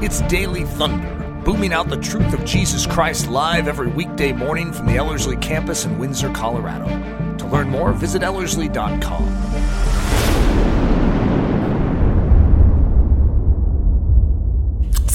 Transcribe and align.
It's 0.00 0.20
Daily 0.22 0.62
Thunder, 0.62 1.42
booming 1.44 1.72
out 1.72 1.88
the 1.88 1.96
truth 1.96 2.32
of 2.32 2.44
Jesus 2.44 2.86
Christ 2.86 3.26
live 3.28 3.66
every 3.66 3.88
weekday 3.88 4.30
morning 4.30 4.72
from 4.72 4.86
the 4.86 4.94
Ellerslie 4.94 5.36
campus 5.38 5.84
in 5.84 5.98
Windsor, 5.98 6.30
Colorado. 6.30 6.86
To 7.38 7.46
learn 7.48 7.68
more, 7.68 7.92
visit 7.92 8.22
Ellerslie.com. 8.22 9.24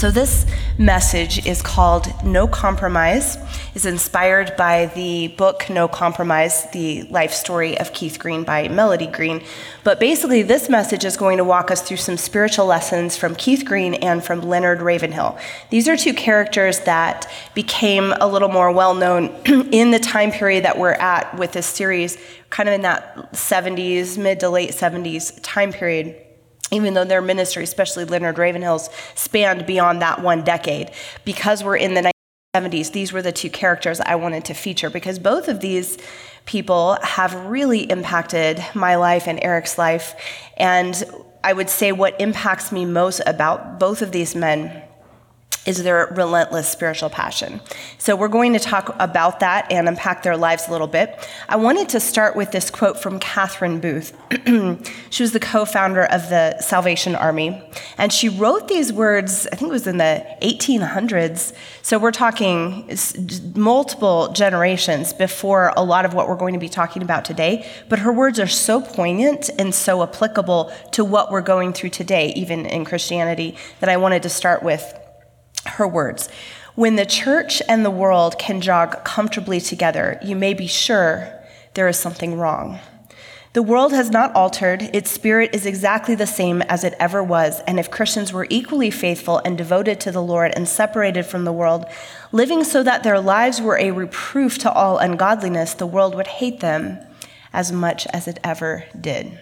So 0.03 0.11
this 0.11 0.45
message 0.77 1.45
is 1.45 1.61
called 1.61 2.11
No 2.25 2.45
Compromise. 2.45 3.37
is 3.73 3.85
inspired 3.85 4.53
by 4.57 4.87
the 4.87 5.29
book 5.37 5.69
No 5.69 5.87
Compromise, 5.87 6.69
the 6.71 7.03
life 7.03 7.31
story 7.31 7.79
of 7.79 7.93
Keith 7.93 8.19
Green 8.19 8.43
by 8.43 8.67
Melody 8.67 9.07
Green. 9.07 9.41
But 9.85 10.01
basically 10.01 10.41
this 10.41 10.67
message 10.67 11.05
is 11.05 11.15
going 11.15 11.37
to 11.37 11.45
walk 11.45 11.71
us 11.71 11.81
through 11.81 12.03
some 12.03 12.17
spiritual 12.17 12.65
lessons 12.65 13.15
from 13.15 13.33
Keith 13.33 13.63
Green 13.63 13.93
and 13.93 14.21
from 14.21 14.41
Leonard 14.41 14.81
Ravenhill. 14.81 15.37
These 15.69 15.87
are 15.87 15.95
two 15.95 16.13
characters 16.13 16.81
that 16.81 17.31
became 17.53 18.11
a 18.19 18.27
little 18.27 18.49
more 18.49 18.73
well 18.73 18.95
known 18.95 19.27
in 19.71 19.91
the 19.91 19.99
time 19.99 20.31
period 20.31 20.65
that 20.65 20.77
we're 20.77 20.95
at 20.95 21.33
with 21.37 21.53
this 21.53 21.65
series, 21.65 22.17
kind 22.49 22.67
of 22.67 22.75
in 22.75 22.81
that 22.81 23.31
70s, 23.31 24.17
mid 24.17 24.41
to 24.41 24.49
late 24.49 24.71
70s 24.71 25.39
time 25.41 25.71
period 25.71 26.22
even 26.73 26.93
though 26.93 27.05
their 27.05 27.21
ministry, 27.21 27.63
especially 27.63 28.05
Leonard 28.05 28.35
Ravenhill's, 28.35 28.89
spanned 29.15 29.65
beyond 29.65 30.01
that 30.01 30.21
one 30.21 30.43
decade. 30.43 30.91
Because 31.23 31.63
we're 31.63 31.77
in 31.77 31.93
the 31.93 32.11
1970s, 32.55 32.91
these 32.91 33.13
were 33.13 33.21
the 33.21 33.31
two 33.31 33.49
characters 33.49 33.99
I 34.01 34.15
wanted 34.15 34.45
to 34.45 34.53
feature 34.53 34.89
because 34.89 35.19
both 35.19 35.47
of 35.47 35.59
these 35.59 35.97
people 36.45 36.97
have 37.01 37.33
really 37.45 37.89
impacted 37.89 38.63
my 38.73 38.95
life 38.95 39.27
and 39.27 39.39
Eric's 39.43 39.77
life. 39.77 40.15
And 40.57 41.03
I 41.43 41.53
would 41.53 41.69
say 41.69 41.91
what 41.91 42.19
impacts 42.19 42.71
me 42.71 42.85
most 42.85 43.21
about 43.25 43.79
both 43.79 44.01
of 44.01 44.11
these 44.11 44.35
men 44.35 44.83
is 45.65 45.81
their 45.81 46.07
relentless 46.15 46.67
spiritual 46.67 47.09
passion. 47.09 47.61
So, 47.97 48.15
we're 48.15 48.27
going 48.27 48.53
to 48.53 48.59
talk 48.59 48.95
about 48.99 49.39
that 49.39 49.71
and 49.71 49.87
unpack 49.87 50.23
their 50.23 50.35
lives 50.35 50.67
a 50.67 50.71
little 50.71 50.87
bit. 50.87 51.27
I 51.47 51.55
wanted 51.55 51.89
to 51.89 51.99
start 51.99 52.35
with 52.35 52.51
this 52.51 52.69
quote 52.69 52.99
from 52.99 53.19
Catherine 53.19 53.79
Booth. 53.79 54.17
she 55.09 55.23
was 55.23 55.31
the 55.31 55.39
co 55.39 55.65
founder 55.65 56.03
of 56.03 56.29
the 56.29 56.59
Salvation 56.59 57.15
Army, 57.15 57.63
and 57.97 58.11
she 58.11 58.27
wrote 58.27 58.67
these 58.67 58.91
words, 58.91 59.47
I 59.51 59.55
think 59.55 59.69
it 59.69 59.73
was 59.73 59.87
in 59.87 59.97
the 59.97 60.25
1800s. 60.41 61.55
So, 61.81 61.97
we're 61.97 62.11
talking 62.11 62.89
multiple 63.55 64.33
generations 64.33 65.13
before 65.13 65.71
a 65.77 65.83
lot 65.83 66.03
of 66.03 66.13
what 66.13 66.27
we're 66.27 66.35
going 66.35 66.53
to 66.53 66.59
be 66.59 66.69
talking 66.69 67.01
about 67.01 67.23
today. 67.23 67.69
But 67.87 67.99
her 67.99 68.11
words 68.11 68.39
are 68.39 68.47
so 68.47 68.81
poignant 68.81 69.49
and 69.57 69.73
so 69.73 70.03
applicable 70.03 70.73
to 70.91 71.05
what 71.05 71.31
we're 71.31 71.41
going 71.41 71.71
through 71.71 71.91
today, 71.91 72.33
even 72.35 72.65
in 72.65 72.83
Christianity, 72.83 73.55
that 73.79 73.89
I 73.89 73.97
wanted 73.97 74.23
to 74.23 74.29
start 74.29 74.61
with 74.61 74.93
her 75.65 75.87
words 75.87 76.29
When 76.75 76.95
the 76.95 77.05
church 77.05 77.61
and 77.67 77.85
the 77.85 77.91
world 77.91 78.39
can 78.39 78.61
jog 78.61 79.03
comfortably 79.03 79.59
together, 79.61 80.19
you 80.23 80.35
may 80.35 80.53
be 80.53 80.67
sure 80.67 81.31
there 81.73 81.87
is 81.87 81.97
something 81.97 82.37
wrong. 82.37 82.79
The 83.53 83.61
world 83.61 83.93
has 83.93 84.09
not 84.09 84.33
altered. 84.35 84.89
Its 84.95 85.11
spirit 85.11 85.53
is 85.53 85.67
exactly 85.67 86.15
the 86.15 86.25
same 86.25 86.63
as 86.63 86.83
it 86.83 86.95
ever 86.99 87.23
was. 87.23 87.59
And 87.67 87.79
if 87.79 87.91
Christians 87.91 88.33
were 88.33 88.47
equally 88.49 88.89
faithful 88.89 89.39
and 89.45 89.55
devoted 89.55 89.99
to 90.01 90.11
the 90.11 90.23
Lord 90.23 90.51
and 90.55 90.67
separated 90.67 91.27
from 91.27 91.45
the 91.45 91.53
world, 91.53 91.85
living 92.31 92.63
so 92.63 92.81
that 92.81 93.03
their 93.03 93.19
lives 93.19 93.61
were 93.61 93.77
a 93.77 93.91
reproof 93.91 94.57
to 94.59 94.71
all 94.71 94.97
ungodliness, 94.97 95.75
the 95.75 95.85
world 95.85 96.15
would 96.15 96.25
hate 96.25 96.61
them 96.61 96.97
as 97.53 97.71
much 97.71 98.07
as 98.07 98.27
it 98.27 98.39
ever 98.43 98.85
did 98.99 99.39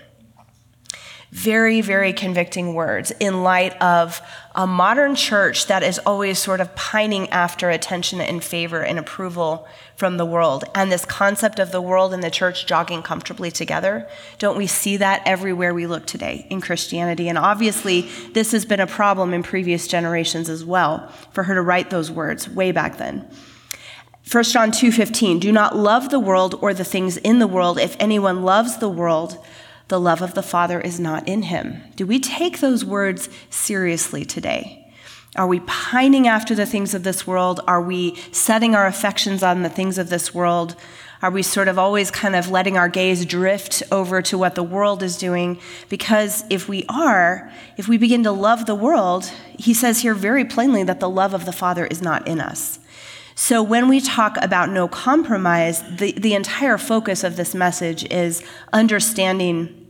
very, 1.32 1.80
very 1.80 2.12
convicting 2.12 2.74
words 2.74 3.12
in 3.22 3.42
light 3.42 3.82
of 3.82 4.22
a 4.54 4.68
modern 4.68 5.16
church 5.16 5.68
that 5.68 5.82
is 5.82 5.98
always 6.00 6.38
sort 6.38 6.60
of 6.60 6.76
pining 6.76 7.30
after 7.30 7.70
attention 7.70 8.20
and 8.20 8.44
favor 8.44 8.82
and 8.84 9.00
approval 9.00 9.66
from 9.96 10.18
the 10.18 10.26
world. 10.26 10.66
And 10.76 10.92
this 10.92 11.06
concept 11.06 11.58
of 11.58 11.72
the 11.72 11.80
world 11.80 12.14
and 12.14 12.22
the 12.22 12.30
church 12.30 12.66
jogging 12.66 13.02
comfortably 13.02 13.50
together, 13.50 14.10
don't 14.40 14.58
we 14.58 14.68
see 14.68 14.98
that 14.98 15.22
everywhere 15.26 15.74
we 15.74 15.88
look 15.88 16.06
today 16.06 16.46
in 16.50 16.60
Christianity? 16.60 17.30
And 17.30 17.38
obviously, 17.38 18.10
this 18.34 18.52
has 18.52 18.66
been 18.66 18.82
a 18.82 18.88
problem 18.88 19.34
in 19.34 19.42
previous 19.42 19.88
generations 19.88 20.50
as 20.50 20.66
well 20.66 21.08
for 21.32 21.44
her 21.44 21.56
to 21.56 21.62
write 21.62 21.90
those 21.90 22.12
words 22.12 22.50
way 22.50 22.74
back 22.74 22.98
then. 22.98 23.26
1 24.30 24.44
John 24.44 24.72
2:15 24.72 25.40
Do 25.40 25.52
not 25.52 25.78
love 25.78 26.10
the 26.10 26.20
world 26.20 26.60
or 26.62 26.74
the 26.74 26.84
things 26.84 27.16
in 27.18 27.40
the 27.40 27.48
world 27.48 27.80
if 27.80 27.96
anyone 28.00 28.44
loves 28.44 28.78
the 28.78 28.90
world 28.90 29.38
the 29.92 30.00
love 30.00 30.22
of 30.22 30.36
the 30.36 30.42
Father 30.42 30.80
is 30.80 31.02
not 31.02 31.28
in 31.28 31.42
him. 31.44 31.84
Do 31.98 32.08
we 32.08 32.18
take 32.18 32.62
those 32.62 32.86
words 32.86 33.28
seriously 33.50 34.24
today? 34.24 34.90
Are 35.36 35.46
we 35.46 35.60
pining 35.60 36.30
after 36.30 36.56
the 36.56 36.66
things 36.66 36.94
of 36.94 37.04
this 37.04 37.28
world? 37.28 37.60
Are 37.68 37.82
we 37.82 38.16
setting 38.32 38.74
our 38.74 38.88
affections 38.88 39.44
on 39.44 39.64
the 39.64 39.70
things 39.70 39.98
of 39.98 40.10
this 40.10 40.34
world? 40.34 40.78
Are 41.22 41.30
we 41.30 41.44
sort 41.44 41.68
of 41.68 41.78
always 41.78 42.10
kind 42.10 42.38
of 42.38 42.50
letting 42.50 42.78
our 42.78 42.88
gaze 42.88 43.26
drift 43.26 43.84
over 43.92 44.22
to 44.22 44.38
what 44.38 44.56
the 44.56 44.64
world 44.64 45.04
is 45.04 45.18
doing? 45.18 45.60
Because 45.90 46.46
if 46.50 46.70
we 46.70 46.86
are, 46.88 47.52
if 47.76 47.90
we 47.90 47.98
begin 47.98 48.24
to 48.24 48.32
love 48.32 48.68
the 48.68 48.76
world, 48.76 49.26
he 49.60 49.74
says 49.74 50.04
here 50.04 50.14
very 50.14 50.46
plainly 50.46 50.84
that 50.84 51.02
the 51.02 51.10
love 51.10 51.34
of 51.34 51.44
the 51.44 51.52
Father 51.52 51.86
is 51.86 52.02
not 52.02 52.26
in 52.30 52.40
us. 52.40 52.80
So 53.36 53.62
when 53.62 53.90
we 53.90 54.00
talk 54.00 54.38
about 54.42 54.70
no 54.70 54.88
compromise, 54.88 55.84
the, 55.98 56.14
the 56.14 56.34
entire 56.34 56.78
focus 56.78 57.26
of 57.26 57.36
this 57.36 57.54
message 57.54 58.10
is 58.10 58.42
understanding 58.72 59.81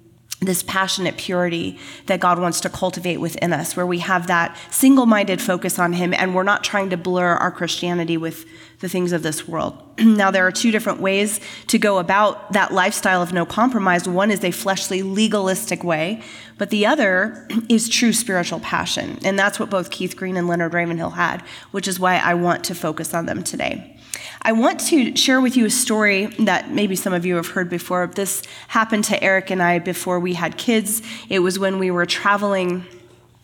this 0.41 0.63
passionate 0.63 1.17
purity 1.17 1.77
that 2.07 2.19
God 2.19 2.39
wants 2.39 2.59
to 2.61 2.69
cultivate 2.69 3.17
within 3.17 3.53
us, 3.53 3.75
where 3.75 3.85
we 3.85 3.99
have 3.99 4.25
that 4.25 4.57
single 4.71 5.05
minded 5.05 5.39
focus 5.39 5.77
on 5.77 5.93
Him 5.93 6.15
and 6.15 6.33
we're 6.33 6.41
not 6.41 6.63
trying 6.63 6.89
to 6.89 6.97
blur 6.97 7.35
our 7.35 7.51
Christianity 7.51 8.17
with 8.17 8.45
the 8.79 8.89
things 8.89 9.11
of 9.11 9.21
this 9.21 9.47
world. 9.47 9.77
now, 9.99 10.31
there 10.31 10.47
are 10.47 10.51
two 10.51 10.71
different 10.71 10.99
ways 10.99 11.39
to 11.67 11.77
go 11.77 11.99
about 11.99 12.53
that 12.53 12.73
lifestyle 12.73 13.21
of 13.21 13.31
no 13.31 13.45
compromise. 13.45 14.07
One 14.07 14.31
is 14.31 14.43
a 14.43 14.49
fleshly, 14.49 15.03
legalistic 15.03 15.83
way, 15.83 16.23
but 16.57 16.71
the 16.71 16.87
other 16.87 17.47
is 17.69 17.87
true 17.87 18.11
spiritual 18.11 18.61
passion. 18.61 19.19
And 19.23 19.37
that's 19.37 19.59
what 19.59 19.69
both 19.69 19.91
Keith 19.91 20.17
Green 20.17 20.37
and 20.37 20.47
Leonard 20.47 20.73
Ravenhill 20.73 21.11
had, 21.11 21.43
which 21.69 21.87
is 21.87 21.99
why 21.99 22.17
I 22.17 22.33
want 22.33 22.63
to 22.63 22.73
focus 22.73 23.13
on 23.13 23.27
them 23.27 23.43
today. 23.43 23.95
I 24.41 24.51
want 24.51 24.79
to 24.87 25.15
share 25.15 25.41
with 25.41 25.55
you 25.57 25.65
a 25.65 25.69
story 25.69 26.27
that 26.39 26.71
maybe 26.71 26.95
some 26.95 27.13
of 27.13 27.25
you 27.25 27.35
have 27.35 27.47
heard 27.47 27.69
before. 27.69 28.07
This 28.07 28.43
happened 28.67 29.03
to 29.05 29.23
Eric 29.23 29.49
and 29.49 29.61
I 29.61 29.79
before 29.79 30.19
we 30.19 30.33
had 30.33 30.57
kids. 30.57 31.01
It 31.29 31.39
was 31.39 31.59
when 31.59 31.79
we 31.79 31.91
were 31.91 32.05
traveling 32.05 32.85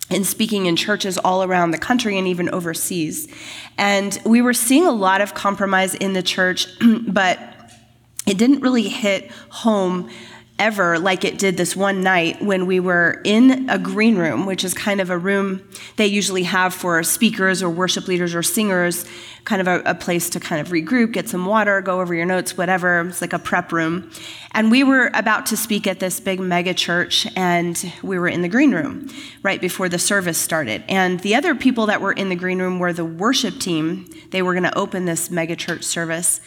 and 0.10 0.26
speaking 0.26 0.66
in 0.66 0.76
churches 0.76 1.18
all 1.18 1.44
around 1.44 1.72
the 1.72 1.78
country 1.78 2.18
and 2.18 2.28
even 2.28 2.50
overseas. 2.50 3.28
And 3.78 4.18
we 4.26 4.42
were 4.42 4.54
seeing 4.54 4.86
a 4.86 4.92
lot 4.92 5.22
of 5.22 5.34
compromise 5.34 5.96
in 5.96 6.14
the 6.14 6.24
church, 6.24 6.68
but 7.08 7.40
it 8.26 8.38
didn't 8.38 8.62
really 8.62 8.88
hit 8.88 9.32
home 9.50 10.10
ever 10.60 10.98
like 11.00 11.24
it 11.24 11.38
did 11.38 11.58
this 11.58 11.76
one 11.76 12.02
night 12.02 12.42
when 12.42 12.66
we 12.66 12.80
were 12.80 13.22
in 13.24 13.70
a 13.70 13.78
green 13.78 14.18
room, 14.18 14.46
which 14.46 14.64
is 14.64 14.74
kind 14.74 15.00
of 15.00 15.10
a 15.10 15.18
room 15.18 15.68
they 15.98 16.08
usually 16.08 16.44
have 16.44 16.74
for 16.74 17.02
speakers 17.04 17.62
or 17.62 17.70
worship 17.70 18.08
leaders 18.08 18.34
or 18.34 18.42
singers, 18.44 19.06
kind 19.46 19.62
of 19.62 19.68
a, 19.68 19.82
a, 19.86 19.96
place 19.96 20.30
to 20.30 20.40
kind 20.40 20.60
of 20.60 20.74
regroup, 20.74 21.14
get 21.14 21.30
some 21.30 21.46
water, 21.46 21.80
go 21.82 22.02
over 22.02 22.14
your 22.14 22.26
notes, 22.26 22.58
whatever. 22.58 23.02
It's 23.08 23.22
like 23.22 23.34
a 23.34 23.40
prep 23.40 23.72
room. 23.72 24.12
And 24.52 24.70
we 24.72 24.84
were 24.84 25.10
about 25.14 25.46
to 25.48 25.58
speak 25.58 25.88
at 25.88 26.00
this 26.00 26.20
big 26.20 26.40
mega 26.40 26.74
church, 26.74 27.28
and 27.36 27.94
we 28.02 28.20
were 28.20 28.28
in 28.28 28.42
the 28.42 28.50
green 28.50 28.74
room 28.74 29.10
right 29.44 29.62
before 29.62 29.88
the 29.88 30.00
service 30.00 30.38
started. 30.38 30.84
And 30.90 31.20
the 31.22 31.36
other 31.36 31.56
people 31.56 31.86
that 31.86 32.02
were 32.02 32.12
in 32.12 32.30
the 32.30 32.36
green 32.36 32.60
room 32.60 32.80
were 32.80 32.92
the 32.92 33.06
worship 33.06 33.60
team. 33.60 34.10
They 34.32 34.42
were 34.42 34.54
going 34.54 34.64
to 34.64 34.78
open 34.78 35.06
this 35.06 35.32
mega 35.32 35.56
church 35.56 35.84
service. 35.84 36.42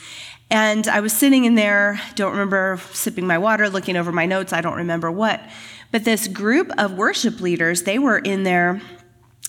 And 0.50 0.88
I 0.88 1.00
was 1.00 1.12
sitting 1.12 1.44
in 1.44 1.54
there, 1.54 2.00
don't 2.16 2.32
remember 2.32 2.80
sipping 2.92 3.26
my 3.26 3.38
water, 3.38 3.70
looking 3.70 3.96
over 3.96 4.10
my 4.10 4.26
notes, 4.26 4.52
I 4.52 4.60
don't 4.60 4.76
remember 4.76 5.10
what. 5.10 5.40
But 5.92 6.04
this 6.04 6.26
group 6.26 6.70
of 6.76 6.94
worship 6.94 7.40
leaders, 7.40 7.84
they 7.84 7.98
were 7.98 8.18
in 8.18 8.42
there 8.42 8.80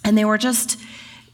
and 0.03 0.17
they 0.17 0.25
were 0.25 0.37
just 0.37 0.79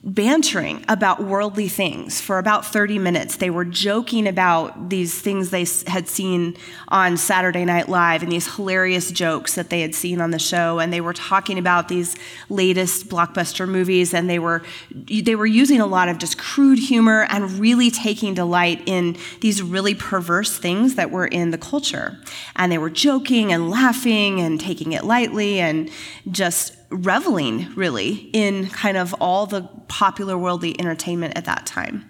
bantering 0.08 0.86
about 0.88 1.22
worldly 1.22 1.68
things 1.68 2.22
for 2.22 2.40
about 2.40 2.66
30 2.66 2.98
minutes. 2.98 3.36
They 3.36 3.50
were 3.50 3.66
joking 3.66 4.26
about 4.26 4.90
these 4.90 5.20
things 5.20 5.50
they 5.50 5.66
had 5.86 6.08
seen 6.08 6.56
on 6.88 7.18
Saturday 7.18 7.66
Night 7.66 7.90
Live 7.90 8.24
and 8.24 8.32
these 8.32 8.56
hilarious 8.56 9.12
jokes 9.12 9.56
that 9.56 9.70
they 9.70 9.82
had 9.82 9.94
seen 9.94 10.22
on 10.22 10.32
the 10.32 10.40
show 10.40 10.80
and 10.80 10.94
they 10.94 11.02
were 11.02 11.12
talking 11.12 11.60
about 11.60 11.90
these 11.90 12.16
latest 12.48 13.10
blockbuster 13.10 13.68
movies 13.68 14.14
and 14.14 14.30
they 14.30 14.40
were 14.40 14.64
they 14.92 15.36
were 15.36 15.46
using 15.46 15.82
a 15.82 15.86
lot 15.86 16.08
of 16.08 16.20
just 16.20 16.38
crude 16.38 16.80
humor 16.80 17.28
and 17.30 17.60
really 17.60 17.92
taking 17.92 18.34
delight 18.34 18.82
in 18.86 19.18
these 19.42 19.62
really 19.62 19.94
perverse 19.94 20.58
things 20.58 20.96
that 20.96 21.12
were 21.12 21.28
in 21.28 21.52
the 21.52 21.58
culture. 21.58 22.18
And 22.56 22.72
they 22.72 22.78
were 22.78 22.90
joking 22.90 23.52
and 23.52 23.70
laughing 23.70 24.40
and 24.40 24.58
taking 24.58 24.94
it 24.94 25.04
lightly 25.04 25.60
and 25.60 25.90
just 26.32 26.77
reveling 26.90 27.74
really 27.76 28.30
in 28.34 28.68
kind 28.70 28.98
of 28.98 29.14
all 29.20 29.46
the 29.46 29.62
popular 29.88 30.38
worldly 30.38 30.80
entertainment 30.80 31.38
at 31.38 31.46
that 31.46 31.66
time. 31.66 32.06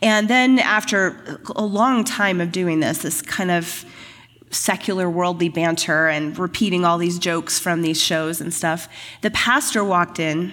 And 0.00 0.28
then 0.28 0.58
after 0.58 1.38
a 1.54 1.64
long 1.64 2.04
time 2.04 2.40
of 2.40 2.52
doing 2.52 2.80
this, 2.80 2.98
this 2.98 3.20
kind 3.20 3.50
of 3.50 3.84
secular 4.50 5.10
worldly 5.10 5.48
banter 5.48 6.08
and 6.08 6.38
repeating 6.38 6.84
all 6.84 6.96
these 6.96 7.18
jokes 7.18 7.58
from 7.58 7.82
these 7.82 8.00
shows 8.00 8.40
and 8.40 8.54
stuff, 8.54 8.88
the 9.20 9.30
pastor 9.30 9.84
walked 9.84 10.18
in 10.18 10.52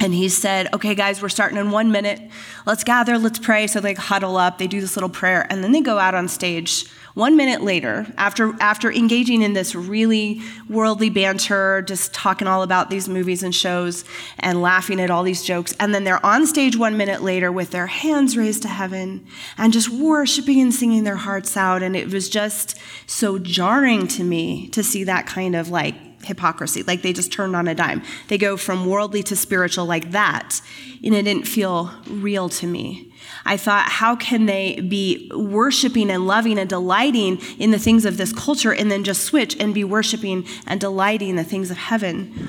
and 0.00 0.14
he 0.14 0.28
said, 0.28 0.72
Okay, 0.74 0.94
guys, 0.94 1.22
we're 1.22 1.28
starting 1.28 1.58
in 1.58 1.70
one 1.70 1.92
minute. 1.92 2.20
Let's 2.66 2.84
gather, 2.84 3.18
let's 3.18 3.38
pray. 3.38 3.66
So 3.66 3.80
they 3.80 3.94
huddle 3.94 4.36
up, 4.36 4.58
they 4.58 4.66
do 4.66 4.80
this 4.80 4.96
little 4.96 5.08
prayer, 5.08 5.46
and 5.50 5.62
then 5.62 5.72
they 5.72 5.80
go 5.80 5.98
out 5.98 6.14
on 6.14 6.28
stage. 6.28 6.86
One 7.14 7.36
minute 7.36 7.62
later, 7.62 8.08
after, 8.16 8.60
after 8.60 8.90
engaging 8.90 9.42
in 9.42 9.52
this 9.52 9.76
really 9.76 10.42
worldly 10.68 11.10
banter, 11.10 11.80
just 11.82 12.12
talking 12.12 12.48
all 12.48 12.64
about 12.64 12.90
these 12.90 13.08
movies 13.08 13.44
and 13.44 13.54
shows 13.54 14.04
and 14.40 14.60
laughing 14.60 15.00
at 15.00 15.12
all 15.12 15.22
these 15.22 15.44
jokes, 15.44 15.74
and 15.78 15.94
then 15.94 16.02
they're 16.02 16.24
on 16.26 16.44
stage 16.44 16.76
one 16.76 16.96
minute 16.96 17.22
later 17.22 17.52
with 17.52 17.70
their 17.70 17.86
hands 17.86 18.36
raised 18.36 18.62
to 18.62 18.68
heaven 18.68 19.24
and 19.56 19.72
just 19.72 19.88
worshiping 19.90 20.60
and 20.60 20.74
singing 20.74 21.04
their 21.04 21.14
hearts 21.14 21.56
out. 21.56 21.84
And 21.84 21.94
it 21.94 22.12
was 22.12 22.28
just 22.28 22.76
so 23.06 23.38
jarring 23.38 24.08
to 24.08 24.24
me 24.24 24.66
to 24.70 24.82
see 24.82 25.04
that 25.04 25.24
kind 25.24 25.54
of 25.54 25.68
like 25.68 25.94
hypocrisy. 26.24 26.82
Like 26.82 27.02
they 27.02 27.12
just 27.12 27.32
turned 27.32 27.54
on 27.54 27.68
a 27.68 27.74
dime. 27.74 28.02
They 28.28 28.38
go 28.38 28.56
from 28.56 28.86
worldly 28.86 29.22
to 29.24 29.36
spiritual 29.36 29.86
like 29.86 30.10
that. 30.12 30.60
And 31.04 31.14
it 31.14 31.22
didn't 31.22 31.46
feel 31.46 31.90
real 32.08 32.48
to 32.50 32.66
me. 32.66 33.12
I 33.44 33.56
thought, 33.56 33.88
how 33.88 34.16
can 34.16 34.46
they 34.46 34.80
be 34.80 35.30
worshiping 35.34 36.10
and 36.10 36.26
loving 36.26 36.58
and 36.58 36.68
delighting 36.68 37.38
in 37.58 37.70
the 37.70 37.78
things 37.78 38.04
of 38.04 38.16
this 38.16 38.32
culture 38.32 38.72
and 38.72 38.90
then 38.90 39.04
just 39.04 39.22
switch 39.24 39.56
and 39.60 39.74
be 39.74 39.84
worshiping 39.84 40.46
and 40.66 40.80
delighting 40.80 41.30
in 41.30 41.36
the 41.36 41.44
things 41.44 41.70
of 41.70 41.76
heaven? 41.76 42.48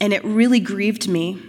And 0.00 0.12
it 0.12 0.24
really 0.24 0.60
grieved 0.60 1.08
me. 1.08 1.42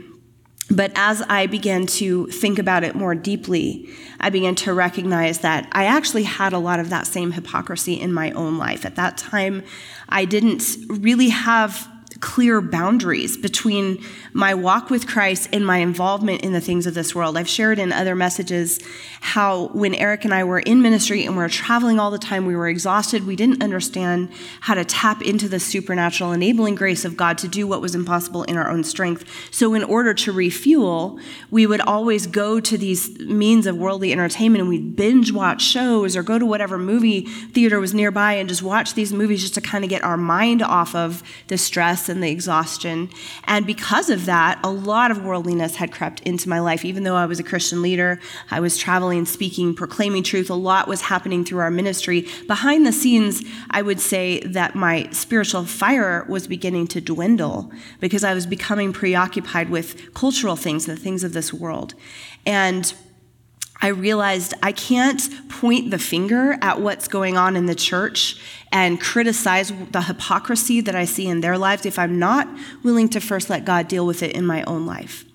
But 0.69 0.92
as 0.96 1.22
I 1.24 1.48
began 1.48 1.86
to 1.88 2.28
think 2.28 2.60
about 2.60 2.84
it 2.84 2.94
more 2.94 3.16
deeply, 3.16 3.90
I 4.19 4.30
began 4.30 4.56
to 4.56 4.74
recognize 4.74 5.40
that 5.40 5.68
I 5.72 5.86
actually 5.86 6.24
had 6.24 6.52
a 6.52 6.60
lot 6.60 6.80
of 6.80 6.90
that 6.90 7.08
same 7.08 7.31
hypocrisy 7.31 7.94
in 7.94 8.12
my 8.12 8.31
own 8.31 8.58
life. 8.58 8.86
At 8.86 8.96
that 8.96 9.18
time, 9.18 9.64
I 10.10 10.25
didn't 10.25 10.75
really 10.90 11.30
have 11.30 11.88
clear 12.19 12.62
boundaries 12.62 13.38
between 13.38 14.04
my 14.34 14.54
walk 14.54 14.90
with 14.90 15.08
Christ 15.08 15.50
and 15.52 15.66
my 15.66 15.78
involvement 15.78 16.42
in 16.42 16.54
the 16.54 16.62
things 16.62 16.86
of 16.86 16.94
this 16.94 17.14
world. 17.14 17.38
I've 17.38 17.50
shared 17.50 17.80
in 17.80 17.92
other 17.92 18.16
messages 18.16 18.80
how 19.19 19.68
when 19.68 19.96
Eric 19.96 20.25
and 20.25 20.34
I 20.34 20.44
were 20.44 20.60
in 20.60 20.81
ministry 20.81 21.25
and 21.25 21.36
we 21.36 21.44
were 21.44 21.50
traveling 21.50 22.00
all 22.00 22.12
the 22.12 22.18
time, 22.18 22.46
we 22.46 22.56
were 22.56 22.68
exhausted. 22.68 23.25
We 23.25 23.36
didn't 23.36 23.64
understand 23.64 24.30
how 24.62 24.75
to 24.75 24.86
tap 24.86 25.22
into 25.22 25.50
the 25.50 25.60
supernatural 25.60 26.31
enabling 26.31 26.75
grace 26.75 27.06
of 27.06 27.18
God 27.18 27.38
to 27.40 27.48
do 27.48 27.68
what 27.68 27.81
was 27.81 27.96
impossible 27.96 28.44
in 28.44 28.58
our 28.58 28.69
own 28.69 28.84
strength. 28.84 29.25
So, 29.52 29.74
in 29.74 29.84
order 29.84 30.14
to 30.14 30.31
refuel, 30.31 31.19
we 31.52 31.66
would 31.66 31.81
always 31.81 32.28
go 32.28 32.60
to 32.60 32.78
these 32.78 33.19
means 33.19 33.68
of 33.68 33.78
worldly 33.78 34.12
entertainment 34.12 34.62
and 34.62 34.69
we'd 34.69 34.96
binge 34.96 35.31
watch 35.31 35.62
shows 35.62 36.16
or 36.16 36.24
go 36.24 36.40
to 36.40 36.46
whatever 36.46 36.78
movie 36.78 37.22
theater 37.22 37.80
was 37.80 37.94
nearby 37.94 38.34
and 38.34 38.50
just 38.50 38.64
watch 38.64 38.94
these 38.94 39.14
movies 39.14 39.42
just 39.42 39.56
to 39.56 39.62
kind 39.62 39.84
of 39.84 39.90
get 39.90 40.04
our 40.04 40.18
mind 40.18 40.62
off 40.62 40.96
of 40.96 41.24
the 41.48 41.58
stress 41.58 42.06
and 42.09 42.21
the 42.21 42.30
exhaustion. 42.30 43.09
And 43.45 43.65
because 43.65 44.09
of 44.09 44.25
that, 44.25 44.59
a 44.63 44.69
lot 44.69 45.12
of 45.12 45.24
worldliness 45.24 45.75
had 45.75 45.92
crept 45.92 46.21
into 46.21 46.50
my 46.50 46.59
life. 46.59 46.86
Even 46.86 47.04
though 47.04 47.15
I 47.15 47.25
was 47.25 47.39
a 47.39 47.44
Christian 47.44 47.81
leader, 47.81 48.19
I 48.51 48.59
was 48.59 48.77
traveling, 48.77 49.25
speaking, 49.25 49.74
proclaiming 49.74 50.24
truth. 50.24 50.50
A 50.50 50.56
lot 50.56 50.88
was 50.88 51.01
happening 51.01 51.44
through 51.44 51.59
our 51.59 51.71
ministry. 51.71 52.27
Behind 52.48 52.86
the 52.86 52.92
scenes, 52.92 53.44
I 53.69 53.81
would 53.81 54.00
say 54.00 54.39
that 54.42 54.75
my 54.75 55.09
spiritual 55.12 55.65
fire 55.65 56.25
was 56.30 56.48
beginning 56.48 56.88
to 56.88 57.01
dwindle 57.01 57.71
because 58.00 58.24
I 58.24 58.33
was 58.33 58.45
becoming 58.45 58.94
preoccupied 58.94 59.69
with 59.69 60.13
cultural 60.13 60.56
things, 60.56 60.86
the 60.86 60.95
things 60.95 61.24
of 61.24 61.33
this 61.33 61.54
world. 61.54 61.94
And 62.45 62.94
I 63.82 63.88
realized 63.90 64.54
I 64.64 64.72
can't 64.72 65.50
point 65.50 65.92
the 65.92 66.00
finger 66.00 66.58
at 66.62 66.82
what's 66.82 67.08
going 67.08 67.38
on 67.38 67.56
in 67.56 67.68
the 67.68 67.76
church 67.76 68.38
and 68.72 69.00
criticize 69.00 69.72
the 69.92 70.02
hypocrisy 70.02 70.82
that 70.82 70.96
I 70.96 71.06
see 71.06 71.28
in 71.28 71.42
their 71.42 71.58
lives 71.58 71.86
if 71.86 72.00
I'm 72.00 72.20
not 72.20 72.48
willing 72.84 73.08
to 73.10 73.20
first 73.20 73.50
let 73.50 73.66
God 73.66 73.88
deal 73.88 74.06
with 74.06 74.24
it 74.24 74.36
in 74.36 74.46
my 74.46 74.64
own 74.64 74.86
life. 74.86 75.26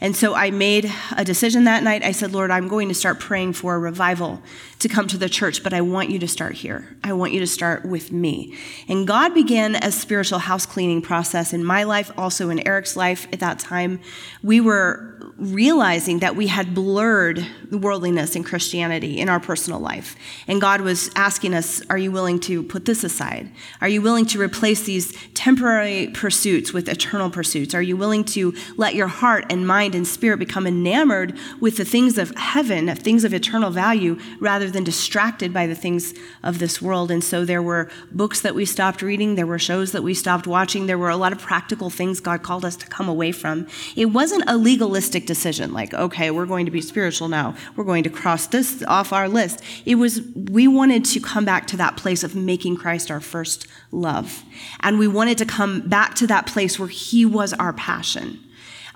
And 0.00 0.14
so 0.14 0.34
I 0.34 0.52
made 0.52 0.92
a 1.16 1.24
decision 1.24 1.64
that 1.64 1.82
night. 1.82 2.04
I 2.04 2.12
said, 2.12 2.32
Lord, 2.32 2.52
I'm 2.52 2.68
going 2.68 2.88
to 2.88 2.94
start 2.94 3.18
praying 3.18 3.54
for 3.54 3.74
a 3.74 3.78
revival 3.80 4.40
to 4.78 4.88
come 4.88 5.08
to 5.08 5.18
the 5.18 5.28
church, 5.28 5.64
but 5.64 5.72
I 5.72 5.80
want 5.80 6.10
you 6.10 6.20
to 6.20 6.28
start 6.28 6.54
here. 6.54 6.96
I 7.02 7.12
want 7.14 7.32
you 7.32 7.40
to 7.40 7.48
start 7.48 7.84
with 7.84 8.12
me. 8.12 8.56
And 8.86 9.08
God 9.08 9.34
began 9.34 9.74
a 9.74 9.90
spiritual 9.90 10.38
house 10.38 10.66
cleaning 10.66 11.02
process 11.02 11.52
in 11.52 11.64
my 11.64 11.82
life, 11.82 12.12
also 12.16 12.48
in 12.48 12.64
Eric's 12.66 12.96
life 12.96 13.26
at 13.32 13.40
that 13.40 13.58
time. 13.58 13.98
We 14.40 14.60
were 14.60 15.17
realizing 15.36 16.20
that 16.20 16.36
we 16.36 16.46
had 16.46 16.74
blurred 16.74 17.44
the 17.70 17.78
worldliness 17.78 18.36
in 18.36 18.44
Christianity 18.44 19.18
in 19.18 19.28
our 19.28 19.40
personal 19.40 19.80
life. 19.80 20.16
And 20.46 20.60
God 20.60 20.80
was 20.80 21.10
asking 21.16 21.54
us, 21.54 21.82
Are 21.90 21.98
you 21.98 22.10
willing 22.10 22.40
to 22.40 22.62
put 22.62 22.84
this 22.84 23.04
aside? 23.04 23.50
Are 23.80 23.88
you 23.88 24.00
willing 24.00 24.26
to 24.26 24.40
replace 24.40 24.82
these 24.82 25.16
temporary 25.34 26.08
pursuits 26.08 26.72
with 26.72 26.88
eternal 26.88 27.30
pursuits? 27.30 27.74
Are 27.74 27.82
you 27.82 27.96
willing 27.96 28.24
to 28.24 28.54
let 28.76 28.94
your 28.94 29.08
heart 29.08 29.46
and 29.50 29.66
mind 29.66 29.94
and 29.94 30.06
spirit 30.06 30.38
become 30.38 30.66
enamored 30.66 31.36
with 31.60 31.76
the 31.76 31.84
things 31.84 32.18
of 32.18 32.34
heaven, 32.36 32.94
things 32.96 33.24
of 33.24 33.34
eternal 33.34 33.70
value, 33.70 34.18
rather 34.40 34.70
than 34.70 34.84
distracted 34.84 35.52
by 35.52 35.66
the 35.66 35.74
things 35.74 36.14
of 36.42 36.58
this 36.58 36.80
world? 36.80 37.10
And 37.10 37.22
so 37.22 37.44
there 37.44 37.62
were 37.62 37.90
books 38.12 38.40
that 38.40 38.54
we 38.54 38.64
stopped 38.64 39.02
reading, 39.02 39.34
there 39.34 39.46
were 39.46 39.58
shows 39.58 39.92
that 39.92 40.02
we 40.02 40.14
stopped 40.14 40.46
watching, 40.46 40.86
there 40.86 40.98
were 40.98 41.10
a 41.10 41.16
lot 41.16 41.32
of 41.32 41.38
practical 41.38 41.90
things 41.90 42.20
God 42.20 42.42
called 42.42 42.64
us 42.64 42.76
to 42.76 42.86
come 42.86 43.08
away 43.08 43.32
from. 43.32 43.66
It 43.96 44.06
wasn't 44.06 44.44
a 44.46 44.56
legalistic 44.56 45.07
decision, 45.10 45.72
like, 45.72 45.94
okay, 45.94 46.30
we're 46.30 46.46
going 46.46 46.66
to 46.66 46.70
be 46.70 46.80
spiritual 46.80 47.28
now. 47.28 47.54
We're 47.76 47.84
going 47.84 48.04
to 48.04 48.10
cross 48.10 48.46
this 48.46 48.82
off 48.86 49.12
our 49.12 49.28
list. 49.28 49.62
It 49.84 49.96
was, 49.96 50.20
we 50.34 50.68
wanted 50.68 51.04
to 51.06 51.20
come 51.20 51.44
back 51.44 51.66
to 51.68 51.76
that 51.78 51.96
place 51.96 52.22
of 52.22 52.34
making 52.34 52.76
Christ 52.76 53.10
our 53.10 53.20
first 53.20 53.66
love. 53.90 54.42
And 54.80 54.98
we 54.98 55.08
wanted 55.08 55.38
to 55.38 55.46
come 55.46 55.88
back 55.88 56.14
to 56.16 56.26
that 56.26 56.46
place 56.46 56.78
where 56.78 56.88
He 56.88 57.24
was 57.24 57.52
our 57.54 57.72
passion. 57.72 58.38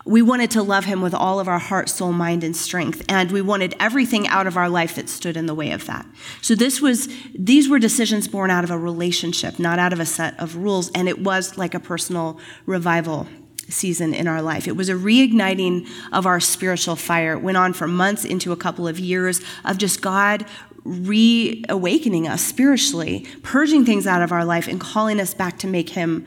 We 0.05 0.21
wanted 0.21 0.51
to 0.53 0.63
love 0.63 0.85
him 0.85 1.01
with 1.01 1.15
all 1.15 1.39
of 1.39 1.47
our 1.47 1.61
heart, 1.61 1.89
soul, 1.89 2.13
mind, 2.13 2.43
and 2.43 2.57
strength. 2.57 3.05
And 3.09 3.31
we 3.31 3.41
wanted 3.41 3.75
everything 3.79 4.27
out 4.27 4.47
of 4.47 4.57
our 4.57 4.69
life 4.69 4.97
that 4.97 5.09
stood 5.09 5.37
in 5.37 5.47
the 5.47 5.55
way 5.55 5.71
of 5.71 5.87
that. 5.87 6.07
So 6.41 6.55
this 6.55 6.81
was, 6.81 7.09
these 7.35 7.69
were 7.69 7.79
decisions 7.79 8.27
born 8.27 8.51
out 8.51 8.65
of 8.65 8.71
a 8.71 8.79
relationship, 8.79 9.59
not 9.59 9.79
out 9.79 9.93
of 9.93 10.01
a 10.01 10.07
set 10.07 10.39
of 10.41 10.57
rules. 10.57 10.91
And 10.93 11.09
it 11.09 11.21
was 11.21 11.57
like 11.57 11.75
a 11.75 11.81
personal 11.81 12.41
revival 12.67 13.29
season 13.73 14.15
in 14.15 14.27
our 14.27 14.43
life. 14.43 14.69
It 14.69 14.77
was 14.77 14.89
a 14.89 14.95
reigniting 14.95 15.89
of 16.13 16.27
our 16.27 16.41
spiritual 16.41 16.97
fire. 16.97 17.35
It 17.35 17.43
went 17.43 17.57
on 17.57 17.73
for 17.73 17.87
months 17.87 18.25
into 18.25 18.53
a 18.53 18.57
couple 18.57 18.87
of 18.87 18.99
years 18.99 19.41
of 19.65 19.79
just 19.79 20.01
God 20.03 20.47
reawakening 20.85 22.27
us 22.27 22.43
spiritually, 22.43 23.27
purging 23.43 23.85
things 23.85 24.07
out 24.07 24.23
of 24.23 24.33
our 24.33 24.45
life, 24.45 24.67
and 24.67 24.81
calling 24.81 25.21
us 25.21 25.35
back 25.35 25.59
to 25.59 25.67
make 25.67 25.91
Him 25.91 26.27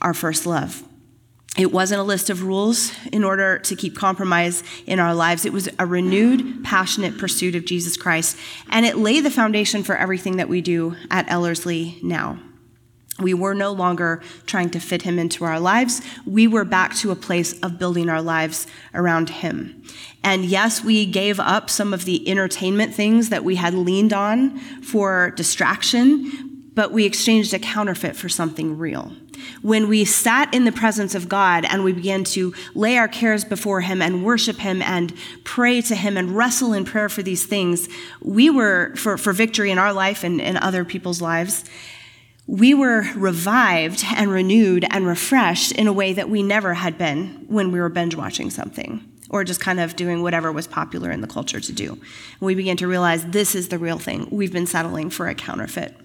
our 0.00 0.14
first 0.14 0.46
love. 0.46 0.84
It 1.56 1.72
wasn't 1.72 2.00
a 2.00 2.04
list 2.04 2.30
of 2.30 2.44
rules 2.44 2.92
in 3.12 3.24
order 3.24 3.58
to 3.58 3.74
keep 3.74 3.96
compromise 3.96 4.62
in 4.86 5.00
our 5.00 5.12
lives. 5.12 5.44
It 5.44 5.52
was 5.52 5.68
a 5.78 5.86
renewed, 5.86 6.62
passionate 6.62 7.18
pursuit 7.18 7.56
of 7.56 7.64
Jesus 7.64 7.96
Christ, 7.96 8.36
and 8.70 8.86
it 8.86 8.96
laid 8.96 9.24
the 9.24 9.30
foundation 9.30 9.82
for 9.82 9.96
everything 9.96 10.36
that 10.36 10.48
we 10.48 10.60
do 10.60 10.94
at 11.10 11.28
Ellerslie 11.28 11.98
now. 12.00 12.38
We 13.20 13.34
were 13.34 13.54
no 13.54 13.72
longer 13.72 14.22
trying 14.46 14.70
to 14.70 14.80
fit 14.80 15.02
him 15.02 15.18
into 15.18 15.44
our 15.44 15.58
lives. 15.58 16.02
We 16.24 16.46
were 16.46 16.64
back 16.64 16.94
to 16.96 17.10
a 17.10 17.16
place 17.16 17.58
of 17.60 17.78
building 17.78 18.08
our 18.08 18.22
lives 18.22 18.66
around 18.94 19.28
him. 19.30 19.82
And 20.22 20.44
yes, 20.44 20.84
we 20.84 21.04
gave 21.04 21.40
up 21.40 21.68
some 21.68 21.92
of 21.92 22.04
the 22.04 22.28
entertainment 22.28 22.94
things 22.94 23.30
that 23.30 23.44
we 23.44 23.56
had 23.56 23.74
leaned 23.74 24.12
on 24.12 24.58
for 24.82 25.32
distraction, 25.32 26.70
but 26.74 26.92
we 26.92 27.04
exchanged 27.04 27.52
a 27.54 27.58
counterfeit 27.58 28.14
for 28.14 28.28
something 28.28 28.78
real. 28.78 29.12
When 29.62 29.88
we 29.88 30.04
sat 30.04 30.52
in 30.54 30.64
the 30.64 30.72
presence 30.72 31.14
of 31.14 31.28
God 31.28 31.64
and 31.64 31.82
we 31.82 31.92
began 31.92 32.24
to 32.24 32.54
lay 32.74 32.96
our 32.98 33.08
cares 33.08 33.44
before 33.44 33.80
Him 33.80 34.02
and 34.02 34.24
worship 34.24 34.58
Him 34.58 34.82
and 34.82 35.12
pray 35.44 35.80
to 35.82 35.94
Him 35.94 36.16
and 36.16 36.36
wrestle 36.36 36.72
in 36.72 36.84
prayer 36.84 37.08
for 37.08 37.22
these 37.22 37.46
things, 37.46 37.88
we 38.20 38.50
were, 38.50 38.92
for, 38.96 39.16
for 39.16 39.32
victory 39.32 39.70
in 39.70 39.78
our 39.78 39.92
life 39.92 40.24
and 40.24 40.40
in 40.40 40.56
other 40.56 40.84
people's 40.84 41.20
lives, 41.20 41.64
we 42.48 42.72
were 42.72 43.04
revived 43.14 44.02
and 44.16 44.30
renewed 44.30 44.86
and 44.90 45.06
refreshed 45.06 45.70
in 45.72 45.86
a 45.86 45.92
way 45.92 46.14
that 46.14 46.30
we 46.30 46.42
never 46.42 46.72
had 46.72 46.96
been 46.96 47.44
when 47.46 47.70
we 47.70 47.78
were 47.78 47.90
binge 47.90 48.16
watching 48.16 48.48
something 48.48 49.04
or 49.28 49.44
just 49.44 49.60
kind 49.60 49.78
of 49.78 49.94
doing 49.96 50.22
whatever 50.22 50.50
was 50.50 50.66
popular 50.66 51.10
in 51.10 51.20
the 51.20 51.26
culture 51.26 51.60
to 51.60 51.72
do. 51.72 51.92
And 51.92 52.40
we 52.40 52.54
began 52.54 52.78
to 52.78 52.88
realize 52.88 53.26
this 53.26 53.54
is 53.54 53.68
the 53.68 53.78
real 53.78 53.98
thing. 53.98 54.28
We've 54.30 54.52
been 54.52 54.66
settling 54.66 55.10
for 55.10 55.28
a 55.28 55.34
counterfeit. 55.34 55.94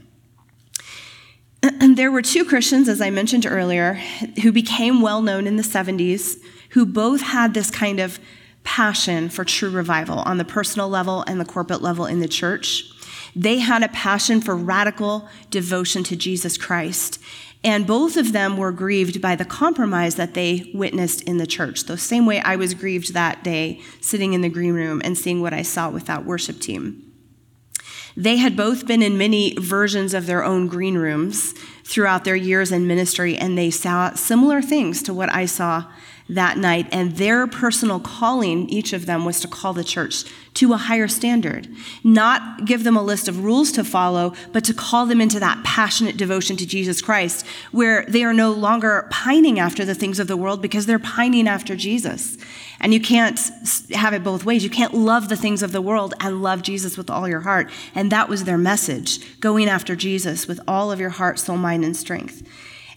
And 1.80 1.98
there 1.98 2.12
were 2.12 2.22
two 2.22 2.44
Christians, 2.44 2.90
as 2.90 3.00
I 3.00 3.10
mentioned 3.10 3.46
earlier, 3.46 3.94
who 4.42 4.52
became 4.52 5.00
well 5.00 5.22
known 5.22 5.48
in 5.48 5.56
the 5.56 5.64
70s, 5.64 6.36
who 6.72 6.86
both 6.86 7.22
had 7.22 7.54
this 7.54 7.72
kind 7.72 8.02
of 8.02 8.20
passion 8.66 9.30
for 9.30 9.46
true 9.46 9.70
revival 9.70 10.20
on 10.20 10.38
the 10.38 10.46
personal 10.46 10.90
level 10.90 11.24
and 11.26 11.40
the 11.40 11.46
corporate 11.46 11.82
level 11.82 12.06
in 12.06 12.20
the 12.20 12.28
church. 12.28 12.93
They 13.36 13.60
had 13.60 13.84
a 13.84 13.88
passion 13.90 14.42
for 14.42 14.56
radical 14.56 15.28
devotion 15.50 16.04
to 16.06 16.16
Jesus 16.16 16.58
Christ. 16.58 17.20
And 17.64 17.88
both 17.88 18.18
of 18.18 18.34
them 18.34 18.58
were 18.58 18.74
grieved 18.74 19.22
by 19.22 19.36
the 19.36 19.46
compromise 19.46 20.16
that 20.16 20.34
they 20.34 20.70
witnessed 20.74 21.22
in 21.22 21.38
the 21.38 21.48
church. 21.48 21.86
The 21.86 21.98
same 21.98 22.26
way 22.26 22.42
I 22.42 22.58
was 22.58 22.74
grieved 22.74 23.14
that 23.14 23.44
day 23.44 23.80
sitting 24.02 24.34
in 24.34 24.42
the 24.42 24.50
green 24.50 24.74
room 24.74 25.02
and 25.04 25.18
seeing 25.18 25.42
what 25.42 25.54
I 25.54 25.62
saw 25.62 25.90
with 25.90 26.06
that 26.08 26.26
worship 26.26 26.60
team. 26.60 27.10
They 28.16 28.38
had 28.38 28.56
both 28.56 28.86
been 28.86 29.02
in 29.02 29.18
many 29.18 29.56
versions 29.56 30.14
of 30.14 30.28
their 30.28 30.44
own 30.44 30.68
green 30.68 30.98
rooms, 30.98 31.56
throughout 31.84 32.24
their 32.24 32.36
years 32.36 32.72
in 32.72 32.88
ministry, 32.88 33.38
and 33.38 33.58
they 33.58 33.70
saw 33.70 34.14
similar 34.14 34.62
things 34.62 35.04
to 35.04 35.14
what 35.14 35.32
I 35.34 35.46
saw 35.46 35.86
that 36.30 36.58
night. 36.58 36.88
And 36.92 37.18
their 37.18 37.48
personal 37.48 38.00
calling, 38.00 38.70
each 38.70 38.94
of 38.94 39.06
them, 39.06 39.26
was 39.26 39.40
to 39.42 39.48
call 39.48 39.74
the 39.74 39.84
church 39.84 40.24
to 40.56 40.74
a 40.74 40.78
higher 40.78 41.08
standard. 41.08 41.68
Not 42.04 42.66
give 42.66 42.84
them 42.84 42.96
a 42.96 43.02
list 43.02 43.28
of 43.28 43.44
rules 43.44 43.72
to 43.74 43.84
follow, 43.84 44.34
but 44.52 44.64
to 44.66 44.74
call 44.74 45.06
them 45.06 45.20
into 45.20 45.40
that 45.40 45.64
passionate 45.64 46.18
devotion 46.18 46.56
to 46.58 46.66
Jesus 46.66 47.02
Christ, 47.02 47.46
where 47.72 48.06
they 48.08 48.24
are 48.24 48.34
no 48.34 48.52
longer 48.52 49.08
pining 49.10 49.60
after 49.60 49.84
the 49.84 49.96
things 49.96 50.20
of 50.20 50.28
the 50.28 50.38
world 50.38 50.62
because 50.62 50.86
they're 50.86 51.00
pining 51.00 51.48
after 51.48 51.76
Jesus. 51.76 52.38
And 52.80 52.94
you 52.94 53.00
can't 53.00 53.40
have 53.92 54.14
it 54.14 54.24
both 54.24 54.46
ways. 54.46 54.64
You 54.64 54.70
can't 54.70 54.94
love 54.94 55.30
the 55.30 55.38
things 55.38 55.64
of 55.64 55.72
the 55.72 55.82
world 55.82 56.14
and 56.20 56.44
love 56.44 56.62
Jesus 56.62 56.98
with 56.98 57.10
all 57.10 57.28
your 57.28 57.42
heart. 57.42 57.70
And 57.96 58.12
that 58.12 58.30
was 58.30 58.44
their 58.44 58.58
message 58.58 59.40
going 59.40 59.70
after 59.70 59.96
Jesus 59.96 60.48
with 60.48 60.60
all 60.68 60.92
of 60.92 61.00
your 61.00 61.10
heart, 61.10 61.40
soul, 61.40 61.58
mind, 61.58 61.86
and 61.86 61.96
strength. 61.96 62.44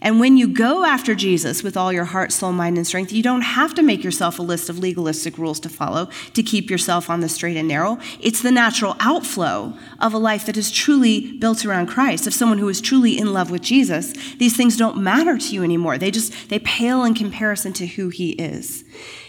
And 0.01 0.19
when 0.19 0.37
you 0.37 0.47
go 0.47 0.85
after 0.85 1.15
Jesus 1.15 1.63
with 1.63 1.75
all 1.75 1.91
your 1.91 2.05
heart, 2.05 2.31
soul, 2.31 2.51
mind, 2.51 2.77
and 2.77 2.85
strength, 2.85 3.11
you 3.11 3.23
don't 3.23 3.41
have 3.41 3.73
to 3.75 3.81
make 3.81 4.03
yourself 4.03 4.39
a 4.39 4.43
list 4.43 4.69
of 4.69 4.79
legalistic 4.79 5.37
rules 5.37 5.59
to 5.61 5.69
follow 5.69 6.09
to 6.33 6.43
keep 6.43 6.69
yourself 6.69 7.09
on 7.09 7.21
the 7.21 7.29
straight 7.29 7.57
and 7.57 7.67
narrow. 7.67 7.97
It's 8.19 8.41
the 8.41 8.51
natural 8.51 8.95
outflow 8.99 9.73
of 9.99 10.13
a 10.13 10.17
life 10.17 10.45
that 10.45 10.57
is 10.57 10.71
truly 10.71 11.37
built 11.37 11.65
around 11.65 11.87
Christ, 11.87 12.27
of 12.27 12.33
someone 12.33 12.57
who 12.57 12.69
is 12.69 12.81
truly 12.81 13.17
in 13.17 13.33
love 13.33 13.51
with 13.51 13.61
Jesus. 13.61 14.13
These 14.35 14.55
things 14.55 14.77
don't 14.77 14.97
matter 14.97 15.37
to 15.37 15.53
you 15.53 15.63
anymore. 15.63 15.97
They 15.97 16.11
just, 16.11 16.49
they 16.49 16.59
pale 16.59 17.03
in 17.03 17.13
comparison 17.13 17.73
to 17.73 17.87
who 17.87 18.09
he 18.09 18.31
is. 18.31 18.83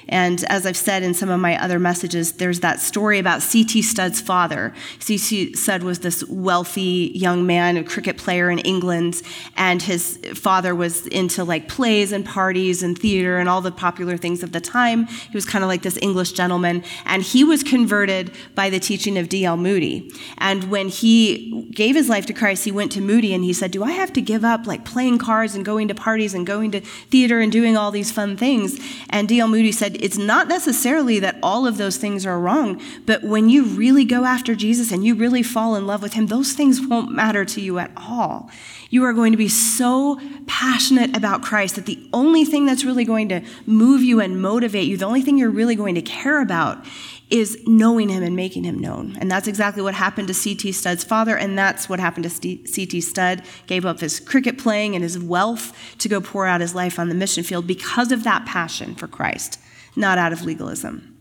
And 0.08 0.44
as 0.44 0.66
I've 0.66 0.76
said 0.76 1.02
in 1.02 1.14
some 1.14 1.28
of 1.28 1.40
my 1.40 1.62
other 1.62 1.78
messages, 1.78 2.32
there's 2.32 2.60
that 2.60 2.80
story 2.80 3.18
about 3.18 3.42
C.T. 3.42 3.82
Studd's 3.82 4.20
father. 4.20 4.72
C.T. 5.00 5.54
Studd 5.54 5.82
was 5.82 6.00
this 6.00 6.24
wealthy 6.28 7.12
young 7.14 7.46
man, 7.46 7.76
a 7.76 7.84
cricket 7.84 8.16
player 8.16 8.50
in 8.50 8.58
England, 8.60 9.22
and 9.56 9.82
his 9.82 10.18
father 10.34 10.74
was 10.74 11.06
into 11.08 11.44
like 11.44 11.68
plays 11.68 12.12
and 12.12 12.24
parties 12.24 12.82
and 12.82 12.98
theater 12.98 13.38
and 13.38 13.48
all 13.48 13.60
the 13.60 13.70
popular 13.70 14.16
things 14.16 14.42
of 14.42 14.52
the 14.52 14.60
time. 14.60 15.06
He 15.06 15.36
was 15.36 15.44
kind 15.44 15.62
of 15.62 15.68
like 15.68 15.82
this 15.82 15.98
English 16.00 16.32
gentleman, 16.32 16.84
and 17.04 17.22
he 17.22 17.44
was 17.44 17.62
converted 17.62 18.32
by 18.54 18.70
the 18.70 18.80
teaching 18.80 19.18
of 19.18 19.28
D.L. 19.28 19.56
Moody. 19.56 20.10
And 20.38 20.64
when 20.64 20.88
he 20.88 21.68
gave 21.72 21.94
his 21.94 22.08
life 22.08 22.26
to 22.26 22.32
Christ, 22.32 22.64
he 22.64 22.72
went 22.72 22.92
to 22.92 23.00
Moody 23.00 23.34
and 23.34 23.44
he 23.44 23.52
said, 23.52 23.70
Do 23.70 23.84
I 23.84 23.92
have 23.92 24.12
to 24.14 24.20
give 24.20 24.44
up 24.44 24.66
like 24.66 24.84
playing 24.84 25.18
cards 25.18 25.54
and 25.54 25.64
going 25.64 25.88
to 25.88 25.94
parties 25.94 26.34
and 26.34 26.46
going 26.46 26.70
to 26.72 26.80
theater 26.80 27.40
and 27.40 27.52
doing 27.52 27.76
all 27.76 27.90
these 27.90 28.10
fun 28.10 28.36
things? 28.36 28.78
And 29.10 29.28
D.L. 29.28 29.48
Moody 29.48 29.72
said, 29.72 29.97
it's 30.00 30.18
not 30.18 30.48
necessarily 30.48 31.18
that 31.20 31.36
all 31.42 31.66
of 31.66 31.76
those 31.76 31.96
things 31.96 32.26
are 32.26 32.38
wrong, 32.38 32.80
but 33.06 33.22
when 33.22 33.48
you 33.48 33.64
really 33.64 34.04
go 34.04 34.24
after 34.24 34.54
Jesus 34.54 34.92
and 34.92 35.04
you 35.04 35.14
really 35.14 35.42
fall 35.42 35.74
in 35.74 35.86
love 35.86 36.02
with 36.02 36.14
him, 36.14 36.26
those 36.26 36.52
things 36.52 36.80
won't 36.80 37.12
matter 37.12 37.44
to 37.44 37.60
you 37.60 37.78
at 37.78 37.90
all. 37.96 38.50
You 38.90 39.04
are 39.04 39.12
going 39.12 39.32
to 39.32 39.38
be 39.38 39.48
so 39.48 40.20
passionate 40.46 41.16
about 41.16 41.42
Christ 41.42 41.76
that 41.76 41.86
the 41.86 42.08
only 42.12 42.44
thing 42.44 42.66
that's 42.66 42.84
really 42.84 43.04
going 43.04 43.28
to 43.28 43.42
move 43.66 44.02
you 44.02 44.20
and 44.20 44.40
motivate 44.40 44.88
you, 44.88 44.96
the 44.96 45.06
only 45.06 45.22
thing 45.22 45.38
you're 45.38 45.50
really 45.50 45.76
going 45.76 45.94
to 45.94 46.02
care 46.02 46.40
about 46.40 46.84
is 47.30 47.62
knowing 47.66 48.08
him 48.08 48.22
and 48.22 48.34
making 48.34 48.64
him 48.64 48.78
known. 48.78 49.16
And 49.20 49.30
that's 49.30 49.46
exactly 49.46 49.82
what 49.82 49.94
happened 49.94 50.28
to 50.28 50.34
C.T. 50.34 50.72
Studd's 50.72 51.04
father, 51.04 51.36
and 51.36 51.58
that's 51.58 51.88
what 51.88 52.00
happened 52.00 52.24
to 52.24 52.30
C.T. 52.30 53.00
Studd. 53.02 53.42
Gave 53.66 53.84
up 53.84 54.00
his 54.00 54.18
cricket 54.18 54.56
playing 54.56 54.94
and 54.94 55.02
his 55.02 55.18
wealth 55.18 55.76
to 55.98 56.08
go 56.08 56.20
pour 56.20 56.46
out 56.46 56.62
his 56.62 56.74
life 56.74 56.98
on 56.98 57.10
the 57.10 57.14
mission 57.14 57.44
field 57.44 57.66
because 57.66 58.12
of 58.12 58.24
that 58.24 58.46
passion 58.46 58.94
for 58.94 59.06
Christ 59.06 59.58
not 59.98 60.18
out 60.18 60.32
of 60.32 60.44
legalism. 60.44 61.18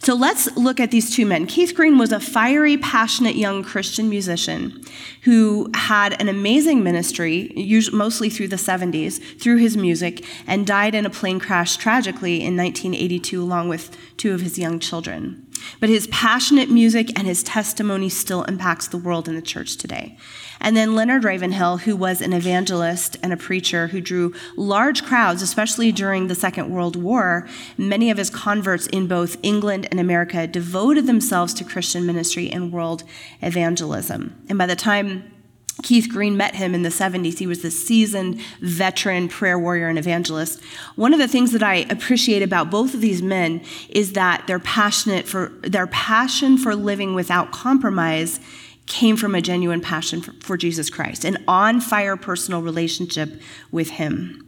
So 0.00 0.14
let's 0.14 0.54
look 0.56 0.80
at 0.80 0.90
these 0.90 1.14
two 1.14 1.24
men. 1.24 1.46
Keith 1.46 1.74
Green 1.74 1.96
was 1.96 2.12
a 2.12 2.20
fiery, 2.20 2.76
passionate 2.76 3.36
young 3.36 3.62
Christian 3.62 4.10
musician 4.10 4.82
who 5.22 5.70
had 5.74 6.20
an 6.20 6.28
amazing 6.28 6.82
ministry, 6.82 7.50
mostly 7.90 8.28
through 8.28 8.48
the 8.48 8.56
70s, 8.56 9.40
through 9.40 9.56
his 9.56 9.76
music, 9.76 10.26
and 10.46 10.66
died 10.66 10.94
in 10.94 11.06
a 11.06 11.10
plane 11.10 11.40
crash 11.40 11.78
tragically 11.78 12.42
in 12.42 12.56
1982 12.56 13.42
along 13.42 13.68
with 13.68 13.96
two 14.18 14.34
of 14.34 14.42
his 14.42 14.58
young 14.58 14.78
children. 14.78 15.46
But 15.80 15.88
his 15.88 16.06
passionate 16.08 16.70
music 16.70 17.18
and 17.18 17.26
his 17.26 17.42
testimony 17.42 18.10
still 18.10 18.42
impacts 18.44 18.88
the 18.88 18.98
world 18.98 19.28
and 19.28 19.38
the 19.38 19.42
church 19.42 19.76
today. 19.76 20.18
And 20.64 20.74
then 20.74 20.94
Leonard 20.94 21.24
Ravenhill, 21.24 21.76
who 21.76 21.94
was 21.94 22.22
an 22.22 22.32
evangelist 22.32 23.18
and 23.22 23.34
a 23.34 23.36
preacher 23.36 23.88
who 23.88 24.00
drew 24.00 24.32
large 24.56 25.04
crowds, 25.04 25.42
especially 25.42 25.92
during 25.92 26.26
the 26.26 26.34
Second 26.34 26.70
World 26.70 26.96
War. 26.96 27.46
Many 27.76 28.10
of 28.10 28.16
his 28.16 28.30
converts 28.30 28.86
in 28.86 29.06
both 29.06 29.36
England 29.42 29.86
and 29.90 30.00
America 30.00 30.46
devoted 30.46 31.06
themselves 31.06 31.52
to 31.54 31.64
Christian 31.64 32.06
ministry 32.06 32.50
and 32.50 32.72
world 32.72 33.04
evangelism. 33.42 34.42
And 34.48 34.56
by 34.56 34.64
the 34.64 34.74
time 34.74 35.30
Keith 35.82 36.08
Green 36.08 36.36
met 36.36 36.54
him 36.54 36.74
in 36.74 36.82
the 36.82 36.88
70s. 36.88 37.38
He 37.38 37.48
was 37.48 37.60
the 37.60 37.70
seasoned 37.70 38.40
veteran 38.60 39.28
prayer 39.28 39.58
warrior 39.58 39.88
and 39.88 39.98
evangelist. 39.98 40.62
One 40.94 41.12
of 41.12 41.18
the 41.18 41.26
things 41.26 41.50
that 41.50 41.64
I 41.64 41.86
appreciate 41.90 42.42
about 42.42 42.70
both 42.70 42.94
of 42.94 43.00
these 43.00 43.22
men 43.22 43.60
is 43.88 44.12
that 44.12 44.46
they're 44.46 44.60
passionate 44.60 45.26
for 45.26 45.48
their 45.62 45.88
passion 45.88 46.56
for 46.56 46.76
living 46.76 47.14
without 47.14 47.50
compromise 47.50 48.38
came 48.86 49.16
from 49.16 49.34
a 49.34 49.40
genuine 49.40 49.80
passion 49.80 50.20
for, 50.20 50.32
for 50.40 50.56
Jesus 50.56 50.90
Christ, 50.90 51.24
an 51.24 51.42
on 51.48 51.80
fire 51.80 52.16
personal 52.16 52.62
relationship 52.62 53.40
with 53.70 53.90
Him. 53.90 54.44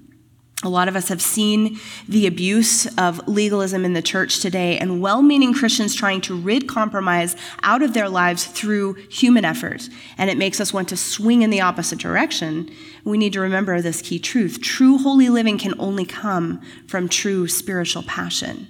A 0.62 0.70
lot 0.70 0.88
of 0.88 0.96
us 0.96 1.08
have 1.08 1.20
seen 1.20 1.78
the 2.08 2.26
abuse 2.26 2.86
of 2.96 3.28
legalism 3.28 3.84
in 3.84 3.92
the 3.92 4.00
church 4.00 4.40
today 4.40 4.78
and 4.78 5.02
well 5.02 5.20
meaning 5.20 5.52
Christians 5.52 5.94
trying 5.94 6.22
to 6.22 6.34
rid 6.34 6.66
compromise 6.66 7.36
out 7.62 7.82
of 7.82 7.92
their 7.92 8.08
lives 8.08 8.46
through 8.46 8.94
human 9.10 9.44
effort. 9.44 9.88
And 10.16 10.30
it 10.30 10.38
makes 10.38 10.58
us 10.58 10.72
want 10.72 10.88
to 10.88 10.96
swing 10.96 11.42
in 11.42 11.50
the 11.50 11.60
opposite 11.60 11.98
direction. 11.98 12.70
We 13.04 13.18
need 13.18 13.34
to 13.34 13.40
remember 13.40 13.82
this 13.82 14.00
key 14.00 14.18
truth 14.18 14.62
true 14.62 14.96
holy 14.96 15.28
living 15.28 15.58
can 15.58 15.78
only 15.78 16.06
come 16.06 16.62
from 16.88 17.10
true 17.10 17.48
spiritual 17.48 18.02
passion. 18.04 18.66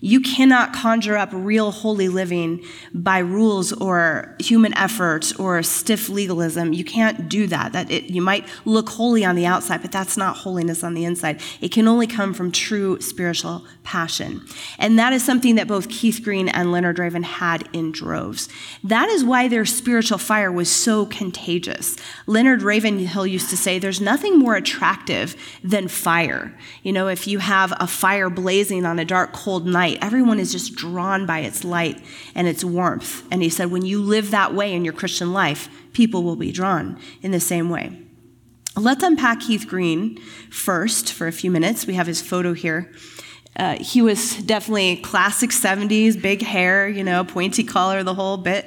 You 0.00 0.20
cannot 0.20 0.72
conjure 0.72 1.16
up 1.16 1.28
real 1.32 1.70
holy 1.70 2.08
living 2.08 2.64
by 2.94 3.18
rules 3.18 3.72
or 3.72 4.34
human 4.38 4.76
effort 4.76 5.38
or 5.38 5.62
stiff 5.62 6.08
legalism. 6.08 6.72
You 6.72 6.84
can't 6.84 7.28
do 7.28 7.46
that. 7.48 7.72
That 7.72 7.90
it, 7.90 8.04
you 8.04 8.22
might 8.22 8.46
look 8.64 8.88
holy 8.88 9.24
on 9.24 9.36
the 9.36 9.44
outside, 9.44 9.82
but 9.82 9.92
that's 9.92 10.16
not 10.16 10.38
holiness 10.38 10.82
on 10.82 10.94
the 10.94 11.04
inside. 11.04 11.42
It 11.60 11.70
can 11.70 11.86
only 11.86 12.06
come 12.06 12.32
from 12.32 12.50
true 12.50 12.98
spiritual 13.00 13.66
passion. 13.84 14.42
And 14.78 14.98
that 14.98 15.12
is 15.12 15.24
something 15.24 15.56
that 15.56 15.68
both 15.68 15.88
Keith 15.90 16.20
Green 16.24 16.48
and 16.48 16.72
Leonard 16.72 16.98
Raven 16.98 17.22
had 17.22 17.68
in 17.74 17.92
droves. 17.92 18.48
That 18.82 19.08
is 19.10 19.22
why 19.22 19.48
their 19.48 19.66
spiritual 19.66 20.18
fire 20.18 20.50
was 20.50 20.70
so 20.70 21.04
contagious. 21.06 21.96
Leonard 22.26 22.62
Ravenhill 22.62 23.26
used 23.26 23.50
to 23.50 23.56
say, 23.56 23.78
There's 23.78 24.00
nothing 24.00 24.38
more 24.38 24.54
attractive 24.54 25.36
than 25.62 25.88
fire. 25.88 26.56
You 26.82 26.92
know, 26.92 27.08
if 27.08 27.26
you 27.26 27.40
have 27.40 27.74
a 27.78 27.86
fire 27.86 28.30
blazing 28.30 28.86
on 28.86 28.98
a 28.98 29.04
dark, 29.04 29.32
cold 29.32 29.66
night, 29.66 29.89
light. 29.90 30.04
Everyone 30.04 30.38
is 30.38 30.52
just 30.52 30.74
drawn 30.74 31.26
by 31.26 31.40
its 31.40 31.64
light 31.64 32.02
and 32.34 32.46
its 32.46 32.64
warmth. 32.64 33.22
And 33.30 33.42
he 33.42 33.48
said, 33.48 33.70
when 33.70 33.84
you 33.84 34.00
live 34.00 34.30
that 34.30 34.54
way 34.54 34.72
in 34.72 34.84
your 34.84 34.94
Christian 34.94 35.32
life, 35.32 35.68
people 35.92 36.22
will 36.22 36.36
be 36.36 36.52
drawn 36.52 36.98
in 37.22 37.30
the 37.30 37.40
same 37.40 37.70
way. 37.70 37.98
Let's 38.76 39.02
unpack 39.02 39.40
Keith 39.40 39.66
Green 39.66 40.18
first 40.50 41.12
for 41.12 41.26
a 41.26 41.32
few 41.32 41.50
minutes. 41.50 41.86
We 41.86 41.94
have 41.94 42.06
his 42.06 42.22
photo 42.22 42.52
here. 42.52 42.92
Uh, 43.56 43.76
he 43.80 44.00
was 44.00 44.36
definitely 44.36 44.96
classic 44.96 45.50
70s, 45.50 46.20
big 46.20 46.40
hair, 46.40 46.88
you 46.88 47.02
know, 47.02 47.24
pointy 47.24 47.64
collar, 47.64 48.02
the 48.04 48.14
whole 48.14 48.36
bit. 48.36 48.64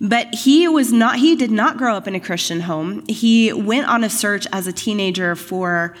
But 0.00 0.32
he 0.34 0.68
was 0.68 0.92
not, 0.92 1.16
he 1.16 1.34
did 1.34 1.50
not 1.50 1.78
grow 1.78 1.96
up 1.96 2.06
in 2.06 2.14
a 2.14 2.20
Christian 2.20 2.60
home. 2.60 3.04
He 3.08 3.52
went 3.52 3.88
on 3.88 4.04
a 4.04 4.10
search 4.10 4.46
as 4.52 4.66
a 4.66 4.72
teenager 4.72 5.34
for 5.34 5.96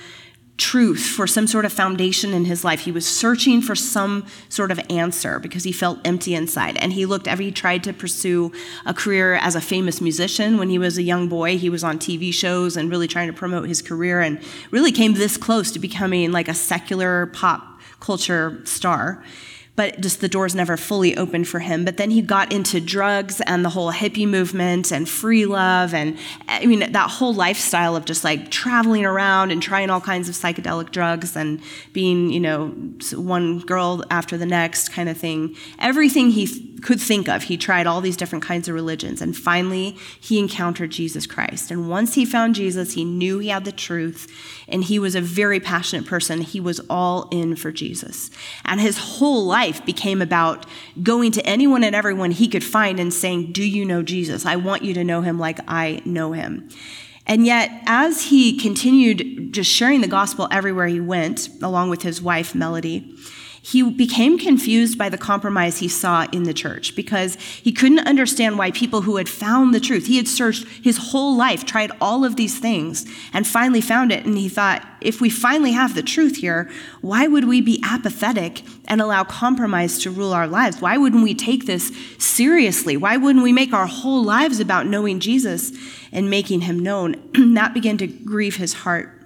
truth, 0.58 1.00
for 1.00 1.26
some 1.26 1.46
sort 1.46 1.64
of 1.64 1.72
foundation 1.72 2.34
in 2.34 2.44
his 2.44 2.64
life. 2.64 2.80
He 2.80 2.92
was 2.92 3.06
searching 3.06 3.62
for 3.62 3.74
some 3.74 4.26
sort 4.48 4.70
of 4.70 4.80
answer 4.90 5.38
because 5.38 5.64
he 5.64 5.72
felt 5.72 5.98
empty 6.04 6.34
inside. 6.34 6.76
And 6.76 6.92
he 6.92 7.06
looked 7.06 7.26
every 7.26 7.48
he 7.48 7.52
tried 7.52 7.82
to 7.84 7.94
pursue 7.94 8.52
a 8.84 8.92
career 8.92 9.36
as 9.36 9.54
a 9.54 9.60
famous 9.62 10.02
musician 10.02 10.58
when 10.58 10.68
he 10.68 10.78
was 10.78 10.98
a 10.98 11.02
young 11.02 11.28
boy. 11.28 11.56
He 11.56 11.70
was 11.70 11.82
on 11.82 11.98
TV 11.98 12.30
shows 12.30 12.76
and 12.76 12.90
really 12.90 13.08
trying 13.08 13.28
to 13.28 13.32
promote 13.32 13.68
his 13.68 13.80
career 13.80 14.20
and 14.20 14.38
really 14.70 14.92
came 14.92 15.14
this 15.14 15.38
close 15.38 15.70
to 15.72 15.78
becoming 15.78 16.30
like 16.30 16.46
a 16.46 16.54
secular 16.54 17.26
pop 17.26 17.80
culture 18.00 18.60
star 18.64 19.24
but 19.78 20.00
just 20.00 20.20
the 20.20 20.28
doors 20.28 20.56
never 20.56 20.76
fully 20.76 21.16
opened 21.16 21.46
for 21.46 21.60
him. 21.60 21.84
But 21.84 21.98
then 21.98 22.10
he 22.10 22.20
got 22.20 22.52
into 22.52 22.80
drugs 22.80 23.40
and 23.42 23.64
the 23.64 23.68
whole 23.68 23.92
hippie 23.92 24.26
movement 24.26 24.90
and 24.90 25.08
free 25.08 25.46
love 25.46 25.94
and 25.94 26.18
I 26.48 26.66
mean 26.66 26.80
that 26.80 27.10
whole 27.10 27.32
lifestyle 27.32 27.94
of 27.94 28.04
just 28.04 28.24
like 28.24 28.50
traveling 28.50 29.04
around 29.04 29.52
and 29.52 29.62
trying 29.62 29.88
all 29.88 30.00
kinds 30.00 30.28
of 30.28 30.34
psychedelic 30.34 30.90
drugs 30.90 31.36
and 31.36 31.62
being, 31.92 32.30
you 32.30 32.40
know, 32.40 32.70
one 33.12 33.60
girl 33.60 34.02
after 34.10 34.36
the 34.36 34.46
next 34.46 34.88
kind 34.88 35.08
of 35.08 35.16
thing. 35.16 35.54
Everything 35.78 36.30
he 36.30 36.48
th- 36.48 36.82
could 36.82 37.00
think 37.00 37.28
of, 37.28 37.44
he 37.44 37.56
tried 37.56 37.86
all 37.86 38.00
these 38.00 38.16
different 38.16 38.44
kinds 38.44 38.66
of 38.66 38.74
religions 38.74 39.22
and 39.22 39.36
finally 39.36 39.96
he 40.20 40.40
encountered 40.40 40.90
Jesus 40.90 41.24
Christ. 41.24 41.70
And 41.70 41.88
once 41.88 42.14
he 42.14 42.24
found 42.24 42.56
Jesus, 42.56 42.94
he 42.94 43.04
knew 43.04 43.38
he 43.38 43.50
had 43.50 43.64
the 43.64 43.70
truth 43.70 44.26
and 44.66 44.82
he 44.82 44.98
was 44.98 45.14
a 45.14 45.20
very 45.20 45.60
passionate 45.60 46.04
person. 46.04 46.40
He 46.40 46.58
was 46.58 46.80
all 46.90 47.28
in 47.30 47.54
for 47.54 47.70
Jesus. 47.70 48.30
And 48.64 48.80
his 48.80 48.98
whole 48.98 49.46
life 49.46 49.67
became 49.84 50.22
about 50.22 50.66
going 51.02 51.32
to 51.32 51.46
anyone 51.46 51.84
and 51.84 51.94
everyone 51.94 52.30
he 52.30 52.48
could 52.48 52.64
find 52.64 52.98
and 52.98 53.12
saying, 53.12 53.52
Do 53.52 53.62
you 53.62 53.84
know 53.84 54.02
Jesus? 54.02 54.46
I 54.46 54.56
want 54.56 54.82
you 54.82 54.94
to 54.94 55.04
know 55.04 55.22
him 55.22 55.38
like 55.38 55.58
I 55.68 56.00
know 56.04 56.32
him. 56.32 56.68
And 57.26 57.44
yet, 57.44 57.70
as 57.86 58.22
he 58.22 58.56
continued 58.56 59.52
just 59.52 59.70
sharing 59.70 60.00
the 60.00 60.08
gospel 60.08 60.48
everywhere 60.50 60.86
he 60.86 61.00
went, 61.00 61.48
along 61.62 61.90
with 61.90 62.02
his 62.02 62.22
wife, 62.22 62.54
Melody, 62.54 63.14
he 63.70 63.82
became 63.90 64.38
confused 64.38 64.96
by 64.96 65.10
the 65.10 65.18
compromise 65.18 65.76
he 65.78 65.88
saw 65.88 66.26
in 66.32 66.44
the 66.44 66.54
church 66.54 66.96
because 66.96 67.34
he 67.34 67.70
couldn't 67.70 68.06
understand 68.06 68.56
why 68.56 68.70
people 68.70 69.02
who 69.02 69.16
had 69.16 69.28
found 69.28 69.74
the 69.74 69.80
truth, 69.80 70.06
he 70.06 70.16
had 70.16 70.26
searched 70.26 70.66
his 70.82 70.96
whole 70.96 71.36
life, 71.36 71.66
tried 71.66 71.92
all 72.00 72.24
of 72.24 72.36
these 72.36 72.58
things, 72.58 73.04
and 73.34 73.46
finally 73.46 73.82
found 73.82 74.10
it. 74.10 74.24
And 74.24 74.38
he 74.38 74.48
thought, 74.48 74.86
if 75.02 75.20
we 75.20 75.28
finally 75.28 75.72
have 75.72 75.94
the 75.94 76.02
truth 76.02 76.36
here, 76.36 76.70
why 77.02 77.26
would 77.26 77.44
we 77.44 77.60
be 77.60 77.82
apathetic 77.84 78.62
and 78.86 79.02
allow 79.02 79.22
compromise 79.22 79.98
to 79.98 80.10
rule 80.10 80.32
our 80.32 80.48
lives? 80.48 80.80
Why 80.80 80.96
wouldn't 80.96 81.22
we 81.22 81.34
take 81.34 81.66
this 81.66 81.92
seriously? 82.16 82.96
Why 82.96 83.18
wouldn't 83.18 83.44
we 83.44 83.52
make 83.52 83.74
our 83.74 83.86
whole 83.86 84.24
lives 84.24 84.60
about 84.60 84.86
knowing 84.86 85.20
Jesus 85.20 85.72
and 86.10 86.30
making 86.30 86.62
him 86.62 86.78
known? 86.78 87.16
that 87.54 87.74
began 87.74 87.98
to 87.98 88.06
grieve 88.06 88.56
his 88.56 88.72
heart. 88.72 89.17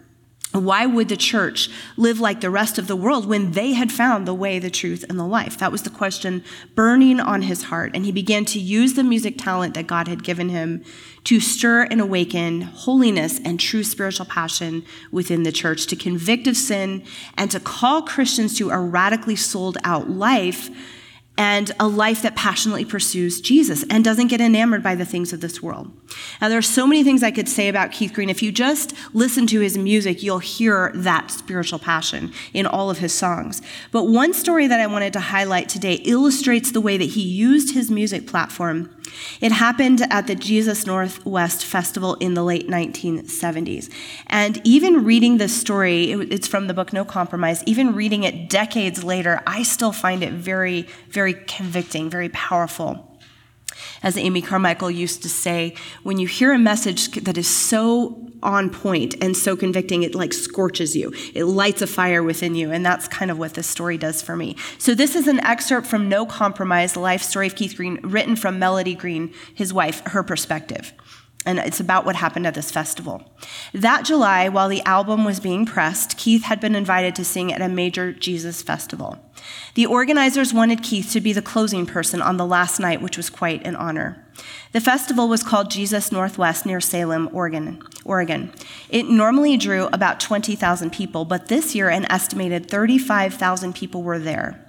Why 0.53 0.85
would 0.85 1.09
the 1.09 1.17
church 1.17 1.71
live 1.97 2.21
like 2.21 2.43
the 2.43 2.51
rest 2.51 2.79
of 2.79 2.87
the 2.87 2.97
world 2.97 3.27
when 3.27 3.53
they 3.53 3.73
had 3.73 3.91
found 3.91 4.27
the 4.27 4.35
way, 4.35 4.59
the 4.59 4.71
truth, 4.71 5.03
and 5.09 5.19
the 5.19 5.25
life? 5.25 5.57
That 5.59 5.73
was 5.73 5.83
the 5.83 5.91
question 5.91 6.45
burning 6.75 7.21
on 7.21 7.43
his 7.43 7.65
heart. 7.65 7.93
And 7.95 8.05
he 8.05 8.13
began 8.13 8.45
to 8.47 8.59
use 8.59 8.93
the 8.93 9.03
music 9.03 9.39
talent 9.39 9.73
that 9.75 9.87
God 9.87 10.09
had 10.09 10.23
given 10.23 10.51
him 10.51 10.85
to 11.25 11.41
stir 11.41 11.85
and 11.85 12.01
awaken 12.01 12.63
holiness 12.63 13.41
and 13.43 13.59
true 13.59 13.83
spiritual 13.83 14.27
passion 14.27 14.85
within 15.11 15.43
the 15.43 15.53
church, 15.53 15.87
to 15.87 15.97
convict 15.97 16.47
of 16.47 16.57
sin, 16.57 17.03
and 17.39 17.51
to 17.51 17.61
call 17.61 18.03
Christians 18.03 18.59
to 18.59 18.71
a 18.71 18.79
radically 18.79 19.37
sold 19.37 19.79
out 19.85 20.11
life 20.11 20.69
and 21.39 21.73
a 21.81 21.89
life 21.89 22.23
that 22.23 22.37
passionately 22.37 22.85
pursues 22.85 23.41
Jesus 23.41 23.85
and 23.89 24.05
doesn't 24.05 24.27
get 24.27 24.41
enamored 24.41 24.83
by 24.83 24.95
the 24.95 25.07
things 25.07 25.33
of 25.33 25.41
this 25.41 25.63
world. 25.63 25.91
Now, 26.41 26.49
there 26.49 26.59
are 26.59 26.63
so 26.63 26.87
many 26.87 27.05
things 27.05 27.23
I 27.23 27.31
could 27.31 27.49
say 27.49 27.69
about 27.69 27.93
Keith 27.93 28.13
Green. 28.13 28.31
If 28.31 28.43
you 28.43 28.53
just 28.53 28.95
listen 29.13 29.47
to 29.49 29.61
his 29.61 29.79
music, 29.79 30.23
you'll 30.23 30.39
hear 30.39 30.93
that 30.95 31.31
spiritual 31.31 31.79
passion 31.79 32.33
in 32.53 32.67
all 32.67 32.91
of 32.91 32.99
his 32.99 33.13
songs. 33.13 33.63
But 33.91 34.05
one 34.05 34.33
story 34.35 34.67
that 34.67 34.81
I 34.81 34.87
wanted 34.87 35.13
to 35.15 35.21
highlight 35.21 35.69
today 35.69 35.95
illustrates 35.95 36.73
the 36.73 36.81
way 36.81 36.97
that 36.97 37.11
he 37.11 37.23
used 37.23 37.75
his 37.75 37.91
music 37.91 38.27
platform 38.27 38.95
it 39.41 39.53
happened 39.53 40.03
at 40.11 40.27
the 40.27 40.35
Jesus 40.35 40.87
Northwest 40.87 41.65
Festival 41.65 42.15
in 42.15 42.35
the 42.35 42.43
late 42.43 42.69
1970s. 42.69 43.93
And 44.29 44.61
even 44.65 45.05
reading 45.05 45.39
this 45.39 45.59
story, 45.59 46.13
it's 46.13 46.49
from 46.49 46.67
the 46.67 46.75
book 46.75 46.93
No 46.93 47.05
Compromise, 47.05 47.63
even 47.67 47.95
reading 47.95 48.25
it 48.25 48.49
decades 48.49 49.05
later, 49.05 49.41
I 49.47 49.63
still 49.63 49.93
find 49.93 50.23
it 50.23 50.33
very, 50.33 50.87
very 51.09 51.35
convicting, 51.35 52.11
very 52.11 52.29
powerful. 52.31 53.12
As 54.03 54.17
Amy 54.17 54.43
Carmichael 54.43 54.91
used 54.91 55.23
to 55.23 55.29
say, 55.29 55.75
when 56.03 56.19
you 56.19 56.27
hear 56.27 56.53
a 56.53 56.59
message 56.59 57.13
that 57.13 57.39
is 57.39 57.49
so 57.49 58.29
on 58.43 58.71
point 58.71 59.15
and 59.23 59.37
so 59.37 59.57
convicting, 59.57 60.03
it 60.03 60.15
like 60.15 60.33
scorches 60.33 60.97
you. 60.97 61.13
It 61.35 61.45
lights 61.45 61.83
a 61.83 61.87
fire 61.87 62.23
within 62.23 62.55
you. 62.55 62.71
And 62.71 62.85
that's 62.85 63.07
kind 63.07 63.31
of 63.31 63.39
what 63.39 63.55
this 63.55 63.69
story 63.69 63.99
does 63.99 64.21
for 64.21 64.37
me. 64.37 64.57
So, 64.79 64.95
this 64.95 65.15
is 65.15 65.29
an 65.29 65.41
excerpt 65.41 65.87
from 65.87 66.09
No 66.09 66.27
Compromise, 66.27 66.95
the 66.95 67.01
life 67.01 67.23
story 67.23 67.47
of 67.47 67.55
Keith 67.55 67.77
Green, 67.77 68.01
written 68.03 68.37
from 68.37 68.59
Melody 68.59 68.95
Green, 68.95 69.33
his 69.55 69.73
wife, 69.73 70.03
her 70.07 70.23
perspective 70.23 70.93
and 71.45 71.59
it's 71.59 71.81
about 71.81 72.05
what 72.05 72.17
happened 72.17 72.47
at 72.47 72.55
this 72.55 72.71
festival. 72.71 73.23
That 73.73 74.05
July, 74.05 74.49
while 74.49 74.69
the 74.69 74.83
album 74.83 75.25
was 75.25 75.41
being 75.41 75.67
pressed, 75.67 76.17
Keith 76.17 76.45
had 76.45 76.61
been 76.61 76.75
invited 76.75 77.15
to 77.17 77.25
sing 77.25 77.53
at 77.53 77.61
a 77.61 77.69
major 77.69 78.13
Jesus 78.13 78.63
festival. 78.63 79.19
The 79.75 79.87
organizers 79.87 80.55
wanted 80.55 80.83
Keith 80.83 81.11
to 81.13 81.21
be 81.21 81.33
the 81.33 81.43
closing 81.43 81.87
person 81.87 82.23
on 82.23 82.37
the 82.37 82.47
last 82.47 82.79
night, 82.79 83.03
which 83.03 83.17
was 83.17 83.31
quite 83.31 83.67
an 83.67 83.75
honor. 83.75 84.25
The 84.73 84.81
festival 84.81 85.29
was 85.29 85.43
called 85.43 85.71
Jesus 85.71 86.13
Northwest 86.13 86.65
near 86.65 86.81
Salem, 86.81 87.29
Oregon. 87.33 87.83
Oregon. 88.05 88.53
It 88.89 89.07
normally 89.07 89.57
drew 89.57 89.87
about 89.93 90.21
20,000 90.21 90.91
people, 90.91 91.25
but 91.25 91.49
this 91.49 91.75
year 91.75 91.89
an 91.89 92.11
estimated 92.11 92.71
35,000 92.71 93.75
people 93.75 94.03
were 94.03 94.19
there. 94.19 94.65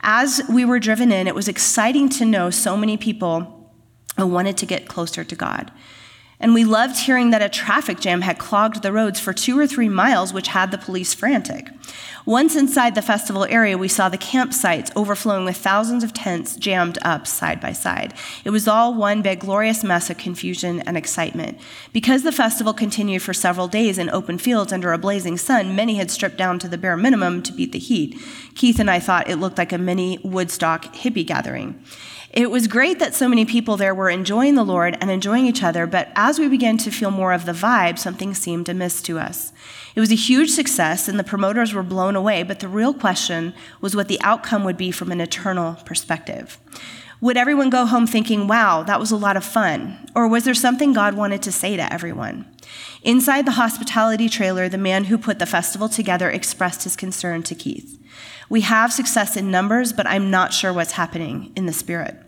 As 0.00 0.42
we 0.48 0.64
were 0.64 0.78
driven 0.78 1.12
in, 1.12 1.26
it 1.26 1.34
was 1.34 1.48
exciting 1.48 2.08
to 2.10 2.24
know 2.24 2.50
so 2.50 2.76
many 2.76 2.96
people 2.96 3.70
wanted 4.18 4.56
to 4.58 4.66
get 4.66 4.88
closer 4.88 5.24
to 5.24 5.36
God. 5.36 5.70
And 6.42 6.54
we 6.54 6.64
loved 6.64 6.98
hearing 6.98 7.30
that 7.30 7.40
a 7.40 7.48
traffic 7.48 8.00
jam 8.00 8.22
had 8.22 8.36
clogged 8.36 8.82
the 8.82 8.92
roads 8.92 9.20
for 9.20 9.32
two 9.32 9.56
or 9.56 9.66
three 9.68 9.88
miles, 9.88 10.34
which 10.34 10.48
had 10.48 10.72
the 10.72 10.76
police 10.76 11.14
frantic. 11.14 11.68
Once 12.26 12.56
inside 12.56 12.96
the 12.96 13.02
festival 13.02 13.44
area, 13.44 13.78
we 13.78 13.86
saw 13.86 14.08
the 14.08 14.18
campsites 14.18 14.90
overflowing 14.96 15.44
with 15.44 15.56
thousands 15.56 16.02
of 16.02 16.12
tents 16.12 16.56
jammed 16.56 16.98
up 17.02 17.28
side 17.28 17.60
by 17.60 17.72
side. 17.72 18.12
It 18.44 18.50
was 18.50 18.66
all 18.66 18.92
one 18.92 19.22
big 19.22 19.40
glorious 19.40 19.84
mess 19.84 20.10
of 20.10 20.18
confusion 20.18 20.80
and 20.80 20.96
excitement. 20.96 21.58
Because 21.92 22.24
the 22.24 22.32
festival 22.32 22.72
continued 22.72 23.22
for 23.22 23.32
several 23.32 23.68
days 23.68 23.96
in 23.96 24.10
open 24.10 24.36
fields 24.38 24.72
under 24.72 24.92
a 24.92 24.98
blazing 24.98 25.38
sun, 25.38 25.76
many 25.76 25.94
had 25.94 26.10
stripped 26.10 26.36
down 26.36 26.58
to 26.58 26.68
the 26.68 26.78
bare 26.78 26.96
minimum 26.96 27.42
to 27.44 27.52
beat 27.52 27.70
the 27.70 27.78
heat. 27.78 28.20
Keith 28.56 28.80
and 28.80 28.90
I 28.90 28.98
thought 28.98 29.30
it 29.30 29.36
looked 29.36 29.58
like 29.58 29.72
a 29.72 29.78
mini 29.78 30.18
Woodstock 30.24 30.92
hippie 30.94 31.26
gathering. 31.26 31.82
It 32.32 32.50
was 32.50 32.66
great 32.66 32.98
that 32.98 33.14
so 33.14 33.28
many 33.28 33.44
people 33.44 33.76
there 33.76 33.94
were 33.94 34.08
enjoying 34.08 34.54
the 34.54 34.64
Lord 34.64 34.96
and 35.02 35.10
enjoying 35.10 35.44
each 35.44 35.62
other, 35.62 35.86
but 35.86 36.08
as 36.16 36.38
we 36.38 36.48
began 36.48 36.78
to 36.78 36.90
feel 36.90 37.10
more 37.10 37.34
of 37.34 37.44
the 37.44 37.52
vibe, 37.52 37.98
something 37.98 38.32
seemed 38.32 38.70
amiss 38.70 39.02
to 39.02 39.18
us. 39.18 39.52
It 39.94 40.00
was 40.00 40.10
a 40.10 40.14
huge 40.16 40.48
success, 40.48 41.08
and 41.08 41.18
the 41.18 41.24
promoters 41.24 41.74
were 41.74 41.82
blown 41.82 42.16
away, 42.16 42.42
but 42.42 42.60
the 42.60 42.68
real 42.68 42.94
question 42.94 43.52
was 43.82 43.94
what 43.94 44.08
the 44.08 44.20
outcome 44.22 44.64
would 44.64 44.78
be 44.78 44.90
from 44.90 45.12
an 45.12 45.20
eternal 45.20 45.74
perspective. 45.84 46.58
Would 47.20 47.36
everyone 47.36 47.68
go 47.68 47.84
home 47.84 48.06
thinking, 48.06 48.48
wow, 48.48 48.82
that 48.82 48.98
was 48.98 49.10
a 49.10 49.16
lot 49.16 49.36
of 49.36 49.44
fun? 49.44 50.08
Or 50.16 50.26
was 50.26 50.44
there 50.44 50.54
something 50.54 50.94
God 50.94 51.14
wanted 51.14 51.42
to 51.42 51.52
say 51.52 51.76
to 51.76 51.92
everyone? 51.92 52.46
Inside 53.02 53.46
the 53.46 53.52
hospitality 53.52 54.30
trailer, 54.30 54.70
the 54.70 54.78
man 54.78 55.04
who 55.04 55.18
put 55.18 55.38
the 55.38 55.46
festival 55.46 55.88
together 55.88 56.30
expressed 56.30 56.84
his 56.84 56.96
concern 56.96 57.42
to 57.44 57.54
Keith. 57.54 58.01
We 58.52 58.60
have 58.60 58.92
success 58.92 59.38
in 59.38 59.50
numbers, 59.50 59.94
but 59.94 60.06
I'm 60.06 60.30
not 60.30 60.52
sure 60.52 60.74
what's 60.74 60.92
happening 60.92 61.54
in 61.56 61.64
the 61.64 61.72
spirit. 61.72 62.18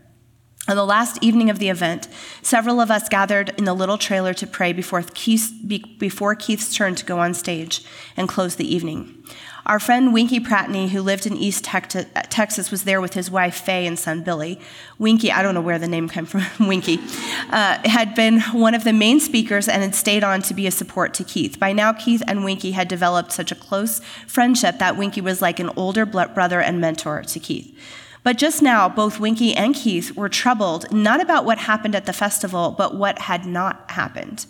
On 0.66 0.74
the 0.74 0.86
last 0.86 1.22
evening 1.22 1.50
of 1.50 1.58
the 1.58 1.68
event, 1.68 2.08
several 2.40 2.80
of 2.80 2.90
us 2.90 3.10
gathered 3.10 3.50
in 3.58 3.64
the 3.64 3.74
little 3.74 3.98
trailer 3.98 4.32
to 4.32 4.46
pray 4.46 4.72
before, 4.72 5.02
Keith, 5.02 5.52
before 5.98 6.34
Keith's 6.34 6.74
turn 6.74 6.94
to 6.94 7.04
go 7.04 7.18
on 7.18 7.34
stage 7.34 7.84
and 8.16 8.26
close 8.26 8.56
the 8.56 8.74
evening. 8.74 9.22
Our 9.66 9.80
friend 9.80 10.12
Winkie 10.12 10.40
Pratney, 10.40 10.90
who 10.90 11.00
lived 11.00 11.24
in 11.24 11.38
East 11.38 11.64
Texas, 11.64 12.70
was 12.70 12.84
there 12.84 13.00
with 13.00 13.14
his 13.14 13.30
wife 13.30 13.54
Faye 13.54 13.86
and 13.86 13.98
son 13.98 14.22
Billy. 14.22 14.60
Winkie, 14.98 15.32
I 15.32 15.42
don't 15.42 15.54
know 15.54 15.62
where 15.62 15.78
the 15.78 15.88
name 15.88 16.06
came 16.06 16.26
from, 16.26 16.44
Winkie, 16.68 16.98
uh, 17.50 17.78
had 17.88 18.14
been 18.14 18.40
one 18.52 18.74
of 18.74 18.84
the 18.84 18.92
main 18.92 19.20
speakers 19.20 19.66
and 19.66 19.82
had 19.82 19.94
stayed 19.94 20.22
on 20.22 20.42
to 20.42 20.54
be 20.54 20.66
a 20.66 20.70
support 20.70 21.14
to 21.14 21.24
Keith. 21.24 21.58
By 21.58 21.72
now, 21.72 21.94
Keith 21.94 22.22
and 22.26 22.44
Winkie 22.44 22.72
had 22.72 22.88
developed 22.88 23.32
such 23.32 23.50
a 23.50 23.54
close 23.54 24.00
friendship 24.26 24.78
that 24.80 24.98
Winkie 24.98 25.22
was 25.22 25.40
like 25.40 25.58
an 25.58 25.70
older 25.76 26.04
brother 26.04 26.60
and 26.60 26.78
mentor 26.78 27.22
to 27.22 27.40
Keith. 27.40 27.74
But 28.22 28.36
just 28.36 28.60
now, 28.60 28.88
both 28.90 29.18
Winkie 29.18 29.54
and 29.54 29.74
Keith 29.74 30.14
were 30.14 30.28
troubled 30.28 30.92
not 30.92 31.22
about 31.22 31.46
what 31.46 31.58
happened 31.58 31.94
at 31.94 32.04
the 32.04 32.12
festival, 32.12 32.74
but 32.76 32.94
what 32.94 33.18
had 33.18 33.46
not 33.46 33.90
happened. 33.90 34.44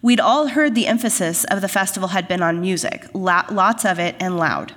We'd 0.00 0.20
all 0.20 0.48
heard 0.48 0.74
the 0.74 0.86
emphasis 0.86 1.44
of 1.44 1.60
the 1.60 1.68
festival 1.68 2.10
had 2.10 2.28
been 2.28 2.42
on 2.42 2.60
music, 2.60 3.06
lots 3.12 3.84
of 3.84 3.98
it 3.98 4.14
and 4.20 4.36
loud. 4.36 4.74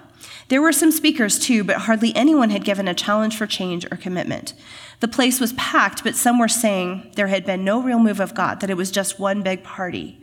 There 0.48 0.62
were 0.62 0.74
some 0.74 0.92
speakers 0.92 1.40
too, 1.40 1.64
but 1.64 1.78
hardly 1.78 2.16
anyone 2.16 2.50
had 2.50 2.66
given 2.66 2.88
a 2.88 2.94
challenge 2.94 3.38
for 3.38 3.48
change 3.48 3.86
or 3.92 3.98
commitment. 3.98 4.54
The 5.00 5.08
place 5.08 5.40
was 5.40 5.54
packed, 5.54 6.04
but 6.04 6.16
some 6.16 6.40
were 6.40 6.48
saying 6.48 7.14
there 7.16 7.28
had 7.28 7.46
been 7.46 7.64
no 7.64 7.82
real 7.82 8.00
move 8.00 8.20
of 8.20 8.36
God, 8.36 8.60
that 8.60 8.70
it 8.70 8.78
was 8.78 8.92
just 8.92 9.20
one 9.20 9.42
big 9.42 9.64
party. 9.64 10.20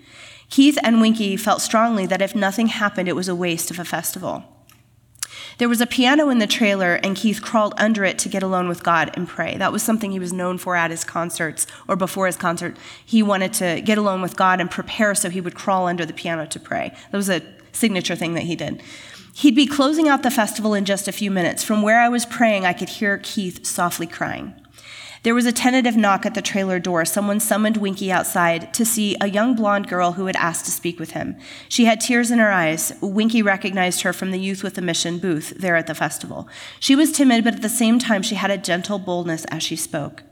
Keith 0.51 0.79
and 0.83 1.01
Winkie 1.01 1.37
felt 1.37 1.63
strongly 1.63 2.07
that 2.07 2.23
if 2.23 2.35
nothing 2.35 2.67
happened, 2.69 3.09
it 3.09 3.17
was 3.17 3.29
a 3.29 3.35
waste 3.35 3.71
of 3.71 3.79
a 3.79 3.85
festival. 3.85 4.45
There 5.59 5.69
was 5.69 5.81
a 5.81 5.87
piano 5.87 6.29
in 6.31 6.39
the 6.39 6.47
trailer, 6.47 6.95
and 6.95 7.17
Keith 7.17 7.43
crawled 7.43 7.75
under 7.77 8.05
it 8.05 8.17
to 8.21 8.29
get 8.29 8.45
alone 8.45 8.69
with 8.69 8.85
God 8.85 9.11
and 9.15 9.27
pray. 9.27 9.57
That 9.57 9.73
was 9.73 9.83
something 9.83 10.13
he 10.13 10.21
was 10.21 10.33
known 10.33 10.57
for 10.57 10.77
at 10.77 10.93
his 10.93 11.03
concerts 11.03 11.67
or 11.89 11.97
before 11.97 12.27
his 12.27 12.37
concert. 12.37 12.77
He 13.05 13.25
wanted 13.25 13.53
to 13.55 13.81
get 13.81 13.99
alone 13.99 14.23
with 14.23 14.37
God 14.37 14.61
and 14.61 14.71
prepare 14.71 15.17
so 15.17 15.31
he 15.31 15.41
would 15.41 15.57
crawl 15.57 15.89
under 15.89 16.07
the 16.07 16.13
piano 16.13 16.47
to 16.47 16.61
pray. 16.61 16.95
That 17.11 17.17
was 17.17 17.29
a 17.29 17.43
signature 17.73 18.15
thing 18.15 18.35
that 18.35 18.45
he 18.45 18.55
did. 18.55 18.81
He'd 19.35 19.57
be 19.57 19.67
closing 19.67 20.09
out 20.09 20.23
the 20.23 20.31
festival 20.31 20.75
in 20.75 20.85
just 20.85 21.09
a 21.09 21.13
few 21.13 21.31
minutes. 21.31 21.65
From 21.65 21.83
where 21.83 22.01
I 22.01 22.09
was 22.09 22.25
praying, 22.25 22.65
I 22.65 22.73
could 22.73 22.89
hear 22.89 23.19
Keith 23.19 23.67
softly 23.67 24.07
crying. 24.07 24.55
There 25.23 25.35
was 25.35 25.47
a 25.47 25.53
tentative 25.53 25.97
knock 25.97 26.25
at 26.25 26.35
the 26.35 26.43
trailer 26.43 26.79
door. 26.79 27.05
Someone 27.05 27.41
summoned 27.41 27.77
Winkie 27.77 28.13
outside 28.13 28.73
to 28.75 28.85
see 28.85 29.17
a 29.21 29.29
young 29.29 29.55
blonde 29.55 29.89
girl 29.89 30.13
who 30.13 30.27
had 30.27 30.37
asked 30.37 30.65
to 30.67 30.71
speak 30.71 30.99
with 30.99 31.11
him. 31.11 31.37
She 31.69 31.87
had 31.87 32.01
tears 32.01 32.31
in 32.31 32.39
her 32.39 32.53
eyes. 32.53 32.93
Winkie 33.01 33.43
recognized 33.43 34.03
her 34.03 34.13
from 34.13 34.31
the 34.31 34.41
Youth 34.41 34.63
with 34.63 34.79
a 34.79 34.83
Mission 34.83 35.19
booth 35.19 35.55
there 35.57 35.77
at 35.77 35.87
the 35.87 35.95
festival. 35.95 36.49
She 36.79 36.95
was 36.95 37.13
timid, 37.13 37.45
but 37.45 37.55
at 37.55 37.63
the 37.63 37.69
same 37.69 37.99
time, 37.99 38.23
she 38.23 38.37
had 38.37 38.51
a 38.51 38.59
gentle 38.59 38.99
boldness 38.99 39.45
as 39.47 39.63
she 39.63 39.77
spoke. 39.77 40.23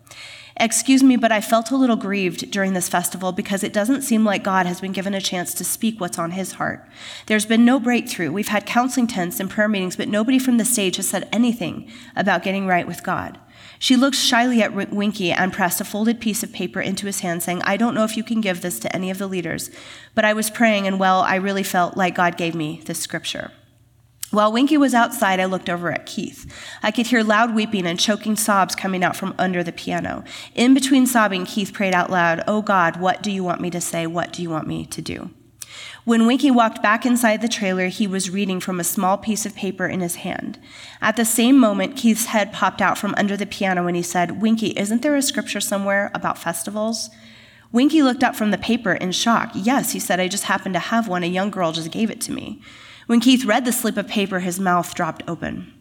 Excuse 0.58 1.02
me, 1.02 1.16
but 1.16 1.32
I 1.32 1.42
felt 1.42 1.70
a 1.70 1.76
little 1.76 1.96
grieved 1.96 2.50
during 2.50 2.72
this 2.72 2.88
festival 2.88 3.30
because 3.30 3.62
it 3.62 3.74
doesn't 3.74 4.00
seem 4.00 4.24
like 4.24 4.42
God 4.42 4.64
has 4.64 4.80
been 4.80 4.92
given 4.92 5.12
a 5.12 5.20
chance 5.20 5.52
to 5.52 5.64
speak 5.64 6.00
what's 6.00 6.18
on 6.18 6.30
his 6.30 6.52
heart. 6.52 6.88
There's 7.26 7.44
been 7.44 7.66
no 7.66 7.78
breakthrough. 7.78 8.32
We've 8.32 8.48
had 8.48 8.64
counseling 8.64 9.06
tents 9.06 9.38
and 9.38 9.50
prayer 9.50 9.68
meetings, 9.68 9.96
but 9.96 10.08
nobody 10.08 10.38
from 10.38 10.56
the 10.56 10.64
stage 10.64 10.96
has 10.96 11.08
said 11.08 11.28
anything 11.30 11.90
about 12.14 12.42
getting 12.42 12.66
right 12.66 12.86
with 12.86 13.02
God. 13.02 13.38
She 13.78 13.96
looked 13.96 14.16
shyly 14.16 14.62
at 14.62 14.74
Winkie 14.92 15.32
and 15.32 15.52
pressed 15.52 15.80
a 15.80 15.84
folded 15.84 16.20
piece 16.20 16.42
of 16.42 16.52
paper 16.52 16.80
into 16.80 17.06
his 17.06 17.20
hand, 17.20 17.42
saying, 17.42 17.62
I 17.62 17.76
don't 17.76 17.94
know 17.94 18.04
if 18.04 18.16
you 18.16 18.24
can 18.24 18.40
give 18.40 18.62
this 18.62 18.78
to 18.80 18.94
any 18.94 19.10
of 19.10 19.18
the 19.18 19.26
leaders, 19.26 19.70
but 20.14 20.24
I 20.24 20.32
was 20.32 20.50
praying, 20.50 20.86
and 20.86 20.98
well, 20.98 21.20
I 21.20 21.36
really 21.36 21.62
felt 21.62 21.96
like 21.96 22.14
God 22.14 22.36
gave 22.36 22.54
me 22.54 22.82
this 22.86 22.98
scripture. 22.98 23.52
While 24.30 24.52
Winkie 24.52 24.76
was 24.76 24.92
outside, 24.92 25.38
I 25.38 25.44
looked 25.44 25.70
over 25.70 25.92
at 25.92 26.04
Keith. 26.04 26.52
I 26.82 26.90
could 26.90 27.06
hear 27.06 27.22
loud 27.22 27.54
weeping 27.54 27.86
and 27.86 27.98
choking 27.98 28.34
sobs 28.34 28.74
coming 28.74 29.04
out 29.04 29.16
from 29.16 29.34
under 29.38 29.62
the 29.62 29.72
piano. 29.72 30.24
In 30.54 30.74
between 30.74 31.06
sobbing, 31.06 31.46
Keith 31.46 31.72
prayed 31.72 31.94
out 31.94 32.10
loud, 32.10 32.42
Oh 32.48 32.60
God, 32.60 32.96
what 33.00 33.22
do 33.22 33.30
you 33.30 33.44
want 33.44 33.60
me 33.60 33.70
to 33.70 33.80
say? 33.80 34.06
What 34.06 34.32
do 34.32 34.42
you 34.42 34.50
want 34.50 34.66
me 34.66 34.84
to 34.86 35.00
do? 35.00 35.30
When 36.06 36.24
Winkie 36.24 36.52
walked 36.52 36.80
back 36.80 37.04
inside 37.04 37.42
the 37.42 37.48
trailer, 37.48 37.88
he 37.88 38.06
was 38.06 38.30
reading 38.30 38.60
from 38.60 38.78
a 38.78 38.84
small 38.84 39.18
piece 39.18 39.44
of 39.44 39.56
paper 39.56 39.88
in 39.88 39.98
his 39.98 40.14
hand. 40.14 40.56
At 41.00 41.16
the 41.16 41.24
same 41.24 41.58
moment, 41.58 41.96
Keith's 41.96 42.26
head 42.26 42.52
popped 42.52 42.80
out 42.80 42.96
from 42.96 43.12
under 43.16 43.36
the 43.36 43.44
piano 43.44 43.88
and 43.88 43.96
he 43.96 44.04
said, 44.04 44.40
Winkie, 44.40 44.78
isn't 44.78 45.02
there 45.02 45.16
a 45.16 45.20
scripture 45.20 45.58
somewhere 45.58 46.12
about 46.14 46.38
festivals? 46.38 47.10
Winkie 47.72 48.04
looked 48.04 48.22
up 48.22 48.36
from 48.36 48.52
the 48.52 48.56
paper 48.56 48.92
in 48.92 49.10
shock. 49.10 49.50
Yes, 49.52 49.94
he 49.94 49.98
said, 49.98 50.20
I 50.20 50.28
just 50.28 50.44
happened 50.44 50.74
to 50.74 50.78
have 50.78 51.08
one. 51.08 51.24
A 51.24 51.26
young 51.26 51.50
girl 51.50 51.72
just 51.72 51.90
gave 51.90 52.08
it 52.08 52.20
to 52.20 52.32
me. 52.32 52.62
When 53.08 53.18
Keith 53.18 53.44
read 53.44 53.64
the 53.64 53.72
slip 53.72 53.96
of 53.96 54.06
paper, 54.06 54.38
his 54.38 54.60
mouth 54.60 54.94
dropped 54.94 55.24
open. 55.26 55.74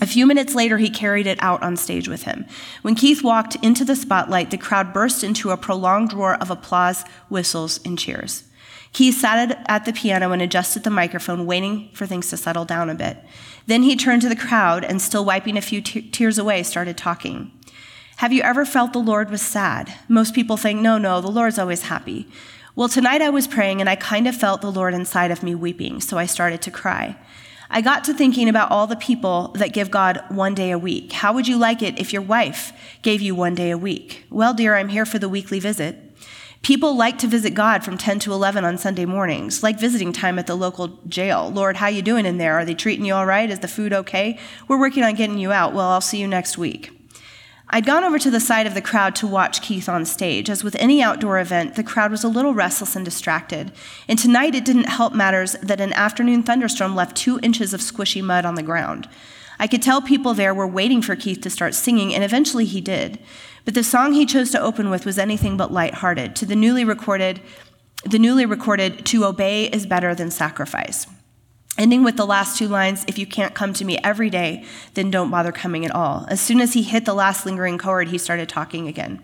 A 0.00 0.06
few 0.06 0.24
minutes 0.24 0.54
later, 0.54 0.78
he 0.78 0.88
carried 0.88 1.26
it 1.26 1.38
out 1.42 1.62
on 1.62 1.76
stage 1.76 2.08
with 2.08 2.22
him. 2.22 2.46
When 2.80 2.94
Keith 2.94 3.22
walked 3.22 3.56
into 3.56 3.84
the 3.84 3.94
spotlight, 3.94 4.50
the 4.50 4.56
crowd 4.56 4.94
burst 4.94 5.22
into 5.22 5.50
a 5.50 5.58
prolonged 5.58 6.14
roar 6.14 6.36
of 6.36 6.50
applause, 6.50 7.04
whistles, 7.28 7.78
and 7.84 7.98
cheers. 7.98 8.44
Keith 8.92 9.16
sat 9.16 9.64
at 9.68 9.84
the 9.84 9.92
piano 9.92 10.32
and 10.32 10.42
adjusted 10.42 10.82
the 10.82 10.90
microphone, 10.90 11.46
waiting 11.46 11.90
for 11.92 12.06
things 12.06 12.28
to 12.30 12.36
settle 12.36 12.64
down 12.64 12.90
a 12.90 12.94
bit. 12.94 13.18
Then 13.66 13.84
he 13.84 13.94
turned 13.94 14.22
to 14.22 14.28
the 14.28 14.36
crowd 14.36 14.84
and, 14.84 15.00
still 15.00 15.24
wiping 15.24 15.56
a 15.56 15.62
few 15.62 15.80
tears 15.80 16.38
away, 16.38 16.62
started 16.62 16.96
talking. 16.96 17.52
Have 18.16 18.32
you 18.32 18.42
ever 18.42 18.64
felt 18.64 18.92
the 18.92 18.98
Lord 18.98 19.30
was 19.30 19.42
sad? 19.42 19.94
Most 20.08 20.34
people 20.34 20.56
think, 20.56 20.80
no, 20.80 20.98
no, 20.98 21.20
the 21.20 21.30
Lord's 21.30 21.58
always 21.58 21.82
happy. 21.82 22.26
Well, 22.74 22.88
tonight 22.88 23.22
I 23.22 23.30
was 23.30 23.46
praying 23.46 23.80
and 23.80 23.88
I 23.88 23.96
kind 23.96 24.26
of 24.26 24.36
felt 24.36 24.60
the 24.60 24.72
Lord 24.72 24.92
inside 24.92 25.30
of 25.30 25.42
me 25.42 25.54
weeping, 25.54 26.00
so 26.00 26.18
I 26.18 26.26
started 26.26 26.60
to 26.62 26.70
cry. 26.70 27.16
I 27.70 27.80
got 27.80 28.02
to 28.04 28.14
thinking 28.14 28.48
about 28.48 28.72
all 28.72 28.88
the 28.88 28.96
people 28.96 29.48
that 29.54 29.72
give 29.72 29.90
God 29.90 30.24
one 30.28 30.54
day 30.54 30.72
a 30.72 30.78
week. 30.78 31.12
How 31.12 31.32
would 31.32 31.46
you 31.46 31.56
like 31.56 31.82
it 31.82 31.98
if 31.98 32.12
your 32.12 32.22
wife 32.22 32.72
gave 33.02 33.20
you 33.20 33.34
one 33.34 33.54
day 33.54 33.70
a 33.70 33.78
week? 33.78 34.24
Well, 34.28 34.52
dear, 34.52 34.74
I'm 34.74 34.88
here 34.88 35.06
for 35.06 35.20
the 35.20 35.28
weekly 35.28 35.60
visit. 35.60 36.09
People 36.62 36.94
like 36.94 37.18
to 37.18 37.26
visit 37.26 37.54
God 37.54 37.82
from 37.82 37.96
10 37.96 38.18
to 38.20 38.32
11 38.32 38.64
on 38.64 38.76
Sunday 38.76 39.06
mornings, 39.06 39.62
like 39.62 39.80
visiting 39.80 40.12
time 40.12 40.38
at 40.38 40.46
the 40.46 40.54
local 40.54 40.98
jail. 41.08 41.50
Lord, 41.50 41.76
how 41.76 41.86
you 41.86 42.02
doing 42.02 42.26
in 42.26 42.36
there? 42.36 42.58
Are 42.58 42.66
they 42.66 42.74
treating 42.74 43.06
you 43.06 43.14
all 43.14 43.24
right? 43.24 43.50
Is 43.50 43.60
the 43.60 43.68
food 43.68 43.94
okay? 43.94 44.38
We're 44.68 44.78
working 44.78 45.02
on 45.02 45.14
getting 45.14 45.38
you 45.38 45.52
out. 45.52 45.72
Well, 45.72 45.88
I'll 45.88 46.02
see 46.02 46.18
you 46.18 46.28
next 46.28 46.58
week. 46.58 46.90
I'd 47.72 47.86
gone 47.86 48.04
over 48.04 48.18
to 48.18 48.30
the 48.30 48.40
side 48.40 48.66
of 48.66 48.74
the 48.74 48.82
crowd 48.82 49.14
to 49.16 49.26
watch 49.26 49.62
Keith 49.62 49.88
on 49.88 50.04
stage. 50.04 50.50
As 50.50 50.62
with 50.62 50.74
any 50.76 51.00
outdoor 51.00 51.38
event, 51.38 51.76
the 51.76 51.84
crowd 51.84 52.10
was 52.10 52.24
a 52.24 52.28
little 52.28 52.52
restless 52.52 52.96
and 52.96 53.04
distracted. 53.04 53.72
And 54.06 54.18
tonight 54.18 54.54
it 54.54 54.64
didn't 54.64 54.88
help 54.88 55.14
matters 55.14 55.52
that 55.62 55.80
an 55.80 55.92
afternoon 55.92 56.42
thunderstorm 56.42 56.94
left 56.94 57.16
two 57.16 57.38
inches 57.42 57.72
of 57.72 57.80
squishy 57.80 58.22
mud 58.22 58.44
on 58.44 58.56
the 58.56 58.62
ground. 58.62 59.08
I 59.60 59.66
could 59.66 59.82
tell 59.82 60.02
people 60.02 60.34
there 60.34 60.54
were 60.54 60.66
waiting 60.66 61.00
for 61.00 61.14
Keith 61.14 61.40
to 61.42 61.50
start 61.50 61.74
singing, 61.74 62.12
and 62.12 62.24
eventually 62.24 62.64
he 62.64 62.80
did. 62.80 63.18
But 63.64 63.74
the 63.74 63.84
song 63.84 64.12
he 64.12 64.26
chose 64.26 64.50
to 64.50 64.60
open 64.60 64.90
with 64.90 65.04
was 65.04 65.18
anything 65.18 65.56
but 65.56 65.72
light-hearted. 65.72 66.34
To 66.36 66.46
the 66.46 66.56
newly 66.56 66.84
recorded, 66.84 67.40
the 68.04 68.18
newly 68.18 68.46
recorded, 68.46 69.04
"To 69.06 69.24
obey 69.26 69.66
is 69.66 69.86
better 69.86 70.14
than 70.14 70.30
sacrifice." 70.30 71.06
Ending 71.78 72.02
with 72.02 72.16
the 72.16 72.26
last 72.26 72.58
two 72.58 72.68
lines, 72.68 73.04
if 73.06 73.18
you 73.18 73.26
can't 73.26 73.54
come 73.54 73.72
to 73.74 73.84
me 73.84 73.96
every 73.98 74.28
day, 74.28 74.64
then 74.94 75.10
don't 75.10 75.30
bother 75.30 75.52
coming 75.52 75.84
at 75.84 75.94
all. 75.94 76.26
As 76.28 76.40
soon 76.40 76.60
as 76.60 76.72
he 76.72 76.82
hit 76.82 77.04
the 77.04 77.14
last 77.14 77.46
lingering 77.46 77.78
chord, 77.78 78.08
he 78.08 78.18
started 78.18 78.48
talking 78.48 78.88
again. 78.88 79.20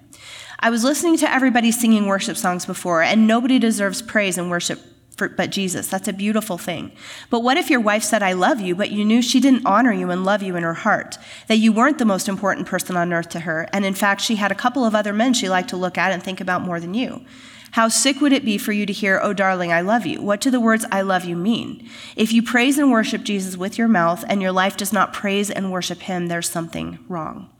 I 0.61 0.71
was 0.71 0.85
listening 0.85 1.19
to 1.19 1.31
everybody 1.31 1.71
singing 1.71 2.07
worship 2.07 2.37
songs 2.37 2.65
before, 2.65 3.03
and 3.03 3.27
nobody 3.27 3.59
deserves 3.59 4.01
praise 4.01 4.39
and 4.39 4.49
worship 4.49 4.81
for, 5.17 5.29
but 5.29 5.51
Jesus. 5.51 5.89
That's 5.89 6.09
a 6.09 6.13
beautiful 6.13 6.59
thing. 6.59 6.93
But 7.31 7.41
what 7.41 7.57
if 7.57 7.71
your 7.71 7.81
wife 7.81 8.03
said, 8.03 8.23
I 8.23 8.33
love 8.33 8.61
you, 8.61 8.75
but 8.75 8.91
you 8.91 9.05
knew 9.05 9.23
she 9.23 9.41
didn't 9.41 9.67
honor 9.67 9.93
you 9.93 10.11
and 10.11 10.25
love 10.25 10.43
you 10.43 10.57
in 10.57 10.63
her 10.63 10.75
heart? 10.75 11.19
That 11.49 11.57
you 11.57 11.73
weren't 11.73 11.99
the 11.99 12.05
most 12.05 12.29
important 12.29 12.67
person 12.67 12.97
on 12.97 13.13
earth 13.13 13.31
to 13.31 13.41
her, 13.41 13.69
and 13.73 13.85
in 13.85 13.95
fact, 13.95 14.21
she 14.21 14.37
had 14.37 14.53
a 14.53 14.57
couple 14.57 14.85
of 14.85 14.95
other 14.95 15.13
men 15.13 15.33
she 15.33 15.49
liked 15.49 15.71
to 15.71 15.77
look 15.77 15.99
at 15.99 16.13
and 16.13 16.23
think 16.23 16.41
about 16.41 16.63
more 16.63 16.81
than 16.81 16.95
you? 16.95 17.25
How 17.73 17.89
sick 17.89 18.21
would 18.21 18.33
it 18.33 18.45
be 18.45 18.57
for 18.57 18.73
you 18.73 18.87
to 18.87 18.93
hear, 18.93 19.21
Oh, 19.23 19.33
darling, 19.33 19.73
I 19.73 19.83
love 19.83 20.07
you? 20.07 20.23
What 20.23 20.41
do 20.41 20.51
the 20.51 20.61
words 20.61 20.87
I 20.91 21.03
love 21.03 21.25
you 21.25 21.37
mean? 21.37 21.89
If 22.15 22.33
you 22.33 22.43
praise 22.43 22.79
and 22.79 22.91
worship 22.91 23.23
Jesus 23.23 23.57
with 23.57 23.77
your 23.77 23.89
mouth 23.89 24.25
and 24.29 24.41
your 24.41 24.53
life 24.53 24.77
does 24.77 24.93
not 24.93 25.13
praise 25.13 25.51
and 25.51 25.73
worship 25.73 26.01
him, 26.01 26.29
there's 26.29 26.49
something 26.49 26.99
wrong. 27.09 27.51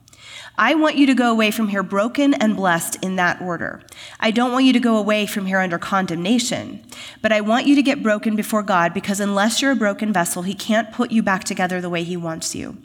I 0.59 0.73
want 0.73 0.95
you 0.95 1.05
to 1.05 1.13
go 1.13 1.29
away 1.29 1.51
from 1.51 1.67
here 1.67 1.83
broken 1.83 2.33
and 2.33 2.55
blessed 2.55 2.97
in 3.03 3.15
that 3.17 3.39
order. 3.39 3.83
I 4.19 4.31
don't 4.31 4.51
want 4.51 4.65
you 4.65 4.73
to 4.73 4.79
go 4.79 4.97
away 4.97 5.27
from 5.27 5.45
here 5.45 5.59
under 5.59 5.77
condemnation, 5.77 6.83
but 7.21 7.31
I 7.31 7.41
want 7.41 7.67
you 7.67 7.75
to 7.75 7.83
get 7.83 8.01
broken 8.01 8.35
before 8.35 8.63
God 8.63 8.91
because 8.91 9.19
unless 9.19 9.61
you're 9.61 9.73
a 9.73 9.75
broken 9.75 10.11
vessel, 10.11 10.41
He 10.41 10.55
can't 10.55 10.91
put 10.91 11.11
you 11.11 11.21
back 11.21 11.43
together 11.43 11.79
the 11.79 11.91
way 11.91 12.03
He 12.03 12.17
wants 12.17 12.55
you. 12.55 12.77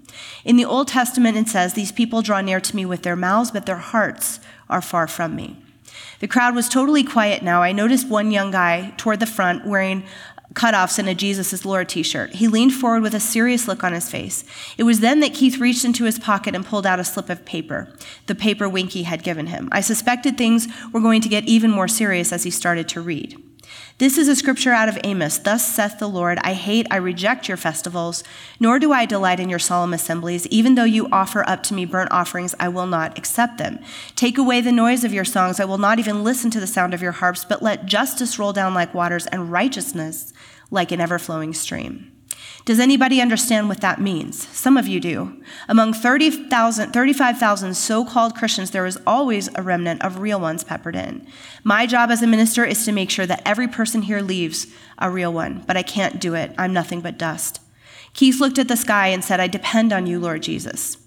In 0.44 0.56
the 0.56 0.66
Old 0.66 0.88
Testament, 0.88 1.38
it 1.38 1.48
says, 1.48 1.72
These 1.72 1.92
people 1.92 2.20
draw 2.20 2.42
near 2.42 2.60
to 2.60 2.76
me 2.76 2.84
with 2.84 3.04
their 3.04 3.16
mouths, 3.16 3.50
but 3.50 3.64
their 3.64 3.76
hearts 3.76 4.40
are 4.68 4.82
far 4.82 5.06
from 5.06 5.34
me. 5.34 5.56
The 6.20 6.28
crowd 6.28 6.54
was 6.54 6.68
totally 6.68 7.02
quiet 7.02 7.42
now. 7.42 7.62
I 7.62 7.72
noticed 7.72 8.08
one 8.08 8.30
young 8.30 8.50
guy 8.50 8.92
toward 8.96 9.18
the 9.18 9.26
front 9.26 9.66
wearing 9.66 10.04
cutoffs 10.52 10.98
and 10.98 11.08
a 11.08 11.14
Jesus 11.14 11.52
is 11.52 11.64
Lord 11.64 11.88
t 11.88 12.02
shirt. 12.02 12.34
He 12.34 12.48
leaned 12.48 12.74
forward 12.74 13.02
with 13.02 13.14
a 13.14 13.20
serious 13.20 13.68
look 13.68 13.82
on 13.84 13.92
his 13.92 14.10
face. 14.10 14.44
It 14.76 14.84
was 14.84 15.00
then 15.00 15.20
that 15.20 15.34
Keith 15.34 15.58
reached 15.58 15.84
into 15.84 16.04
his 16.04 16.18
pocket 16.18 16.54
and 16.54 16.64
pulled 16.64 16.86
out 16.86 17.00
a 17.00 17.04
slip 17.04 17.30
of 17.30 17.44
paper, 17.44 17.88
the 18.26 18.34
paper 18.34 18.68
Winkie 18.68 19.04
had 19.04 19.22
given 19.22 19.46
him. 19.46 19.68
I 19.72 19.80
suspected 19.80 20.36
things 20.36 20.68
were 20.92 21.00
going 21.00 21.20
to 21.22 21.28
get 21.28 21.44
even 21.44 21.70
more 21.70 21.88
serious 21.88 22.32
as 22.32 22.44
he 22.44 22.50
started 22.50 22.88
to 22.90 23.00
read. 23.00 23.42
This 24.02 24.18
is 24.18 24.26
a 24.26 24.34
scripture 24.34 24.72
out 24.72 24.88
of 24.88 24.98
Amos. 25.04 25.38
Thus 25.38 25.64
saith 25.64 26.00
the 26.00 26.08
Lord 26.08 26.40
I 26.42 26.54
hate, 26.54 26.88
I 26.90 26.96
reject 26.96 27.46
your 27.46 27.56
festivals, 27.56 28.24
nor 28.58 28.80
do 28.80 28.92
I 28.92 29.06
delight 29.06 29.38
in 29.38 29.48
your 29.48 29.60
solemn 29.60 29.94
assemblies. 29.94 30.44
Even 30.48 30.74
though 30.74 30.82
you 30.82 31.08
offer 31.12 31.48
up 31.48 31.62
to 31.62 31.74
me 31.74 31.84
burnt 31.84 32.10
offerings, 32.10 32.52
I 32.58 32.68
will 32.68 32.88
not 32.88 33.16
accept 33.16 33.58
them. 33.58 33.78
Take 34.16 34.38
away 34.38 34.60
the 34.60 34.72
noise 34.72 35.04
of 35.04 35.12
your 35.12 35.24
songs. 35.24 35.60
I 35.60 35.66
will 35.66 35.78
not 35.78 36.00
even 36.00 36.24
listen 36.24 36.50
to 36.50 36.58
the 36.58 36.66
sound 36.66 36.94
of 36.94 37.00
your 37.00 37.12
harps, 37.12 37.44
but 37.44 37.62
let 37.62 37.86
justice 37.86 38.40
roll 38.40 38.52
down 38.52 38.74
like 38.74 38.92
waters 38.92 39.28
and 39.28 39.52
righteousness 39.52 40.32
like 40.72 40.90
an 40.90 41.00
ever 41.00 41.20
flowing 41.20 41.52
stream. 41.54 42.10
Does 42.64 42.78
anybody 42.78 43.20
understand 43.20 43.68
what 43.68 43.80
that 43.80 44.00
means? 44.00 44.46
Some 44.48 44.76
of 44.76 44.86
you 44.86 45.00
do. 45.00 45.42
Among 45.68 45.92
30,000, 45.92 46.92
35,000 46.92 47.74
so 47.74 48.04
called 48.04 48.36
Christians, 48.36 48.70
there 48.70 48.86
is 48.86 49.00
always 49.04 49.48
a 49.56 49.62
remnant 49.62 50.02
of 50.02 50.20
real 50.20 50.38
ones 50.38 50.62
peppered 50.62 50.94
in. 50.94 51.26
My 51.64 51.86
job 51.86 52.10
as 52.10 52.22
a 52.22 52.26
minister 52.26 52.64
is 52.64 52.84
to 52.84 52.92
make 52.92 53.10
sure 53.10 53.26
that 53.26 53.42
every 53.44 53.66
person 53.66 54.02
here 54.02 54.20
leaves 54.20 54.68
a 54.98 55.10
real 55.10 55.32
one, 55.32 55.64
but 55.66 55.76
I 55.76 55.82
can't 55.82 56.20
do 56.20 56.34
it. 56.34 56.54
I'm 56.56 56.72
nothing 56.72 57.00
but 57.00 57.18
dust. 57.18 57.60
Keith 58.14 58.38
looked 58.40 58.58
at 58.58 58.68
the 58.68 58.76
sky 58.76 59.08
and 59.08 59.24
said, 59.24 59.40
I 59.40 59.48
depend 59.48 59.92
on 59.92 60.06
you, 60.06 60.20
Lord 60.20 60.42
Jesus. 60.42 60.98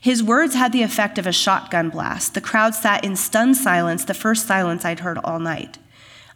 His 0.00 0.22
words 0.22 0.54
had 0.54 0.72
the 0.72 0.82
effect 0.82 1.18
of 1.18 1.26
a 1.26 1.32
shotgun 1.32 1.90
blast. 1.90 2.34
The 2.34 2.40
crowd 2.40 2.74
sat 2.74 3.04
in 3.04 3.16
stunned 3.16 3.56
silence, 3.56 4.04
the 4.04 4.14
first 4.14 4.46
silence 4.46 4.84
I'd 4.84 5.00
heard 5.00 5.18
all 5.18 5.38
night. 5.38 5.78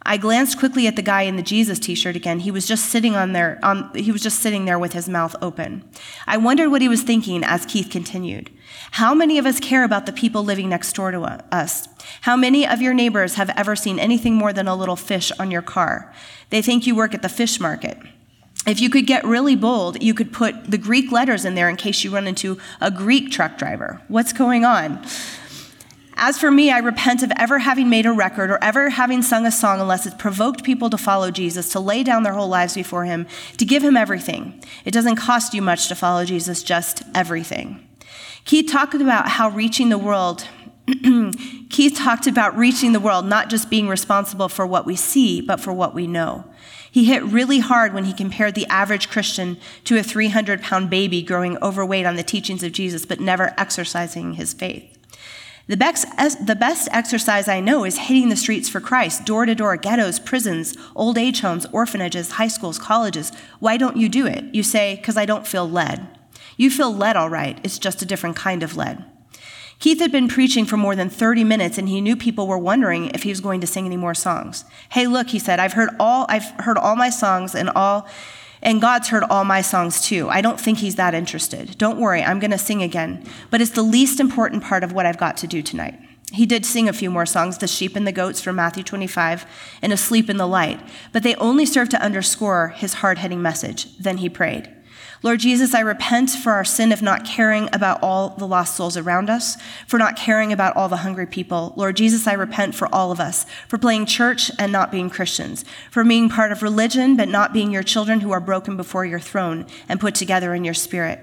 I 0.07 0.17
glanced 0.17 0.59
quickly 0.59 0.85
at 0.85 0.95
the 0.95 1.01
guy 1.01 1.23
in 1.23 1.35
the 1.35 1.41
Jesus 1.41 1.79
t-shirt 1.79 2.15
again. 2.15 2.39
He 2.39 2.51
was 2.51 2.67
just 2.67 2.85
sitting 2.85 3.15
on 3.15 3.33
there, 3.33 3.59
on, 3.63 3.91
he 3.95 4.11
was 4.11 4.21
just 4.21 4.39
sitting 4.39 4.65
there 4.65 4.77
with 4.77 4.93
his 4.93 5.09
mouth 5.09 5.35
open. 5.41 5.83
I 6.27 6.37
wondered 6.37 6.69
what 6.69 6.83
he 6.83 6.87
was 6.87 7.01
thinking 7.01 7.43
as 7.43 7.65
Keith 7.65 7.89
continued. 7.89 8.51
How 8.91 9.15
many 9.15 9.39
of 9.39 9.47
us 9.47 9.59
care 9.59 9.83
about 9.83 10.05
the 10.05 10.13
people 10.13 10.43
living 10.43 10.69
next 10.69 10.93
door 10.93 11.09
to 11.09 11.21
uh, 11.21 11.41
us? 11.51 11.87
How 12.21 12.35
many 12.35 12.67
of 12.67 12.81
your 12.81 12.93
neighbors 12.93 13.35
have 13.35 13.49
ever 13.57 13.75
seen 13.75 13.97
anything 13.97 14.35
more 14.35 14.53
than 14.53 14.67
a 14.67 14.75
little 14.75 14.95
fish 14.95 15.31
on 15.39 15.49
your 15.49 15.63
car? 15.63 16.13
They 16.51 16.61
think 16.61 16.85
you 16.85 16.95
work 16.95 17.15
at 17.15 17.23
the 17.23 17.29
fish 17.29 17.59
market. 17.59 17.97
If 18.67 18.79
you 18.79 18.89
could 18.89 19.07
get 19.07 19.25
really 19.25 19.55
bold, 19.55 20.01
you 20.01 20.13
could 20.13 20.31
put 20.31 20.69
the 20.69 20.77
Greek 20.77 21.11
letters 21.11 21.45
in 21.45 21.55
there 21.55 21.69
in 21.69 21.75
case 21.75 22.03
you 22.03 22.11
run 22.11 22.27
into 22.27 22.59
a 22.79 22.89
Greek 22.89 23.31
truck 23.31 23.57
driver. 23.57 24.01
What's 24.07 24.33
going 24.33 24.65
on? 24.65 25.03
As 26.17 26.39
for 26.39 26.49
me, 26.49 26.71
I 26.71 26.77
repent 26.77 27.23
of 27.23 27.31
ever 27.37 27.59
having 27.59 27.89
made 27.89 28.05
a 28.05 28.11
record 28.11 28.49
or 28.49 28.63
ever 28.63 28.89
having 28.89 29.21
sung 29.21 29.45
a 29.45 29.51
song 29.51 29.81
unless 29.81 30.05
it 30.05 30.17
provoked 30.17 30.63
people 30.63 30.89
to 30.89 30.97
follow 30.97 31.29
Jesus, 31.29 31.69
to 31.69 31.79
lay 31.79 32.03
down 32.03 32.23
their 32.23 32.33
whole 32.33 32.47
lives 32.47 32.73
before 32.73 33.03
him, 33.03 33.27
to 33.57 33.65
give 33.65 33.83
him 33.83 33.97
everything. 33.97 34.61
It 34.85 34.91
doesn't 34.91 35.17
cost 35.17 35.53
you 35.53 35.61
much 35.61 35.89
to 35.89 35.95
follow 35.95 36.23
Jesus, 36.23 36.63
just 36.63 37.03
everything. 37.13 37.85
Keith 38.45 38.71
talked 38.71 38.93
about 38.93 39.27
how 39.27 39.49
reaching 39.49 39.89
the 39.89 39.97
world, 39.97 40.47
Keith 41.69 41.97
talked 41.97 42.27
about 42.27 42.57
reaching 42.57 42.93
the 42.93 42.99
world, 43.01 43.25
not 43.25 43.49
just 43.49 43.69
being 43.69 43.89
responsible 43.89 44.47
for 44.47 44.65
what 44.65 44.85
we 44.85 44.95
see, 44.95 45.41
but 45.41 45.59
for 45.59 45.73
what 45.73 45.93
we 45.93 46.07
know. 46.07 46.45
He 46.89 47.05
hit 47.05 47.23
really 47.23 47.59
hard 47.59 47.93
when 47.93 48.05
he 48.05 48.13
compared 48.13 48.55
the 48.55 48.67
average 48.67 49.09
Christian 49.09 49.57
to 49.83 49.97
a 49.97 50.03
300 50.03 50.61
pound 50.61 50.89
baby 50.89 51.21
growing 51.21 51.57
overweight 51.61 52.05
on 52.05 52.15
the 52.15 52.23
teachings 52.23 52.63
of 52.63 52.71
Jesus, 52.71 53.05
but 53.05 53.19
never 53.19 53.53
exercising 53.57 54.35
his 54.35 54.53
faith. 54.53 54.95
The 55.67 55.77
best, 55.77 56.05
the 56.45 56.55
best 56.55 56.87
exercise 56.91 57.47
I 57.47 57.59
know 57.59 57.85
is 57.85 57.97
hitting 57.97 58.29
the 58.29 58.35
streets 58.35 58.69
for 58.69 58.79
Christ, 58.79 59.25
door 59.25 59.47
to 59.47 59.55
door, 59.55 59.77
ghettos, 59.77 60.19
prisons, 60.19 60.77
old 60.95 61.17
age 61.17 61.41
homes, 61.41 61.65
orphanages, 61.71 62.33
high 62.33 62.49
schools, 62.49 62.77
colleges. 62.77 63.31
Why 63.59 63.77
don't 63.77 63.97
you 63.97 64.07
do 64.07 64.27
it? 64.27 64.43
You 64.53 64.61
say, 64.61 64.95
because 64.95 65.17
I 65.17 65.25
don't 65.25 65.47
feel 65.47 65.67
led. 65.67 66.07
You 66.55 66.69
feel 66.69 66.93
led 66.93 67.15
all 67.15 67.29
right, 67.29 67.59
it's 67.63 67.79
just 67.79 68.03
a 68.03 68.05
different 68.05 68.35
kind 68.35 68.61
of 68.61 68.77
led. 68.77 69.03
Keith 69.79 69.99
had 69.99 70.11
been 70.11 70.27
preaching 70.27 70.65
for 70.65 70.77
more 70.77 70.95
than 70.95 71.09
30 71.09 71.43
minutes 71.43 71.77
and 71.77 71.89
he 71.89 71.99
knew 71.99 72.15
people 72.15 72.47
were 72.47 72.57
wondering 72.57 73.09
if 73.09 73.23
he 73.23 73.29
was 73.29 73.41
going 73.41 73.59
to 73.59 73.67
sing 73.67 73.85
any 73.85 73.97
more 73.97 74.13
songs. 74.13 74.65
Hey, 74.89 75.07
look, 75.07 75.29
he 75.29 75.39
said, 75.39 75.59
I've 75.59 75.73
heard 75.73 75.89
all 75.99 76.25
I've 76.29 76.49
heard 76.59 76.77
all 76.77 76.95
my 76.95 77.09
songs 77.09 77.55
and 77.55 77.69
all 77.71 78.07
and 78.65 78.81
God's 78.81 79.07
heard 79.09 79.23
all 79.23 79.45
my 79.45 79.61
songs 79.61 80.01
too. 80.01 80.27
I 80.27 80.41
don't 80.41 80.59
think 80.59 80.79
he's 80.79 80.95
that 80.95 81.13
interested. 81.13 81.77
Don't 81.77 81.99
worry, 81.99 82.21
I'm 82.21 82.39
going 82.39 82.51
to 82.51 82.57
sing 82.57 82.81
again. 82.81 83.23
But 83.51 83.61
it's 83.61 83.71
the 83.71 83.83
least 83.83 84.19
important 84.19 84.63
part 84.63 84.83
of 84.83 84.91
what 84.91 85.05
I've 85.05 85.19
got 85.19 85.37
to 85.37 85.47
do 85.47 85.61
tonight. 85.61 85.97
He 86.33 86.47
did 86.47 86.65
sing 86.65 86.89
a 86.89 86.93
few 86.93 87.11
more 87.11 87.27
songs, 87.27 87.59
The 87.59 87.67
Sheep 87.67 87.95
and 87.95 88.05
the 88.05 88.11
Goats 88.11 88.41
from 88.41 88.55
Matthew 88.55 88.83
25 88.83 89.45
and 89.81 89.93
Asleep 89.93 90.29
in 90.29 90.37
the 90.37 90.47
Light, 90.47 90.81
but 91.13 91.23
they 91.23 91.35
only 91.35 91.65
serve 91.65 91.89
to 91.89 92.01
underscore 92.01 92.69
his 92.69 92.95
hard 92.95 93.19
hitting 93.19 93.41
message. 93.41 93.95
Then 93.99 94.17
he 94.17 94.27
prayed. 94.27 94.74
Lord 95.25 95.39
Jesus, 95.39 95.73
I 95.73 95.79
repent 95.79 96.29
for 96.29 96.51
our 96.51 96.63
sin 96.63 96.91
of 96.91 97.01
not 97.01 97.25
caring 97.25 97.67
about 97.73 98.03
all 98.03 98.29
the 98.29 98.45
lost 98.45 98.75
souls 98.75 98.95
around 98.95 99.27
us, 99.27 99.57
for 99.87 99.97
not 99.97 100.15
caring 100.15 100.53
about 100.53 100.77
all 100.77 100.87
the 100.87 100.97
hungry 100.97 101.25
people. 101.25 101.73
Lord 101.75 101.97
Jesus, 101.97 102.27
I 102.27 102.33
repent 102.33 102.75
for 102.75 102.87
all 102.93 103.11
of 103.11 103.19
us, 103.19 103.47
for 103.67 103.79
playing 103.79 104.05
church 104.05 104.51
and 104.59 104.71
not 104.71 104.91
being 104.91 105.09
Christians, 105.09 105.65
for 105.89 106.03
being 106.03 106.29
part 106.29 106.51
of 106.51 106.61
religion 106.61 107.17
but 107.17 107.27
not 107.27 107.53
being 107.53 107.71
your 107.71 107.81
children 107.81 108.19
who 108.19 108.29
are 108.29 108.39
broken 108.39 108.77
before 108.77 109.03
your 109.03 109.19
throne 109.19 109.65
and 109.89 109.99
put 109.99 110.13
together 110.13 110.53
in 110.53 110.63
your 110.63 110.75
spirit. 110.75 111.19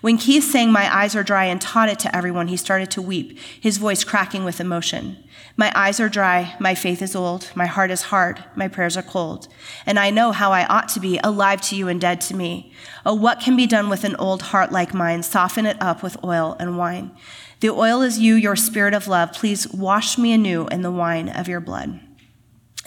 When 0.00 0.16
Keith 0.16 0.44
sang 0.44 0.72
My 0.72 0.90
Eyes 0.90 1.14
Are 1.14 1.22
Dry 1.22 1.44
and 1.44 1.60
taught 1.60 1.90
it 1.90 1.98
to 1.98 2.16
everyone, 2.16 2.48
he 2.48 2.56
started 2.56 2.90
to 2.92 3.02
weep, 3.02 3.38
his 3.60 3.76
voice 3.76 4.04
cracking 4.04 4.46
with 4.46 4.58
emotion. 4.58 5.22
My 5.56 5.70
eyes 5.76 6.00
are 6.00 6.08
dry, 6.08 6.56
my 6.58 6.74
faith 6.74 7.00
is 7.00 7.14
old, 7.14 7.52
my 7.54 7.66
heart 7.66 7.92
is 7.92 8.02
hard, 8.02 8.42
my 8.56 8.66
prayers 8.66 8.96
are 8.96 9.02
cold. 9.02 9.46
And 9.86 10.00
I 10.00 10.10
know 10.10 10.32
how 10.32 10.50
I 10.50 10.66
ought 10.66 10.88
to 10.90 11.00
be, 11.00 11.20
alive 11.22 11.60
to 11.62 11.76
you 11.76 11.86
and 11.86 12.00
dead 12.00 12.20
to 12.22 12.34
me. 12.34 12.72
Oh, 13.06 13.14
what 13.14 13.38
can 13.38 13.54
be 13.54 13.68
done 13.68 13.88
with 13.88 14.02
an 14.02 14.16
old 14.16 14.42
heart 14.42 14.72
like 14.72 14.92
mine? 14.92 15.22
Soften 15.22 15.64
it 15.64 15.80
up 15.80 16.02
with 16.02 16.22
oil 16.24 16.56
and 16.58 16.76
wine. 16.76 17.12
The 17.60 17.70
oil 17.70 18.02
is 18.02 18.18
you, 18.18 18.34
your 18.34 18.56
spirit 18.56 18.94
of 18.94 19.06
love. 19.06 19.32
Please 19.32 19.72
wash 19.72 20.18
me 20.18 20.32
anew 20.32 20.66
in 20.68 20.82
the 20.82 20.90
wine 20.90 21.28
of 21.28 21.46
your 21.46 21.60
blood. 21.60 22.00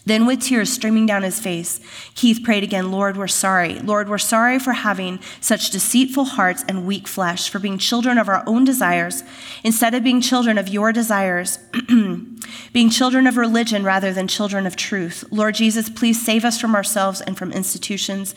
Then, 0.08 0.26
with 0.26 0.40
tears 0.40 0.72
streaming 0.72 1.06
down 1.06 1.24
his 1.24 1.38
face, 1.38 1.82
Keith 2.16 2.42
prayed 2.42 2.64
again, 2.64 2.94
Lord, 2.94 3.18
we're 3.18 3.28
sorry. 3.28 3.78
Lord, 3.80 4.08
we're 4.08 4.18
sorry 4.18 4.58
for 4.58 4.72
having 4.72 5.20
such 5.42 5.70
deceitful 5.70 6.24
hearts 6.24 6.64
and 6.66 6.88
weak 6.88 7.10
flesh, 7.10 7.50
for 7.50 7.60
being 7.60 7.78
children 7.78 8.18
of 8.18 8.30
our 8.30 8.42
own 8.48 8.64
desires 8.64 9.24
instead 9.66 9.94
of 9.94 10.06
being 10.06 10.22
children 10.22 10.58
of 10.58 10.70
your 10.70 10.94
desires, 10.94 11.60
being 12.72 12.90
children 12.90 13.28
of 13.28 13.36
religion 13.36 13.84
rather 13.84 14.14
than 14.14 14.30
children 14.30 14.66
of 14.66 14.78
truth. 14.78 15.26
Lord 15.30 15.56
Jesus, 15.56 15.90
please 15.90 16.24
save 16.24 16.46
us 16.46 16.58
from 16.58 16.74
ourselves 16.74 17.20
and 17.20 17.38
from 17.38 17.52
institutions, 17.52 18.34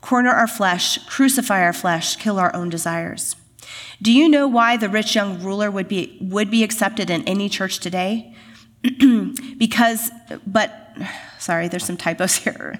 corner 0.00 0.30
our 0.30 0.48
flesh, 0.48 0.96
crucify 1.06 1.60
our 1.62 1.74
flesh, 1.74 2.16
kill 2.16 2.38
our 2.38 2.56
own 2.56 2.70
desires. 2.70 3.36
Do 4.00 4.10
you 4.10 4.26
know 4.26 4.48
why 4.48 4.78
the 4.78 4.88
rich 4.88 5.14
young 5.14 5.42
ruler 5.42 5.70
would 5.70 5.86
be, 5.86 6.16
would 6.18 6.50
be 6.50 6.64
accepted 6.64 7.10
in 7.10 7.22
any 7.24 7.50
church 7.50 7.78
today? 7.78 8.34
because, 9.58 10.10
but, 10.46 10.96
sorry, 11.38 11.68
there's 11.68 11.84
some 11.84 11.96
typos 11.96 12.36
here. 12.36 12.78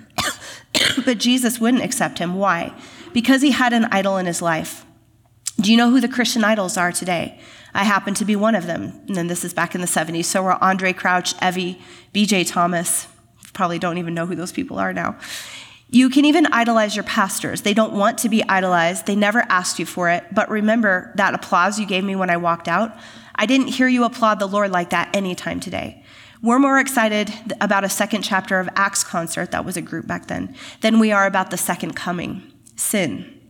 but 1.04 1.18
Jesus 1.18 1.60
wouldn't 1.60 1.84
accept 1.84 2.18
him. 2.18 2.34
Why? 2.34 2.72
Because 3.12 3.42
he 3.42 3.50
had 3.50 3.72
an 3.72 3.86
idol 3.86 4.16
in 4.16 4.26
his 4.26 4.40
life. 4.40 4.84
Do 5.60 5.70
you 5.70 5.76
know 5.76 5.90
who 5.90 6.00
the 6.00 6.08
Christian 6.08 6.42
idols 6.44 6.76
are 6.76 6.92
today? 6.92 7.38
I 7.74 7.84
happen 7.84 8.14
to 8.14 8.24
be 8.24 8.34
one 8.34 8.54
of 8.54 8.66
them. 8.66 9.00
And 9.06 9.16
then 9.16 9.26
this 9.26 9.44
is 9.44 9.52
back 9.52 9.74
in 9.74 9.80
the 9.80 9.86
70s. 9.86 10.24
So 10.24 10.42
were 10.42 10.54
Andraé 10.54 10.96
Crouch, 10.96 11.34
Evie, 11.42 11.80
BJ 12.14 12.48
Thomas. 12.48 13.06
Probably 13.52 13.78
don't 13.78 13.98
even 13.98 14.14
know 14.14 14.26
who 14.26 14.34
those 14.34 14.52
people 14.52 14.78
are 14.78 14.92
now. 14.92 15.18
You 15.90 16.08
can 16.08 16.24
even 16.24 16.46
idolize 16.46 16.94
your 16.94 17.04
pastors. 17.04 17.62
They 17.62 17.74
don't 17.74 17.92
want 17.92 18.18
to 18.18 18.28
be 18.28 18.44
idolized. 18.44 19.06
They 19.06 19.16
never 19.16 19.40
asked 19.48 19.78
you 19.78 19.86
for 19.86 20.08
it. 20.08 20.24
But 20.32 20.48
remember 20.48 21.12
that 21.16 21.34
applause 21.34 21.80
you 21.80 21.86
gave 21.86 22.04
me 22.04 22.14
when 22.14 22.30
I 22.30 22.36
walked 22.36 22.68
out? 22.68 22.96
I 23.40 23.46
didn't 23.46 23.68
hear 23.68 23.88
you 23.88 24.04
applaud 24.04 24.38
the 24.38 24.46
Lord 24.46 24.70
like 24.70 24.90
that 24.90 25.16
anytime 25.16 25.60
today. 25.60 26.04
We're 26.42 26.58
more 26.58 26.78
excited 26.78 27.32
about 27.58 27.84
a 27.84 27.88
second 27.88 28.20
chapter 28.20 28.60
of 28.60 28.68
Acts 28.76 29.02
concert, 29.02 29.50
that 29.52 29.64
was 29.64 29.78
a 29.78 29.82
group 29.82 30.06
back 30.06 30.26
then, 30.26 30.54
than 30.82 30.98
we 30.98 31.10
are 31.10 31.24
about 31.24 31.50
the 31.50 31.56
second 31.56 31.96
coming 31.96 32.42
sin. 32.76 33.40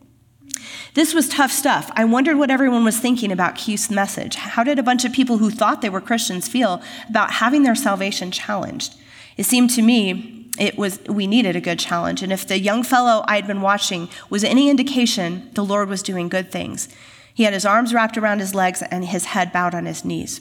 This 0.95 1.13
was 1.13 1.29
tough 1.29 1.51
stuff. 1.51 1.91
I 1.97 2.05
wondered 2.05 2.37
what 2.37 2.53
everyone 2.53 2.85
was 2.85 3.01
thinking 3.01 3.33
about 3.33 3.57
Keith's 3.57 3.91
message. 3.91 4.37
How 4.37 4.63
did 4.63 4.79
a 4.79 4.85
bunch 4.85 5.05
of 5.05 5.13
people 5.13 5.39
who 5.39 5.51
thought 5.51 5.83
they 5.83 5.91
were 5.91 6.01
Christians 6.01 6.47
feel 6.47 6.81
about 7.09 7.33
having 7.33 7.65
their 7.65 7.75
salvation 7.75 8.31
challenged? 8.31 8.95
It 9.37 9.45
seemed 9.45 9.71
to 9.71 9.83
me 9.83 10.49
it 10.57 10.79
was 10.79 11.01
we 11.09 11.27
needed 11.27 11.57
a 11.57 11.61
good 11.61 11.81
challenge, 11.81 12.23
and 12.23 12.33
if 12.33 12.47
the 12.47 12.61
young 12.61 12.85
fellow 12.85 13.25
I'd 13.27 13.47
been 13.49 13.61
watching 13.61 14.09
was 14.29 14.45
any 14.45 14.71
indication, 14.71 15.51
the 15.55 15.65
Lord 15.65 15.89
was 15.89 16.03
doing 16.03 16.29
good 16.29 16.53
things. 16.53 16.89
He 17.33 17.45
had 17.45 17.53
his 17.53 17.67
arms 17.67 17.95
wrapped 17.95 18.19
around 18.19 18.41
his 18.41 18.55
legs 18.55 18.83
and 18.83 19.05
his 19.05 19.27
head 19.27 19.53
bowed 19.53 19.75
on 19.75 19.87
his 19.87 20.05
knees. 20.05 20.41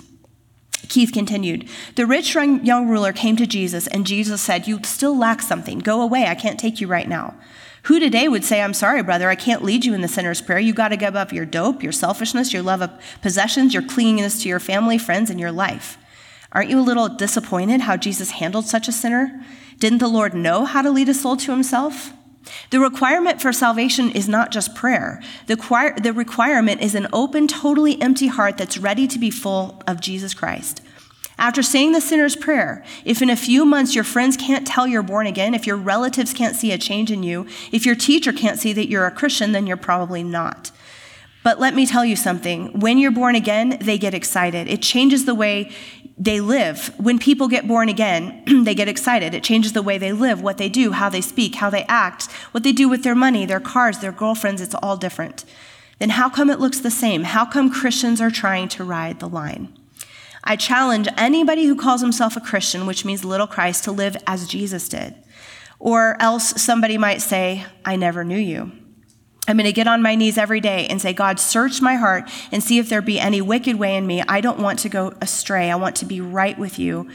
Keith 0.87 1.11
continued, 1.13 1.67
The 1.95 2.05
rich 2.05 2.35
young 2.35 2.87
ruler 2.87 3.13
came 3.13 3.35
to 3.35 3.45
Jesus, 3.45 3.87
and 3.87 4.07
Jesus 4.07 4.41
said, 4.41 4.67
You 4.67 4.79
still 4.83 5.17
lack 5.17 5.41
something. 5.41 5.79
Go 5.79 6.01
away. 6.01 6.25
I 6.25 6.35
can't 6.35 6.59
take 6.59 6.81
you 6.81 6.87
right 6.87 7.07
now. 7.07 7.35
Who 7.83 7.99
today 7.99 8.27
would 8.27 8.43
say, 8.43 8.61
I'm 8.61 8.73
sorry, 8.73 9.01
brother, 9.03 9.29
I 9.29 9.35
can't 9.35 9.63
lead 9.63 9.85
you 9.85 9.93
in 9.93 10.01
the 10.01 10.07
sinner's 10.07 10.41
prayer. 10.41 10.59
You 10.59 10.73
got 10.73 10.89
to 10.89 10.97
give 10.97 11.15
up 11.15 11.31
your 11.31 11.45
dope, 11.45 11.81
your 11.81 11.91
selfishness, 11.91 12.51
your 12.51 12.63
love 12.63 12.81
of 12.81 12.91
possessions, 13.21 13.73
your 13.73 13.83
clinginess 13.83 14.41
to 14.41 14.49
your 14.49 14.59
family, 14.59 14.97
friends, 14.97 15.29
and 15.29 15.39
your 15.39 15.51
life. 15.51 15.97
Aren't 16.51 16.69
you 16.69 16.79
a 16.79 16.81
little 16.81 17.07
disappointed 17.07 17.81
how 17.81 17.95
Jesus 17.95 18.31
handled 18.31 18.65
such 18.65 18.87
a 18.87 18.91
sinner? 18.91 19.43
Didn't 19.77 19.99
the 19.99 20.07
Lord 20.07 20.33
know 20.33 20.65
how 20.65 20.81
to 20.81 20.91
lead 20.91 21.07
a 21.07 21.13
soul 21.13 21.37
to 21.37 21.51
himself? 21.51 22.11
The 22.69 22.79
requirement 22.79 23.41
for 23.41 23.51
salvation 23.51 24.09
is 24.11 24.27
not 24.27 24.51
just 24.51 24.75
prayer. 24.75 25.21
The, 25.47 25.55
the 26.01 26.13
requirement 26.13 26.81
is 26.81 26.95
an 26.95 27.07
open, 27.13 27.47
totally 27.47 28.01
empty 28.01 28.27
heart 28.27 28.57
that's 28.57 28.77
ready 28.77 29.07
to 29.07 29.19
be 29.19 29.29
full 29.29 29.81
of 29.87 30.01
Jesus 30.01 30.33
Christ. 30.33 30.81
After 31.37 31.63
saying 31.63 31.93
the 31.93 32.01
sinner's 32.01 32.35
prayer, 32.35 32.83
if 33.05 33.21
in 33.21 33.29
a 33.29 33.35
few 33.35 33.63
months 33.63 33.95
your 33.95 34.03
friends 34.03 34.35
can't 34.35 34.67
tell 34.67 34.85
you're 34.85 35.01
born 35.01 35.25
again, 35.25 35.53
if 35.53 35.65
your 35.65 35.77
relatives 35.77 36.33
can't 36.33 36.55
see 36.55 36.73
a 36.73 36.77
change 36.77 37.11
in 37.11 37.23
you, 37.23 37.47
if 37.71 37.85
your 37.85 37.95
teacher 37.95 38.33
can't 38.33 38.59
see 38.59 38.73
that 38.73 38.89
you're 38.89 39.05
a 39.05 39.11
Christian, 39.11 39.53
then 39.53 39.65
you're 39.65 39.77
probably 39.77 40.21
not. 40.21 40.71
But 41.49 41.59
let 41.59 41.73
me 41.73 41.87
tell 41.87 42.05
you 42.05 42.15
something. 42.15 42.79
When 42.79 42.99
you're 42.99 43.09
born 43.09 43.33
again, 43.33 43.79
they 43.81 43.97
get 43.97 44.13
excited. 44.13 44.67
It 44.67 44.83
changes 44.83 45.25
the 45.25 45.33
way 45.33 45.71
they 46.15 46.39
live. 46.39 46.93
When 46.99 47.17
people 47.17 47.47
get 47.47 47.67
born 47.67 47.89
again, 47.89 48.43
they 48.65 48.75
get 48.75 48.87
excited. 48.87 49.33
It 49.33 49.43
changes 49.43 49.73
the 49.73 49.81
way 49.81 49.97
they 49.97 50.11
live, 50.11 50.43
what 50.43 50.59
they 50.59 50.69
do, 50.69 50.91
how 50.91 51.09
they 51.09 51.21
speak, 51.21 51.55
how 51.55 51.71
they 51.71 51.85
act, 51.85 52.27
what 52.51 52.61
they 52.61 52.71
do 52.71 52.87
with 52.87 53.01
their 53.01 53.15
money, 53.15 53.47
their 53.47 53.59
cars, 53.59 53.97
their 53.97 54.11
girlfriends. 54.11 54.61
It's 54.61 54.75
all 54.75 54.95
different. 54.95 55.43
Then 55.97 56.11
how 56.11 56.29
come 56.29 56.51
it 56.51 56.59
looks 56.59 56.81
the 56.81 56.91
same? 56.91 57.23
How 57.23 57.47
come 57.47 57.71
Christians 57.71 58.21
are 58.21 58.29
trying 58.29 58.67
to 58.67 58.83
ride 58.83 59.19
the 59.19 59.27
line? 59.27 59.75
I 60.43 60.55
challenge 60.55 61.07
anybody 61.17 61.65
who 61.65 61.75
calls 61.75 62.01
himself 62.01 62.37
a 62.37 62.41
Christian, 62.41 62.85
which 62.85 63.05
means 63.05 63.25
little 63.25 63.47
Christ, 63.47 63.85
to 63.85 63.91
live 63.91 64.15
as 64.27 64.47
Jesus 64.47 64.87
did. 64.87 65.15
Or 65.79 66.15
else 66.19 66.61
somebody 66.61 66.99
might 66.99 67.23
say, 67.23 67.65
I 67.83 67.95
never 67.95 68.23
knew 68.23 68.37
you. 68.37 68.71
I'm 69.49 69.57
going 69.57 69.65
to 69.65 69.73
get 69.73 69.87
on 69.87 70.03
my 70.03 70.13
knees 70.13 70.37
every 70.37 70.61
day 70.61 70.85
and 70.87 71.01
say, 71.01 71.11
God, 71.11 71.39
search 71.39 71.81
my 71.81 71.95
heart 71.95 72.29
and 72.51 72.61
see 72.63 72.77
if 72.77 72.87
there 72.87 73.01
be 73.01 73.19
any 73.19 73.41
wicked 73.41 73.77
way 73.77 73.97
in 73.97 74.05
me. 74.05 74.21
I 74.27 74.41
don't 74.41 74.59
want 74.59 74.77
to 74.79 74.89
go 74.89 75.13
astray. 75.21 75.71
I 75.71 75.75
want 75.75 75.95
to 75.97 76.05
be 76.05 76.21
right 76.21 76.57
with 76.57 76.77
you. 76.77 77.09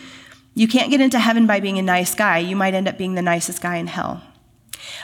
You 0.55 0.67
can't 0.67 0.91
get 0.91 1.01
into 1.01 1.21
heaven 1.21 1.47
by 1.47 1.61
being 1.61 1.79
a 1.79 1.83
nice 1.83 2.13
guy. 2.13 2.39
You 2.39 2.57
might 2.57 2.75
end 2.75 2.89
up 2.89 2.99
being 2.99 3.15
the 3.15 3.23
nicest 3.23 3.63
guy 3.63 3.77
in 3.77 3.87
hell. 3.87 4.21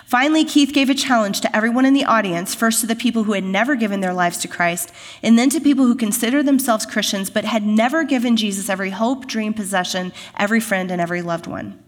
Finally, 0.05 0.45
Keith 0.45 0.73
gave 0.73 0.91
a 0.91 0.95
challenge 0.95 1.41
to 1.41 1.57
everyone 1.57 1.87
in 1.87 1.95
the 1.95 2.05
audience, 2.05 2.53
first 2.53 2.81
to 2.81 2.87
the 2.87 2.97
people 2.97 3.25
who 3.25 3.33
had 3.33 3.45
never 3.45 3.77
given 3.77 4.01
their 4.01 4.13
lives 4.13 4.39
to 4.39 4.49
Christ, 4.49 4.93
and 5.23 5.39
then 5.39 5.49
to 5.51 5.61
people 5.61 5.87
who 5.87 5.95
consider 5.95 6.43
themselves 6.43 6.85
Christians 6.85 7.31
but 7.31 7.45
had 7.45 7.65
never 7.65 8.03
given 8.03 8.37
Jesus 8.37 8.69
every 8.69 8.91
hope, 8.91 9.27
dream, 9.27 9.55
possession, 9.55 10.13
every 10.37 10.61
friend, 10.61 10.91
and 10.91 11.01
every 11.01 11.23
loved 11.23 11.47
one. 11.47 11.81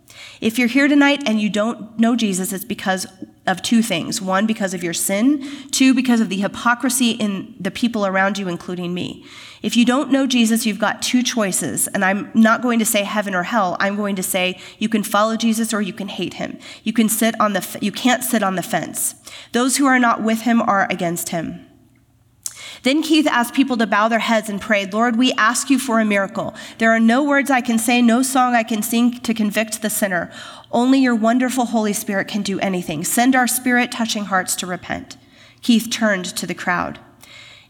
If 0.43 0.59
you're 0.59 0.69
here 0.69 0.89
tonight 0.89 1.23
and 1.25 1.41
you 1.41 1.49
don't 1.49 2.01
know 2.01 2.17
Jesus, 2.17 2.53
it's 2.53 2.65
because 2.65 3.07
of 3.47 3.63
two 3.63 3.81
things. 3.81 4.21
One, 4.21 4.45
because 4.45 4.75
of 4.75 4.83
your 4.83 4.93
sin. 4.93 5.69
Two, 5.71 5.95
because 5.95 6.21
of 6.21 6.29
the 6.29 6.41
hypocrisy 6.41 7.13
in 7.13 7.55
the 7.61 7.71
people 7.71 8.05
around 8.05 8.39
you, 8.39 8.49
including 8.49 8.93
me. 8.93 9.25
If 9.63 9.77
you 9.77 9.85
don't 9.85 10.11
know 10.11 10.27
Jesus, 10.27 10.67
you've 10.67 10.81
got 10.81 11.01
two 11.01 11.23
choices. 11.23 11.87
And 11.87 12.05
I'm 12.05 12.33
not 12.35 12.61
going 12.61 12.81
to 12.81 12.85
say 12.85 13.05
heaven 13.05 13.37
or 13.37 13.45
hell. 13.45 13.77
I'm 13.79 13.95
going 13.95 14.17
to 14.17 14.23
say 14.23 14.59
you 14.81 14.89
can 14.89 15.05
follow 15.05 15.37
Jesus 15.37 15.73
or 15.73 15.81
you 15.81 15.93
can 15.93 16.09
hate 16.09 16.35
him. 16.35 16.59
You 16.83 16.93
can 16.93 17.09
sit 17.09 17.41
on 17.41 17.53
the, 17.53 17.79
you 17.81 17.93
can't 17.93 18.25
sit 18.25 18.43
on 18.43 18.57
the 18.57 18.63
fence. 18.65 19.15
Those 19.53 19.77
who 19.77 19.87
are 19.87 20.01
not 20.01 20.25
with 20.25 20.41
him 20.41 20.61
are 20.61 20.89
against 20.91 21.29
him. 21.29 21.65
Then 22.83 23.03
Keith 23.03 23.27
asked 23.27 23.55
people 23.55 23.77
to 23.77 23.87
bow 23.87 24.09
their 24.09 24.19
heads 24.19 24.49
and 24.49 24.61
pray, 24.61 24.87
Lord, 24.87 25.17
we 25.17 25.33
ask 25.35 25.71
you 25.71 25.79
for 25.79 26.01
a 26.01 26.05
miracle. 26.05 26.55
There 26.79 26.91
are 26.91 27.01
no 27.01 27.23
words 27.23 27.51
I 27.51 27.61
can 27.61 27.79
say, 27.79 28.03
no 28.03 28.23
song 28.23 28.55
I 28.55 28.65
can 28.65 28.83
sing 28.83 29.21
to 29.21 29.35
convict 29.35 29.83
the 29.83 29.91
sinner. 29.91 30.33
Only 30.73 30.99
your 30.99 31.15
wonderful 31.15 31.67
Holy 31.67 31.93
Spirit 31.93 32.27
can 32.27 32.43
do 32.43 32.59
anything. 32.61 33.05
Send 33.05 33.37
our 33.37 33.47
spirit 33.47 33.93
touching 33.93 34.25
hearts 34.25 34.57
to 34.57 34.67
repent. 34.67 35.17
Keith 35.63 35.91
turned 35.91 36.25
to 36.25 36.47
the 36.47 36.55
crowd. 36.55 36.99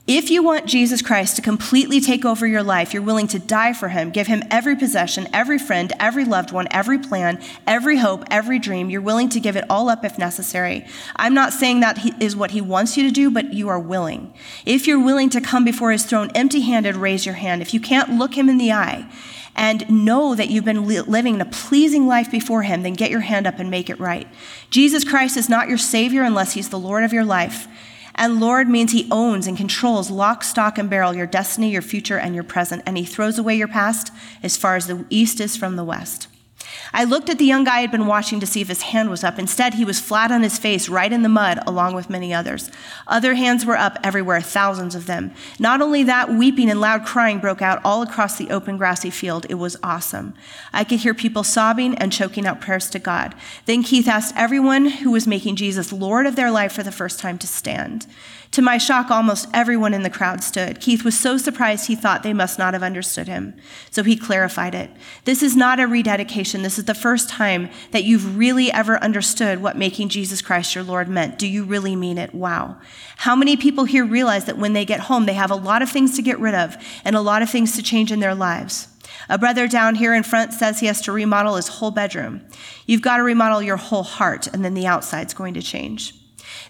If 0.08 0.30
you 0.30 0.42
want 0.42 0.66
Jesus 0.66 1.00
Christ 1.00 1.36
to 1.36 1.42
completely 1.42 2.00
take 2.00 2.24
over 2.24 2.44
your 2.44 2.64
life, 2.64 2.92
you're 2.92 3.04
willing 3.04 3.28
to 3.28 3.38
die 3.38 3.72
for 3.72 3.88
him, 3.90 4.10
give 4.10 4.26
him 4.26 4.42
every 4.50 4.74
possession, 4.74 5.28
every 5.32 5.60
friend, 5.60 5.92
every 6.00 6.24
loved 6.24 6.50
one, 6.50 6.66
every 6.72 6.98
plan, 6.98 7.40
every 7.68 7.98
hope, 7.98 8.24
every 8.28 8.58
dream. 8.58 8.90
You're 8.90 9.00
willing 9.00 9.28
to 9.28 9.38
give 9.38 9.54
it 9.54 9.64
all 9.70 9.88
up 9.88 10.04
if 10.04 10.18
necessary. 10.18 10.84
I'm 11.14 11.34
not 11.34 11.52
saying 11.52 11.80
that 11.80 12.20
is 12.20 12.34
what 12.34 12.50
he 12.50 12.60
wants 12.60 12.96
you 12.96 13.04
to 13.04 13.12
do, 13.12 13.30
but 13.30 13.54
you 13.54 13.68
are 13.68 13.78
willing. 13.78 14.34
If 14.66 14.88
you're 14.88 15.02
willing 15.02 15.30
to 15.30 15.40
come 15.40 15.64
before 15.64 15.92
his 15.92 16.04
throne 16.04 16.32
empty 16.34 16.62
handed, 16.62 16.96
raise 16.96 17.24
your 17.24 17.36
hand. 17.36 17.62
If 17.62 17.72
you 17.72 17.78
can't 17.78 18.18
look 18.18 18.34
him 18.34 18.48
in 18.48 18.58
the 18.58 18.72
eye, 18.72 19.08
and 19.54 19.88
know 19.90 20.34
that 20.34 20.48
you've 20.48 20.64
been 20.64 20.86
living 20.86 21.38
a 21.40 21.44
pleasing 21.44 22.06
life 22.06 22.30
before 22.30 22.62
Him, 22.62 22.82
then 22.82 22.94
get 22.94 23.10
your 23.10 23.20
hand 23.20 23.46
up 23.46 23.58
and 23.58 23.70
make 23.70 23.90
it 23.90 24.00
right. 24.00 24.26
Jesus 24.70 25.04
Christ 25.04 25.36
is 25.36 25.50
not 25.50 25.68
your 25.68 25.76
Savior 25.76 26.22
unless 26.22 26.54
He's 26.54 26.70
the 26.70 26.78
Lord 26.78 27.04
of 27.04 27.12
your 27.12 27.26
life. 27.26 27.68
And 28.14 28.40
Lord 28.40 28.68
means 28.68 28.92
He 28.92 29.08
owns 29.10 29.46
and 29.46 29.56
controls 29.56 30.10
lock, 30.10 30.44
stock, 30.44 30.78
and 30.78 30.90
barrel 30.90 31.14
your 31.14 31.26
destiny, 31.26 31.70
your 31.70 31.82
future, 31.82 32.18
and 32.18 32.34
your 32.34 32.44
present. 32.44 32.82
And 32.86 32.96
He 32.96 33.04
throws 33.04 33.38
away 33.38 33.56
your 33.56 33.68
past 33.68 34.12
as 34.42 34.56
far 34.56 34.76
as 34.76 34.86
the 34.86 35.04
east 35.10 35.40
is 35.40 35.56
from 35.56 35.76
the 35.76 35.84
west. 35.84 36.28
I 36.92 37.04
looked 37.04 37.30
at 37.30 37.38
the 37.38 37.44
young 37.44 37.64
guy 37.64 37.78
I 37.78 37.80
had 37.82 37.90
been 37.90 38.06
watching 38.06 38.40
to 38.40 38.46
see 38.46 38.60
if 38.60 38.68
his 38.68 38.82
hand 38.82 39.10
was 39.10 39.24
up. 39.24 39.38
Instead, 39.38 39.74
he 39.74 39.84
was 39.84 40.00
flat 40.00 40.30
on 40.30 40.42
his 40.42 40.58
face, 40.58 40.88
right 40.88 41.12
in 41.12 41.22
the 41.22 41.28
mud, 41.28 41.58
along 41.66 41.94
with 41.94 42.10
many 42.10 42.34
others. 42.34 42.70
Other 43.06 43.34
hands 43.34 43.64
were 43.64 43.76
up 43.76 43.98
everywhere, 44.02 44.40
thousands 44.40 44.94
of 44.94 45.06
them. 45.06 45.32
Not 45.58 45.80
only 45.80 46.02
that, 46.04 46.30
weeping 46.30 46.70
and 46.70 46.80
loud 46.80 47.04
crying 47.06 47.38
broke 47.38 47.62
out 47.62 47.80
all 47.84 48.02
across 48.02 48.36
the 48.36 48.50
open 48.50 48.76
grassy 48.76 49.10
field. 49.10 49.46
It 49.48 49.54
was 49.54 49.76
awesome. 49.82 50.34
I 50.72 50.84
could 50.84 51.00
hear 51.00 51.14
people 51.14 51.44
sobbing 51.44 51.96
and 51.96 52.12
choking 52.12 52.46
out 52.46 52.60
prayers 52.60 52.90
to 52.90 52.98
God. 52.98 53.34
Then 53.66 53.82
Keith 53.82 54.08
asked 54.08 54.34
everyone 54.36 54.86
who 54.86 55.10
was 55.10 55.26
making 55.26 55.56
Jesus 55.56 55.92
Lord 55.92 56.26
of 56.26 56.36
their 56.36 56.50
life 56.50 56.72
for 56.72 56.82
the 56.82 56.92
first 56.92 57.18
time 57.18 57.38
to 57.38 57.46
stand. 57.46 58.06
To 58.52 58.60
my 58.60 58.76
shock, 58.76 59.10
almost 59.10 59.48
everyone 59.54 59.94
in 59.94 60.02
the 60.02 60.10
crowd 60.10 60.44
stood. 60.44 60.78
Keith 60.78 61.04
was 61.04 61.18
so 61.18 61.38
surprised 61.38 61.86
he 61.86 61.96
thought 61.96 62.22
they 62.22 62.34
must 62.34 62.58
not 62.58 62.74
have 62.74 62.82
understood 62.82 63.26
him. 63.26 63.54
So 63.90 64.02
he 64.02 64.14
clarified 64.14 64.74
it. 64.74 64.90
This 65.24 65.42
is 65.42 65.56
not 65.56 65.80
a 65.80 65.86
rededication. 65.86 66.62
This 66.62 66.78
is 66.78 66.84
the 66.84 66.92
first 66.92 67.30
time 67.30 67.70
that 67.92 68.04
you've 68.04 68.36
really 68.36 68.70
ever 68.70 69.02
understood 69.02 69.62
what 69.62 69.78
making 69.78 70.10
Jesus 70.10 70.42
Christ 70.42 70.74
your 70.74 70.84
Lord 70.84 71.08
meant. 71.08 71.38
Do 71.38 71.48
you 71.48 71.64
really 71.64 71.96
mean 71.96 72.18
it? 72.18 72.34
Wow. 72.34 72.76
How 73.16 73.34
many 73.34 73.56
people 73.56 73.84
here 73.84 74.04
realize 74.04 74.44
that 74.44 74.58
when 74.58 74.74
they 74.74 74.84
get 74.84 75.00
home, 75.00 75.24
they 75.24 75.32
have 75.32 75.50
a 75.50 75.56
lot 75.56 75.80
of 75.80 75.88
things 75.88 76.14
to 76.16 76.22
get 76.22 76.38
rid 76.38 76.54
of 76.54 76.76
and 77.06 77.16
a 77.16 77.22
lot 77.22 77.40
of 77.40 77.48
things 77.48 77.74
to 77.76 77.82
change 77.82 78.12
in 78.12 78.20
their 78.20 78.34
lives? 78.34 78.86
A 79.30 79.38
brother 79.38 79.66
down 79.66 79.94
here 79.94 80.12
in 80.12 80.24
front 80.24 80.52
says 80.52 80.80
he 80.80 80.86
has 80.86 81.00
to 81.02 81.12
remodel 81.12 81.56
his 81.56 81.68
whole 81.68 81.90
bedroom. 81.90 82.42
You've 82.84 83.00
got 83.00 83.16
to 83.16 83.22
remodel 83.22 83.62
your 83.62 83.78
whole 83.78 84.02
heart, 84.02 84.46
and 84.46 84.62
then 84.62 84.74
the 84.74 84.86
outside's 84.86 85.32
going 85.32 85.54
to 85.54 85.62
change. 85.62 86.14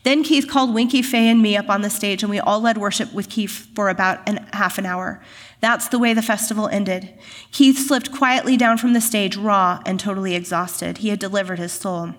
Then 0.02 0.24
Keith 0.24 0.48
called 0.48 0.74
Winkie, 0.74 1.02
Faye, 1.02 1.28
and 1.28 1.40
me 1.40 1.56
up 1.56 1.70
on 1.70 1.82
the 1.82 1.90
stage, 1.90 2.22
and 2.22 2.30
we 2.30 2.40
all 2.40 2.60
led 2.60 2.76
worship 2.76 3.12
with 3.12 3.28
Keith 3.28 3.68
for 3.74 3.88
about 3.88 4.28
an, 4.28 4.48
half 4.52 4.78
an 4.78 4.86
hour. 4.86 5.22
That's 5.60 5.88
the 5.88 5.98
way 5.98 6.12
the 6.12 6.22
festival 6.22 6.68
ended. 6.68 7.14
Keith 7.52 7.78
slipped 7.78 8.10
quietly 8.10 8.56
down 8.56 8.78
from 8.78 8.94
the 8.94 9.00
stage, 9.00 9.36
raw 9.36 9.80
and 9.86 10.00
totally 10.00 10.34
exhausted. 10.34 10.98
He 10.98 11.10
had 11.10 11.20
delivered 11.20 11.60
his 11.60 11.72
soul. 11.72 12.14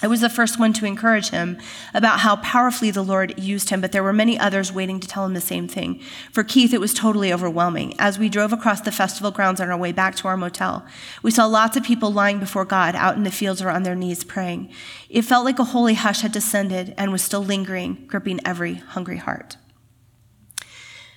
I 0.00 0.08
was 0.08 0.20
the 0.20 0.28
first 0.28 0.58
one 0.58 0.72
to 0.74 0.86
encourage 0.86 1.30
him 1.30 1.58
about 1.94 2.20
how 2.20 2.36
powerfully 2.36 2.90
the 2.90 3.04
Lord 3.04 3.38
used 3.38 3.70
him, 3.70 3.80
but 3.80 3.92
there 3.92 4.02
were 4.02 4.12
many 4.12 4.36
others 4.38 4.72
waiting 4.72 4.98
to 4.98 5.06
tell 5.06 5.24
him 5.24 5.34
the 5.34 5.40
same 5.40 5.68
thing. 5.68 6.00
For 6.32 6.42
Keith, 6.42 6.74
it 6.74 6.80
was 6.80 6.92
totally 6.92 7.32
overwhelming. 7.32 7.94
As 8.00 8.18
we 8.18 8.28
drove 8.28 8.52
across 8.52 8.80
the 8.80 8.90
festival 8.90 9.30
grounds 9.30 9.60
on 9.60 9.70
our 9.70 9.78
way 9.78 9.92
back 9.92 10.16
to 10.16 10.28
our 10.28 10.36
motel, 10.36 10.84
we 11.22 11.30
saw 11.30 11.46
lots 11.46 11.76
of 11.76 11.84
people 11.84 12.12
lying 12.12 12.40
before 12.40 12.64
God 12.64 12.96
out 12.96 13.16
in 13.16 13.22
the 13.22 13.30
fields 13.30 13.62
or 13.62 13.70
on 13.70 13.84
their 13.84 13.94
knees 13.94 14.24
praying. 14.24 14.72
It 15.08 15.22
felt 15.22 15.44
like 15.44 15.60
a 15.60 15.64
holy 15.64 15.94
hush 15.94 16.22
had 16.22 16.32
descended 16.32 16.94
and 16.98 17.12
was 17.12 17.22
still 17.22 17.44
lingering, 17.44 18.04
gripping 18.08 18.40
every 18.44 18.74
hungry 18.74 19.18
heart. 19.18 19.56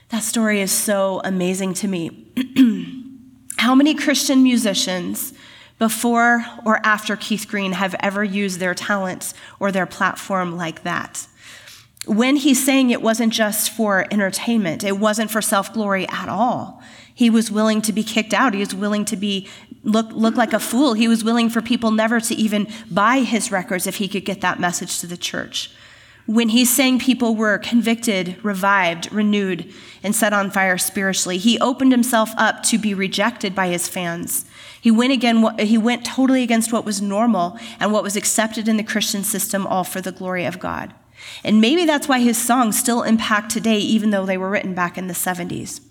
That 0.10 0.22
story 0.24 0.62
is 0.62 0.72
so 0.72 1.22
amazing 1.24 1.74
to 1.76 1.88
me. 1.88 2.28
how 3.58 3.74
many 3.74 3.96
Christian 3.96 4.44
musicians 4.44 5.34
before 5.78 6.46
or 6.66 6.80
after 6.86 7.16
Keith 7.16 7.48
Green 7.48 7.74
have 7.74 7.96
ever 8.00 8.24
used 8.24 8.60
their 8.60 8.74
talents 8.74 9.34
or 9.60 9.72
their 9.72 9.86
platform 9.86 10.56
like 10.56 10.84
that. 10.84 11.28
When 12.06 12.36
he's 12.36 12.64
saying 12.64 12.92
it 12.92 13.02
wasn't 13.02 13.34
just 13.34 13.72
for 13.72 14.06
entertainment, 14.12 14.84
it 14.84 15.00
wasn't 15.00 15.32
for 15.32 15.42
self 15.42 15.74
glory 15.74 16.08
at 16.10 16.30
all. 16.30 16.82
He 17.14 17.30
was 17.30 17.50
willing 17.50 17.82
to 17.84 17.94
be 17.94 18.04
kicked 18.04 18.34
out. 18.34 18.54
He 18.54 18.60
was 18.60 18.76
willing 18.76 19.06
to 19.06 19.16
be 19.16 19.48
look, 19.84 20.12
look 20.12 20.36
like 20.36 20.54
a 20.54 20.60
fool. 20.60 20.94
He 20.94 21.08
was 21.08 21.24
willing 21.24 21.50
for 21.50 21.62
people 21.62 21.92
never 21.92 22.20
to 22.20 22.36
even 22.36 22.68
buy 22.92 23.20
his 23.20 23.52
records 23.52 23.88
if 23.88 23.96
he 23.96 24.08
could 24.08 24.26
get 24.26 24.42
that 24.42 24.60
message 24.60 25.00
to 25.00 25.08
the 25.08 25.18
church. 25.18 25.72
When 26.28 26.50
he's 26.50 26.76
saying 26.76 27.00
people 27.00 27.36
were 27.36 27.60
convicted, 27.60 28.44
revived, 28.44 29.12
renewed, 29.12 29.72
and 30.04 30.16
set 30.16 30.34
on 30.34 30.50
fire 30.50 30.78
spiritually, 30.78 31.38
he 31.38 31.60
opened 31.60 31.92
himself 31.92 32.32
up 32.36 32.64
to 32.64 32.80
be 32.80 32.96
rejected 32.96 33.54
by 33.54 33.68
his 33.68 33.88
fans. 33.88 34.46
He 34.86 34.92
went 34.92 35.14
again, 35.14 35.58
he 35.58 35.80
went 35.80 36.06
totally 36.06 36.44
against 36.44 36.72
what 36.72 36.86
was 36.86 37.02
normal 37.02 37.58
and 37.80 37.92
what 37.92 38.04
was 38.04 38.16
accepted 38.16 38.68
in 38.68 38.78
the 38.78 38.84
Christian 38.84 39.24
system, 39.24 39.66
all 39.66 39.84
for 39.84 40.00
the 40.00 40.12
glory 40.12 40.46
of 40.46 40.60
God. 40.60 40.94
And 41.44 41.60
maybe 41.60 41.86
that's 41.86 42.08
why 42.08 42.20
his 42.20 42.38
songs 42.38 42.78
still 42.78 43.02
impact 43.02 43.50
today, 43.50 43.80
even 43.80 44.12
though 44.12 44.28
they 44.28 44.38
were 44.38 44.52
written 44.52 44.76
back 44.76 44.96
in 44.96 45.08
the 45.08 45.16
70s. 45.16 45.82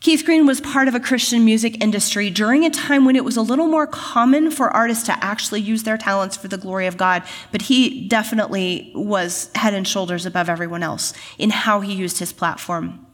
Keith 0.00 0.26
Green 0.26 0.44
was 0.44 0.60
part 0.60 0.88
of 0.88 0.94
a 0.94 1.00
Christian 1.00 1.42
music 1.42 1.82
industry 1.82 2.28
during 2.28 2.66
a 2.66 2.70
time 2.70 3.06
when 3.06 3.16
it 3.16 3.24
was 3.24 3.38
a 3.38 3.40
little 3.40 3.66
more 3.66 3.86
common 3.86 4.50
for 4.50 4.68
artists 4.68 5.04
to 5.04 5.24
actually 5.24 5.62
use 5.62 5.84
their 5.84 5.96
talents 5.96 6.36
for 6.36 6.48
the 6.48 6.58
glory 6.58 6.86
of 6.86 6.98
God, 6.98 7.22
but 7.50 7.62
he 7.62 8.06
definitely 8.08 8.92
was 8.94 9.50
head 9.54 9.72
and 9.72 9.88
shoulders 9.88 10.26
above 10.26 10.50
everyone 10.50 10.82
else 10.82 11.14
in 11.38 11.48
how 11.48 11.80
he 11.80 11.94
used 11.94 12.18
his 12.18 12.34
platform. 12.34 13.05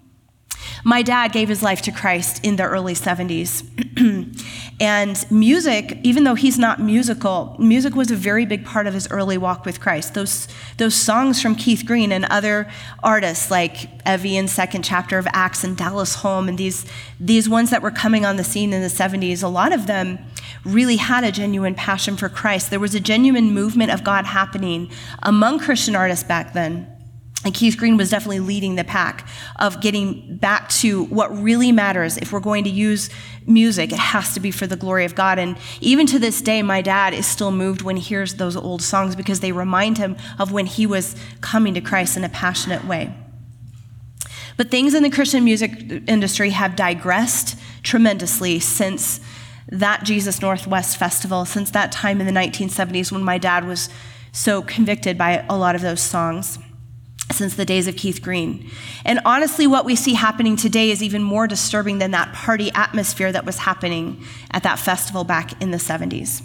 My 0.85 1.03
dad 1.03 1.33
gave 1.33 1.49
his 1.49 1.63
life 1.63 1.83
to 1.83 1.93
Christ 1.93 2.45
in 2.45 2.57
the 2.57 2.65
early 2.65 2.95
70s. 2.95 3.63
and 4.81 5.31
music, 5.31 5.99
even 6.03 6.25
though 6.25 6.35
he's 6.35 6.59
not 6.59 6.81
musical, 6.81 7.57
music 7.59 7.95
was 7.95 8.11
a 8.11 8.17
very 8.17 8.45
big 8.45 8.65
part 8.65 8.87
of 8.87 8.95
his 8.95 9.09
early 9.11 9.39
walk 9.39 9.65
with 9.65 9.81
Christ. 9.81 10.15
Those, 10.15 10.49
those 10.79 10.95
songs 10.95 11.41
from 11.41 11.55
Keith 11.55 11.85
Green 11.87 12.11
and 12.13 12.25
other 12.27 12.71
artists 13.03 13.51
like 13.51 13.89
Evie 14.07 14.37
in 14.37 14.49
second 14.49 14.83
chapter 14.83 15.19
of 15.19 15.27
Acts 15.33 15.63
and 15.65 15.77
Dallas 15.77 16.17
Holm 16.17 16.49
and 16.49 16.59
these, 16.59 16.85
these 17.21 17.49
ones 17.49 17.71
that 17.71 17.83
were 17.83 17.91
coming 17.91 18.25
on 18.25 18.37
the 18.37 18.45
scene 18.45 18.73
in 18.73 18.83
the 18.83 18.89
70s, 18.89 19.43
a 19.43 19.49
lot 19.49 19.73
of 19.73 19.87
them 19.87 20.19
really 20.65 20.97
had 20.97 21.25
a 21.25 21.33
genuine 21.33 21.75
passion 21.75 22.17
for 22.17 22.29
Christ. 22.29 22.71
There 22.71 22.81
was 22.81 22.95
a 22.95 23.01
genuine 23.01 23.53
movement 23.53 23.91
of 23.91 24.05
God 24.05 24.27
happening 24.27 24.91
among 25.23 25.59
Christian 25.59 25.95
artists 25.97 26.25
back 26.25 26.53
then. 26.53 26.92
And 27.45 27.53
Keith 27.53 27.77
Green 27.77 27.97
was 27.97 28.11
definitely 28.11 28.41
leading 28.41 28.77
the 28.77 28.85
pack 28.85 29.27
of 29.59 29.81
getting 29.81 30.37
back 30.37 30.69
to 30.69 31.05
what 31.05 31.37
really 31.37 31.73
matters. 31.73 32.17
If 32.17 32.33
we're 32.33 32.41
going 32.41 32.65
to 32.65 32.71
use 32.71 33.11
music, 33.47 33.93
it 33.93 33.99
has 33.99 34.35
to 34.35 34.41
be 34.41 34.53
for 34.53 34.69
the 34.69 34.77
glory 34.77 35.05
of 35.05 35.17
God. 35.17 35.41
And 35.41 35.57
even 35.81 36.07
to 36.07 36.21
this 36.21 36.41
day, 36.41 36.63
my 36.63 36.83
dad 36.83 37.15
is 37.15 37.27
still 37.27 37.51
moved 37.51 37.83
when 37.83 37.97
he 37.97 38.03
hears 38.03 38.35
those 38.35 38.57
old 38.57 38.81
songs 38.81 39.17
because 39.17 39.41
they 39.41 39.51
remind 39.51 39.99
him 39.99 40.17
of 40.39 40.53
when 40.53 40.67
he 40.67 40.87
was 40.87 41.17
coming 41.41 41.75
to 41.75 41.81
Christ 41.81 42.17
in 42.17 42.23
a 42.23 42.29
passionate 42.29 42.85
way. 42.85 43.13
But 44.57 44.71
things 44.71 44.95
in 44.95 45.03
the 45.03 45.11
Christian 45.11 45.43
music 45.43 46.05
industry 46.07 46.51
have 46.51 46.77
digressed 46.77 47.59
tremendously 47.83 48.61
since 48.61 49.19
that 49.69 50.05
Jesus 50.05 50.41
Northwest 50.41 50.97
Festival, 50.97 51.45
since 51.45 51.71
that 51.73 51.91
time 51.91 52.21
in 52.21 52.27
the 52.27 52.41
1970s 52.41 53.11
when 53.11 53.23
my 53.25 53.39
dad 53.39 53.67
was 53.67 53.89
so 54.31 54.63
convicted 54.63 55.19
by 55.19 55.45
a 55.49 55.57
lot 55.57 55.75
of 55.75 55.81
those 55.81 56.01
songs 56.01 56.59
since 57.31 57.55
the 57.55 57.65
days 57.65 57.87
of 57.87 57.97
Keith 57.97 58.21
Green. 58.21 58.69
And 59.05 59.21
honestly, 59.25 59.67
what 59.67 59.85
we 59.85 59.97
see 59.97 60.15
happening 60.15 60.57
today 60.57 60.91
is 60.91 61.03
even 61.03 61.23
more 61.23 61.47
disturbing 61.47 61.99
than 61.99 62.11
that 62.11 62.33
party 62.33 62.71
atmosphere 62.75 63.33
that 63.33 63.47
was 63.47 63.59
happening 63.59 64.23
at 64.51 64.63
that 64.65 64.79
festival 64.79 65.25
back 65.25 65.61
in 65.63 65.71
the 65.71 65.79
70s. 65.79 66.43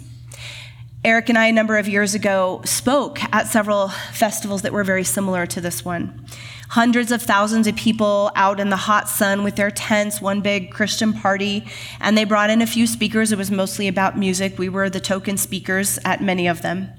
Eric 1.04 1.28
and 1.28 1.38
I, 1.38 1.46
a 1.46 1.52
number 1.52 1.78
of 1.78 1.88
years 1.88 2.14
ago, 2.14 2.60
spoke 2.64 3.22
at 3.32 3.46
several 3.46 3.88
festivals 4.12 4.62
that 4.62 4.72
were 4.72 4.82
very 4.82 5.04
similar 5.04 5.46
to 5.46 5.60
this 5.60 5.84
one. 5.84 6.26
Hundreds 6.70 7.12
of 7.12 7.22
thousands 7.22 7.66
of 7.66 7.76
people 7.76 8.30
out 8.34 8.58
in 8.58 8.68
the 8.68 8.76
hot 8.76 9.08
sun 9.08 9.44
with 9.44 9.56
their 9.56 9.70
tents, 9.70 10.20
one 10.20 10.40
big 10.40 10.72
Christian 10.72 11.12
party, 11.12 11.64
and 12.00 12.18
they 12.18 12.24
brought 12.24 12.50
in 12.50 12.60
a 12.60 12.66
few 12.66 12.86
speakers. 12.86 13.30
It 13.30 13.38
was 13.38 13.50
mostly 13.50 13.88
about 13.88 14.18
music. 14.18 14.58
We 14.58 14.68
were 14.68 14.90
the 14.90 15.00
token 15.00 15.36
speakers 15.38 15.98
at 16.04 16.22
many 16.22 16.48
of 16.48 16.62
them. 16.62 16.90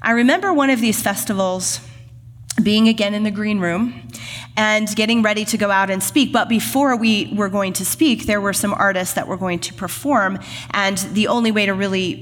I 0.00 0.12
remember 0.12 0.52
one 0.52 0.70
of 0.70 0.80
these 0.80 1.02
festivals 1.02 1.80
being 2.62 2.88
again 2.88 3.14
in 3.14 3.24
the 3.24 3.30
green 3.30 3.58
room 3.58 4.08
and 4.56 4.94
getting 4.94 5.22
ready 5.22 5.44
to 5.44 5.58
go 5.58 5.70
out 5.70 5.90
and 5.90 6.02
speak. 6.02 6.32
But 6.32 6.48
before 6.48 6.96
we 6.96 7.32
were 7.34 7.48
going 7.48 7.72
to 7.74 7.84
speak, 7.84 8.26
there 8.26 8.40
were 8.40 8.52
some 8.52 8.72
artists 8.74 9.14
that 9.14 9.26
were 9.26 9.36
going 9.36 9.58
to 9.60 9.74
perform. 9.74 10.38
And 10.70 10.98
the 10.98 11.26
only 11.26 11.50
way 11.50 11.66
to 11.66 11.74
really 11.74 12.14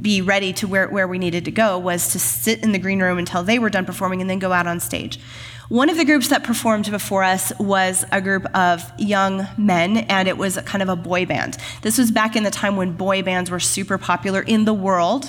be 0.00 0.20
ready 0.20 0.52
to 0.54 0.66
where, 0.66 0.88
where 0.88 1.06
we 1.06 1.18
needed 1.18 1.44
to 1.44 1.50
go 1.50 1.78
was 1.78 2.12
to 2.12 2.18
sit 2.18 2.62
in 2.64 2.72
the 2.72 2.78
green 2.78 3.00
room 3.00 3.18
until 3.18 3.42
they 3.42 3.58
were 3.58 3.70
done 3.70 3.84
performing 3.84 4.20
and 4.20 4.28
then 4.28 4.40
go 4.40 4.52
out 4.52 4.66
on 4.66 4.80
stage. 4.80 5.20
One 5.68 5.90
of 5.90 5.96
the 5.96 6.04
groups 6.04 6.28
that 6.28 6.44
performed 6.44 6.88
before 6.92 7.24
us 7.24 7.52
was 7.58 8.04
a 8.12 8.20
group 8.20 8.44
of 8.54 8.84
young 8.98 9.48
men, 9.58 9.96
and 9.96 10.28
it 10.28 10.38
was 10.38 10.56
kind 10.58 10.80
of 10.80 10.88
a 10.88 10.94
boy 10.94 11.26
band. 11.26 11.56
This 11.82 11.98
was 11.98 12.12
back 12.12 12.36
in 12.36 12.44
the 12.44 12.52
time 12.52 12.76
when 12.76 12.92
boy 12.92 13.24
bands 13.24 13.50
were 13.50 13.58
super 13.58 13.98
popular 13.98 14.42
in 14.42 14.64
the 14.64 14.72
world. 14.72 15.28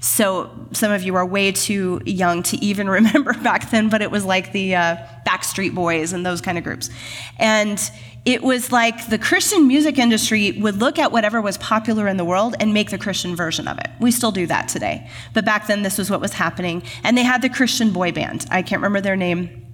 So 0.00 0.50
some 0.72 0.90
of 0.90 1.04
you 1.04 1.14
are 1.14 1.24
way 1.24 1.52
too 1.52 2.02
young 2.04 2.42
to 2.44 2.56
even 2.56 2.90
remember 2.98 3.32
back 3.34 3.70
then, 3.70 3.88
but 3.88 4.02
it 4.02 4.10
was 4.10 4.24
like 4.24 4.50
the 4.50 4.74
uh, 4.74 4.96
Backstreet 5.24 5.72
Boys 5.72 6.12
and 6.12 6.26
those 6.26 6.40
kind 6.40 6.58
of 6.58 6.64
groups. 6.64 6.90
And 7.38 7.80
it 8.24 8.42
was 8.42 8.72
like 8.72 9.08
the 9.08 9.18
Christian 9.18 9.68
music 9.68 9.98
industry 9.98 10.50
would 10.50 10.80
look 10.80 10.98
at 10.98 11.12
whatever 11.12 11.40
was 11.40 11.58
popular 11.58 12.08
in 12.08 12.16
the 12.16 12.24
world 12.24 12.56
and 12.58 12.74
make 12.74 12.90
the 12.90 12.98
Christian 12.98 13.36
version 13.36 13.68
of 13.68 13.78
it. 13.78 13.86
We 14.00 14.10
still 14.10 14.32
do 14.32 14.48
that 14.48 14.66
today. 14.66 15.08
But 15.32 15.44
back 15.44 15.68
then, 15.68 15.84
this 15.84 15.96
was 15.96 16.10
what 16.10 16.20
was 16.20 16.32
happening. 16.32 16.82
And 17.04 17.16
they 17.16 17.22
had 17.22 17.40
the 17.40 17.48
Christian 17.48 17.92
boy 17.92 18.10
band. 18.10 18.46
I 18.50 18.62
can't 18.62 18.80
remember 18.80 19.00
their 19.00 19.14
name 19.14 19.65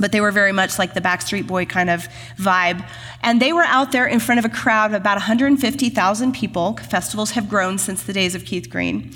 but 0.00 0.10
they 0.12 0.20
were 0.20 0.32
very 0.32 0.52
much 0.52 0.78
like 0.78 0.94
the 0.94 1.00
Backstreet 1.00 1.46
Boy 1.46 1.66
kind 1.66 1.90
of 1.90 2.08
vibe. 2.36 2.84
And 3.22 3.40
they 3.40 3.52
were 3.52 3.64
out 3.64 3.92
there 3.92 4.06
in 4.06 4.18
front 4.18 4.38
of 4.38 4.44
a 4.44 4.48
crowd 4.48 4.86
of 4.86 4.94
about 4.94 5.18
150,000 5.18 6.32
people. 6.32 6.76
Festivals 6.78 7.32
have 7.32 7.48
grown 7.48 7.78
since 7.78 8.02
the 8.02 8.12
days 8.12 8.34
of 8.34 8.44
Keith 8.44 8.70
Green. 8.70 9.12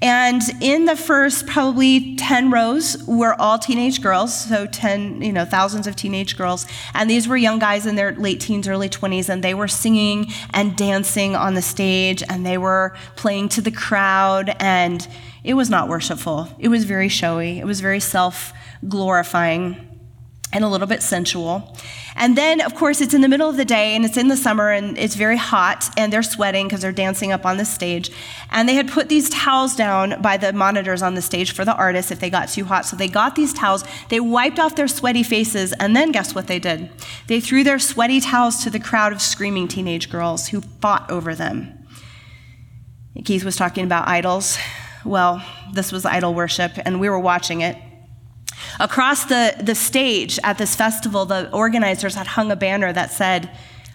And 0.00 0.42
in 0.60 0.84
the 0.84 0.94
first 0.94 1.46
probably 1.48 2.14
10 2.14 2.52
rows 2.52 3.02
were 3.08 3.34
all 3.40 3.58
teenage 3.58 4.00
girls, 4.00 4.48
so 4.48 4.64
10, 4.64 5.22
you 5.22 5.32
know, 5.32 5.44
thousands 5.44 5.88
of 5.88 5.96
teenage 5.96 6.36
girls. 6.36 6.66
And 6.94 7.10
these 7.10 7.26
were 7.26 7.36
young 7.36 7.58
guys 7.58 7.84
in 7.84 7.96
their 7.96 8.14
late 8.14 8.38
teens, 8.40 8.68
early 8.68 8.88
20s, 8.88 9.28
and 9.28 9.42
they 9.42 9.54
were 9.54 9.66
singing 9.66 10.26
and 10.50 10.76
dancing 10.76 11.34
on 11.34 11.54
the 11.54 11.62
stage, 11.62 12.22
and 12.28 12.46
they 12.46 12.58
were 12.58 12.94
playing 13.16 13.48
to 13.50 13.60
the 13.60 13.72
crowd, 13.72 14.54
and 14.60 15.08
it 15.42 15.54
was 15.54 15.68
not 15.68 15.88
worshipful. 15.88 16.48
It 16.60 16.68
was 16.68 16.84
very 16.84 17.08
showy, 17.08 17.58
it 17.58 17.64
was 17.64 17.80
very 17.80 18.00
self 18.00 18.52
glorifying 18.86 19.97
and 20.52 20.64
a 20.64 20.68
little 20.68 20.86
bit 20.86 21.02
sensual. 21.02 21.76
And 22.16 22.36
then, 22.36 22.60
of 22.60 22.74
course, 22.74 23.00
it's 23.00 23.14
in 23.14 23.20
the 23.20 23.28
middle 23.28 23.48
of 23.48 23.56
the 23.56 23.64
day 23.64 23.94
and 23.94 24.04
it's 24.04 24.16
in 24.16 24.28
the 24.28 24.36
summer 24.36 24.70
and 24.70 24.96
it's 24.98 25.14
very 25.14 25.36
hot 25.36 25.90
and 25.96 26.12
they're 26.12 26.22
sweating 26.22 26.66
because 26.66 26.80
they're 26.80 26.90
dancing 26.90 27.32
up 27.32 27.44
on 27.44 27.58
the 27.58 27.64
stage. 27.64 28.10
And 28.50 28.68
they 28.68 28.74
had 28.74 28.88
put 28.88 29.08
these 29.08 29.28
towels 29.28 29.76
down 29.76 30.20
by 30.22 30.36
the 30.36 30.52
monitors 30.52 31.02
on 31.02 31.14
the 31.14 31.22
stage 31.22 31.52
for 31.52 31.64
the 31.64 31.74
artists 31.74 32.10
if 32.10 32.18
they 32.18 32.30
got 32.30 32.48
too 32.48 32.64
hot. 32.64 32.86
So 32.86 32.96
they 32.96 33.08
got 33.08 33.36
these 33.36 33.52
towels, 33.52 33.84
they 34.08 34.20
wiped 34.20 34.58
off 34.58 34.74
their 34.74 34.88
sweaty 34.88 35.22
faces, 35.22 35.72
and 35.74 35.94
then 35.94 36.12
guess 36.12 36.34
what 36.34 36.46
they 36.46 36.58
did? 36.58 36.90
They 37.26 37.40
threw 37.40 37.62
their 37.62 37.78
sweaty 37.78 38.20
towels 38.20 38.64
to 38.64 38.70
the 38.70 38.80
crowd 38.80 39.12
of 39.12 39.20
screaming 39.20 39.68
teenage 39.68 40.10
girls 40.10 40.48
who 40.48 40.62
fought 40.62 41.10
over 41.10 41.34
them. 41.34 41.74
Keith 43.24 43.44
was 43.44 43.56
talking 43.56 43.84
about 43.84 44.08
idols. 44.08 44.58
Well, 45.04 45.44
this 45.72 45.92
was 45.92 46.04
idol 46.04 46.34
worship, 46.34 46.72
and 46.84 47.00
we 47.00 47.08
were 47.08 47.18
watching 47.18 47.60
it. 47.60 47.76
Across 48.80 49.24
the, 49.24 49.56
the 49.60 49.74
stage 49.74 50.38
at 50.44 50.58
this 50.58 50.76
festival, 50.76 51.26
the 51.26 51.50
organizers 51.52 52.14
had 52.14 52.28
hung 52.28 52.50
a 52.52 52.56
banner 52.56 52.92
that 52.92 53.10
said, 53.10 53.50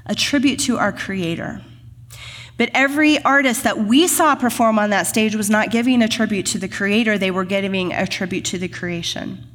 A 0.06 0.14
tribute 0.14 0.60
to 0.62 0.78
our 0.78 0.92
Creator. 0.92 1.62
But 2.58 2.70
every 2.74 3.22
artist 3.24 3.64
that 3.64 3.80
we 3.80 4.08
saw 4.08 4.36
perform 4.36 4.78
on 4.78 4.90
that 4.92 5.08
stage 5.08 5.36
was 5.36 5.50
not 5.50 5.72
giving 5.72 6.02
a 6.02 6.08
tribute 6.08 6.46
to 6.48 6.58
the 6.58 6.68
Creator, 6.68 7.18
they 7.18 7.32
were 7.32 7.46
giving 7.46 7.94
a 7.94 8.06
tribute 8.06 8.46
to 8.46 8.58
the 8.58 8.68
creation. 8.68 9.48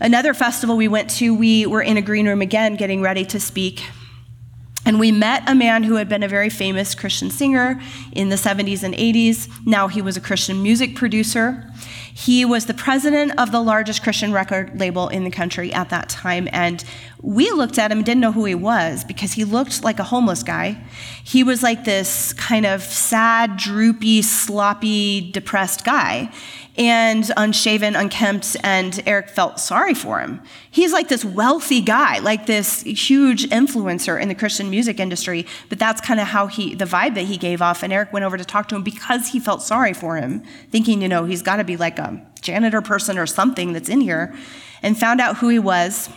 Another 0.00 0.32
festival 0.32 0.76
we 0.76 0.88
went 0.88 1.10
to, 1.10 1.34
we 1.34 1.66
were 1.66 1.82
in 1.82 1.96
a 1.96 2.02
green 2.02 2.26
room 2.26 2.40
again 2.40 2.76
getting 2.76 3.02
ready 3.02 3.24
to 3.26 3.40
speak. 3.40 3.84
And 4.86 4.98
we 4.98 5.12
met 5.12 5.42
a 5.48 5.54
man 5.54 5.82
who 5.82 5.96
had 5.96 6.08
been 6.08 6.22
a 6.22 6.28
very 6.28 6.48
famous 6.48 6.94
Christian 6.94 7.30
singer 7.30 7.80
in 8.12 8.28
the 8.28 8.36
70s 8.36 8.82
and 8.82 8.94
80s. 8.94 9.48
Now 9.66 9.88
he 9.88 10.00
was 10.00 10.16
a 10.16 10.20
Christian 10.20 10.62
music 10.62 10.94
producer. 10.94 11.64
He 12.18 12.44
was 12.44 12.66
the 12.66 12.74
president 12.74 13.38
of 13.38 13.52
the 13.52 13.60
largest 13.60 14.02
Christian 14.02 14.32
record 14.32 14.76
label 14.76 15.06
in 15.06 15.22
the 15.22 15.30
country 15.30 15.72
at 15.72 15.90
that 15.90 16.08
time. 16.08 16.48
And 16.50 16.82
we 17.22 17.48
looked 17.52 17.78
at 17.78 17.92
him 17.92 17.98
and 17.98 18.04
didn't 18.04 18.20
know 18.20 18.32
who 18.32 18.44
he 18.44 18.56
was 18.56 19.04
because 19.04 19.34
he 19.34 19.44
looked 19.44 19.84
like 19.84 20.00
a 20.00 20.02
homeless 20.02 20.42
guy. 20.42 20.82
He 21.22 21.44
was 21.44 21.62
like 21.62 21.84
this 21.84 22.32
kind 22.32 22.66
of 22.66 22.82
sad, 22.82 23.56
droopy, 23.56 24.22
sloppy, 24.22 25.30
depressed 25.30 25.84
guy 25.84 26.32
and 26.78 27.30
unshaven, 27.36 27.96
unkempt, 27.96 28.56
and 28.62 29.02
Eric 29.04 29.28
felt 29.28 29.58
sorry 29.58 29.94
for 29.94 30.20
him. 30.20 30.40
He's 30.70 30.92
like 30.92 31.08
this 31.08 31.24
wealthy 31.24 31.80
guy, 31.80 32.20
like 32.20 32.46
this 32.46 32.82
huge 32.82 33.48
influencer 33.48 34.20
in 34.20 34.28
the 34.28 34.34
Christian 34.34 34.70
music 34.70 35.00
industry, 35.00 35.44
but 35.68 35.80
that's 35.80 36.00
kind 36.00 36.20
of 36.20 36.28
how 36.28 36.46
he, 36.46 36.76
the 36.76 36.84
vibe 36.84 37.16
that 37.16 37.24
he 37.24 37.36
gave 37.36 37.60
off. 37.60 37.82
And 37.82 37.92
Eric 37.92 38.12
went 38.12 38.24
over 38.24 38.38
to 38.38 38.44
talk 38.44 38.68
to 38.68 38.76
him 38.76 38.84
because 38.84 39.28
he 39.28 39.40
felt 39.40 39.60
sorry 39.60 39.92
for 39.92 40.16
him, 40.16 40.44
thinking, 40.70 41.02
you 41.02 41.08
know, 41.08 41.24
he's 41.24 41.42
got 41.42 41.56
to 41.56 41.64
be 41.64 41.76
like 41.76 41.98
a 41.98 42.24
janitor 42.40 42.80
person 42.80 43.18
or 43.18 43.26
something 43.26 43.72
that's 43.72 43.88
in 43.88 44.00
here, 44.00 44.32
and 44.80 44.96
found 44.96 45.20
out 45.20 45.38
who 45.38 45.48
he 45.48 45.58
was. 45.58 46.08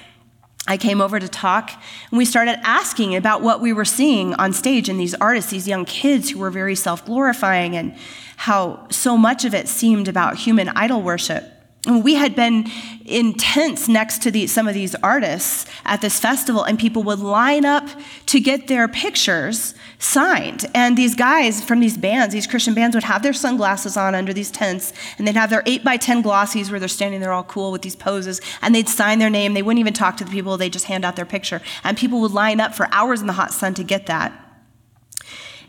I 0.67 0.77
came 0.77 1.01
over 1.01 1.19
to 1.19 1.27
talk, 1.27 1.71
and 2.11 2.17
we 2.17 2.25
started 2.25 2.59
asking 2.63 3.15
about 3.15 3.41
what 3.41 3.61
we 3.61 3.73
were 3.73 3.85
seeing 3.85 4.35
on 4.35 4.53
stage 4.53 4.89
and 4.89 4.99
these 4.99 5.15
artists, 5.15 5.51
these 5.51 5.67
young 5.67 5.85
kids 5.85 6.29
who 6.29 6.39
were 6.39 6.51
very 6.51 6.75
self 6.75 7.05
glorifying 7.05 7.75
and 7.75 7.95
how 8.37 8.87
so 8.89 9.17
much 9.17 9.43
of 9.43 9.53
it 9.53 9.67
seemed 9.67 10.07
about 10.07 10.37
human 10.37 10.69
idol 10.69 11.01
worship. 11.01 11.60
We 11.89 12.13
had 12.13 12.35
been 12.35 12.69
in 13.05 13.33
tents 13.33 13.87
next 13.87 14.21
to 14.21 14.47
some 14.47 14.67
of 14.67 14.75
these 14.75 14.93
artists 14.95 15.65
at 15.83 16.01
this 16.01 16.19
festival, 16.19 16.63
and 16.63 16.77
people 16.77 17.01
would 17.03 17.17
line 17.17 17.65
up 17.65 17.89
to 18.27 18.39
get 18.39 18.67
their 18.67 18.87
pictures 18.87 19.73
signed. 19.97 20.65
And 20.75 20.95
these 20.95 21.15
guys 21.15 21.63
from 21.63 21.79
these 21.79 21.97
bands, 21.97 22.33
these 22.33 22.45
Christian 22.45 22.75
bands, 22.75 22.95
would 22.95 23.05
have 23.05 23.23
their 23.23 23.33
sunglasses 23.33 23.97
on 23.97 24.13
under 24.13 24.31
these 24.31 24.51
tents, 24.51 24.93
and 25.17 25.27
they'd 25.27 25.35
have 25.35 25.49
their 25.49 25.63
8 25.65 25.83
by 25.83 25.97
10 25.97 26.21
glossies 26.21 26.69
where 26.69 26.79
they're 26.79 26.87
standing 26.87 27.19
there 27.19 27.31
all 27.31 27.43
cool 27.43 27.71
with 27.71 27.81
these 27.81 27.95
poses, 27.95 28.41
and 28.61 28.75
they'd 28.75 28.87
sign 28.87 29.17
their 29.17 29.31
name. 29.31 29.55
They 29.55 29.63
wouldn't 29.63 29.79
even 29.79 29.93
talk 29.93 30.17
to 30.17 30.23
the 30.23 30.31
people, 30.31 30.57
they'd 30.57 30.73
just 30.73 30.85
hand 30.85 31.03
out 31.03 31.15
their 31.15 31.25
picture. 31.25 31.61
And 31.83 31.97
people 31.97 32.21
would 32.21 32.31
line 32.31 32.59
up 32.59 32.75
for 32.75 32.89
hours 32.91 33.21
in 33.21 33.27
the 33.27 33.33
hot 33.33 33.53
sun 33.53 33.73
to 33.73 33.83
get 33.83 34.05
that. 34.05 34.50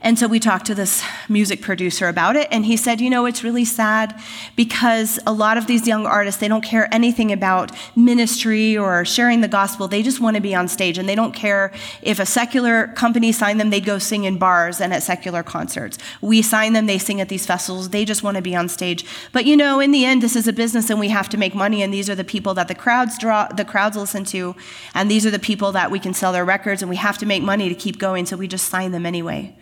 And 0.04 0.18
so 0.18 0.26
we 0.26 0.40
talked 0.40 0.66
to 0.66 0.74
this 0.74 1.04
music 1.28 1.62
producer 1.62 2.08
about 2.08 2.34
it, 2.34 2.48
and 2.50 2.66
he 2.66 2.76
said, 2.76 3.00
You 3.00 3.08
know, 3.08 3.24
it's 3.24 3.44
really 3.44 3.64
sad 3.64 4.20
because 4.56 5.20
a 5.28 5.32
lot 5.32 5.56
of 5.56 5.68
these 5.68 5.86
young 5.86 6.06
artists, 6.06 6.40
they 6.40 6.48
don't 6.48 6.64
care 6.64 6.92
anything 6.92 7.30
about 7.30 7.70
ministry 7.94 8.76
or 8.76 9.04
sharing 9.04 9.42
the 9.42 9.48
gospel. 9.48 9.86
They 9.86 10.02
just 10.02 10.20
want 10.20 10.34
to 10.34 10.42
be 10.42 10.56
on 10.56 10.66
stage, 10.66 10.98
and 10.98 11.08
they 11.08 11.14
don't 11.14 11.32
care 11.32 11.72
if 12.02 12.18
a 12.18 12.26
secular 12.26 12.88
company 12.88 13.30
signed 13.30 13.60
them, 13.60 13.70
they'd 13.70 13.84
go 13.84 13.98
sing 13.98 14.24
in 14.24 14.38
bars 14.38 14.80
and 14.80 14.92
at 14.92 15.04
secular 15.04 15.44
concerts. 15.44 15.98
We 16.20 16.42
sign 16.42 16.72
them, 16.72 16.86
they 16.86 16.98
sing 16.98 17.20
at 17.20 17.28
these 17.28 17.46
festivals, 17.46 17.90
they 17.90 18.04
just 18.04 18.24
want 18.24 18.36
to 18.36 18.42
be 18.42 18.56
on 18.56 18.68
stage. 18.68 19.04
But 19.30 19.46
you 19.46 19.56
know, 19.56 19.78
in 19.78 19.92
the 19.92 20.04
end, 20.04 20.20
this 20.20 20.34
is 20.34 20.48
a 20.48 20.52
business, 20.52 20.90
and 20.90 20.98
we 20.98 21.10
have 21.10 21.28
to 21.28 21.36
make 21.36 21.54
money, 21.54 21.80
and 21.80 21.94
these 21.94 22.10
are 22.10 22.16
the 22.16 22.24
people 22.24 22.54
that 22.54 22.66
the 22.66 22.74
crowds 22.74 23.16
draw, 23.18 23.46
the 23.46 23.64
crowds 23.64 23.96
listen 23.96 24.24
to, 24.26 24.56
and 24.94 25.08
these 25.08 25.24
are 25.24 25.30
the 25.30 25.38
people 25.38 25.70
that 25.70 25.92
we 25.92 26.00
can 26.00 26.12
sell 26.12 26.32
their 26.32 26.44
records, 26.44 26.82
and 26.82 26.90
we 26.90 26.96
have 26.96 27.18
to 27.18 27.26
make 27.26 27.44
money 27.44 27.68
to 27.68 27.74
keep 27.76 28.00
going, 28.00 28.26
so 28.26 28.36
we 28.36 28.48
just 28.48 28.68
sign 28.68 28.90
them 28.90 29.06
anyway 29.06 29.54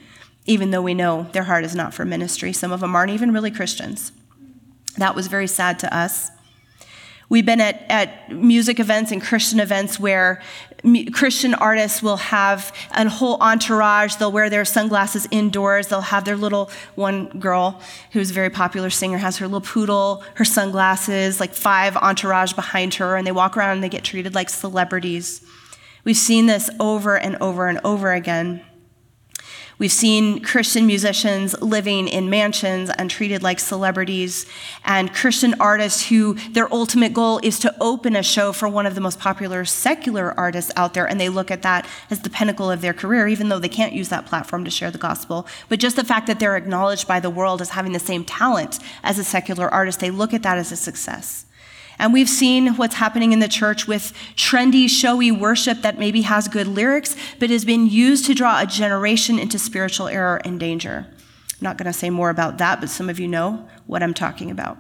even 0.47 0.71
though 0.71 0.83
we 0.83 0.95
know 0.95 1.27
their 1.33 1.45
heart 1.45 1.65
is 1.65 1.75
not 1.75 1.95
for 1.95 2.05
ministry. 2.05 2.53
Some 2.53 2.73
of 2.73 2.81
them 2.81 2.95
aren't 2.95 3.13
even 3.13 3.33
really 3.33 3.51
Christians. 3.51 4.13
That 4.97 5.15
was 5.15 5.29
very 5.29 5.47
sad 5.47 5.79
to 5.81 5.97
us. 5.97 6.31
We've 7.29 7.47
been 7.47 7.61
at, 7.61 7.85
at 7.89 8.33
music 8.33 8.81
events 8.81 9.13
and 9.13 9.23
Christian 9.23 9.61
events 9.61 10.01
where 10.01 10.43
Christian 11.13 11.55
artists 11.55 12.03
will 12.03 12.17
have 12.17 12.75
a 12.91 13.09
whole 13.09 13.37
entourage. 13.41 14.17
They'll 14.17 14.33
wear 14.33 14.51
their 14.51 14.65
sunglasses 14.65 15.29
indoors. 15.31 15.87
They'll 15.87 16.01
have 16.01 16.25
their 16.25 16.37
little, 16.37 16.73
one 16.97 17.29
girl 17.39 17.81
who's 18.11 18.33
a 18.33 18.35
very 18.35 18.51
popular 18.51 18.91
singer 18.91 19.19
has 19.19 19.37
her 19.37 19.47
little 19.47 19.61
poodle, 19.61 20.25
her 20.35 20.45
sunglasses, 20.45 21.39
like 21.39 21.55
five 21.55 21.97
entourage 21.97 22.55
behind 22.55 22.95
her, 22.95 23.17
and 23.17 23.25
they 23.25 23.33
walk 23.33 23.57
around 23.57 23.75
and 23.75 23.85
they 23.85 23.89
get 23.89 24.03
treated 24.03 24.35
like 24.35 24.49
celebrities. 24.49 25.41
We've 26.03 26.17
seen 26.17 26.47
this 26.47 26.69
over 26.81 27.17
and 27.17 27.37
over 27.41 27.69
and 27.69 27.79
over 27.85 28.13
again. 28.13 28.65
We've 29.81 29.91
seen 29.91 30.41
Christian 30.41 30.87
musicians 30.87 31.59
living 31.63 32.07
in 32.07 32.29
mansions 32.29 32.91
and 32.91 33.11
treated 33.11 33.43
like 33.43 33.59
celebrities, 33.59 34.45
and 34.85 35.11
Christian 35.11 35.55
artists 35.59 36.09
who 36.09 36.35
their 36.51 36.71
ultimate 36.71 37.15
goal 37.15 37.41
is 37.43 37.59
to 37.61 37.75
open 37.81 38.15
a 38.15 38.23
show 38.23 38.53
for 38.53 38.69
one 38.69 38.85
of 38.85 38.95
the 38.95 39.01
most 39.01 39.19
popular 39.19 39.65
secular 39.65 40.39
artists 40.39 40.71
out 40.77 40.93
there, 40.93 41.09
and 41.09 41.19
they 41.19 41.31
look 41.31 41.51
at 41.51 41.63
that 41.63 41.89
as 42.11 42.21
the 42.21 42.29
pinnacle 42.29 42.71
of 42.71 42.83
their 42.83 42.93
career, 42.93 43.27
even 43.27 43.49
though 43.49 43.59
they 43.59 43.71
can't 43.71 43.95
use 43.95 44.11
that 44.11 44.27
platform 44.27 44.67
to 44.67 44.71
share 44.71 44.91
the 44.91 44.99
gospel. 44.99 45.47
But 45.71 45.81
just 45.81 45.97
the 45.97 46.05
fact 46.05 46.27
that 46.27 46.39
they're 46.41 46.59
acknowledged 46.59 47.09
by 47.09 47.19
the 47.19 47.31
world 47.31 47.63
as 47.63 47.71
having 47.71 47.93
the 47.93 47.99
same 47.99 48.23
talent 48.23 48.81
as 49.03 49.19
a 49.19 49.25
secular 49.25 49.67
artist, 49.73 50.01
they 50.01 50.11
look 50.11 50.35
at 50.35 50.43
that 50.43 50.59
as 50.59 50.71
a 50.71 50.77
success. 50.77 51.47
And 52.01 52.15
we've 52.15 52.31
seen 52.31 52.77
what's 52.77 52.95
happening 52.95 53.35
in 53.35 53.41
the 53.41 53.47
church 53.47 53.87
with 53.87 54.15
trendy, 54.35 54.89
showy 54.89 55.31
worship 55.31 55.83
that 55.83 55.99
maybe 55.99 56.23
has 56.23 56.49
good 56.49 56.67
lyrics, 56.67 57.15
but 57.39 57.51
has 57.51 57.67
been 57.67 57.87
used 57.87 58.25
to 58.25 58.35
draw 58.35 58.59
a 58.59 58.65
generation 58.65 59.39
into 59.39 59.59
spiritual 59.59 60.09
error 60.09 60.41
and 60.43 60.59
danger. 60.59 61.07
I'm 61.07 61.59
not 61.61 61.77
going 61.77 61.93
to 61.93 61.93
say 61.93 62.09
more 62.09 62.31
about 62.31 62.57
that, 62.57 62.81
but 62.81 62.89
some 62.89 63.11
of 63.11 63.21
you 63.21 63.29
know 63.29 63.69
what 63.87 64.03
I'm 64.03 64.15
talking 64.15 64.51
about. 64.51 64.79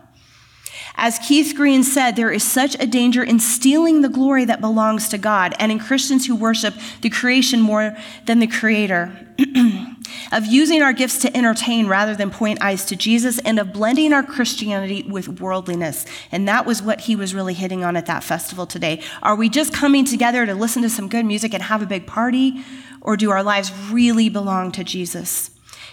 As 0.96 1.18
Keith 1.18 1.54
Green 1.56 1.82
said, 1.82 2.16
there 2.16 2.32
is 2.32 2.44
such 2.44 2.76
a 2.78 2.86
danger 2.86 3.22
in 3.22 3.38
stealing 3.38 4.02
the 4.02 4.08
glory 4.08 4.44
that 4.44 4.60
belongs 4.60 5.08
to 5.08 5.18
God 5.18 5.54
and 5.58 5.72
in 5.72 5.78
Christians 5.78 6.26
who 6.26 6.36
worship 6.36 6.74
the 7.00 7.10
creation 7.10 7.60
more 7.60 7.96
than 8.26 8.40
the 8.40 8.46
creator. 8.46 9.12
of 10.32 10.46
using 10.46 10.82
our 10.82 10.92
gifts 10.92 11.18
to 11.18 11.36
entertain 11.36 11.86
rather 11.86 12.14
than 12.14 12.30
point 12.30 12.62
eyes 12.62 12.84
to 12.86 12.96
Jesus, 12.96 13.38
and 13.40 13.58
of 13.58 13.72
blending 13.72 14.12
our 14.12 14.22
Christianity 14.22 15.02
with 15.08 15.40
worldliness. 15.40 16.06
And 16.30 16.46
that 16.48 16.66
was 16.66 16.82
what 16.82 17.02
he 17.02 17.16
was 17.16 17.34
really 17.34 17.54
hitting 17.54 17.84
on 17.84 17.96
at 17.96 18.06
that 18.06 18.24
festival 18.24 18.66
today. 18.66 19.02
Are 19.22 19.36
we 19.36 19.48
just 19.48 19.72
coming 19.72 20.04
together 20.04 20.46
to 20.46 20.54
listen 20.54 20.82
to 20.82 20.90
some 20.90 21.08
good 21.08 21.24
music 21.24 21.54
and 21.54 21.62
have 21.62 21.82
a 21.82 21.86
big 21.86 22.06
party, 22.06 22.64
or 23.00 23.16
do 23.16 23.30
our 23.30 23.42
lives 23.42 23.72
really 23.90 24.28
belong 24.28 24.72
to 24.72 24.84
Jesus? 24.84 25.49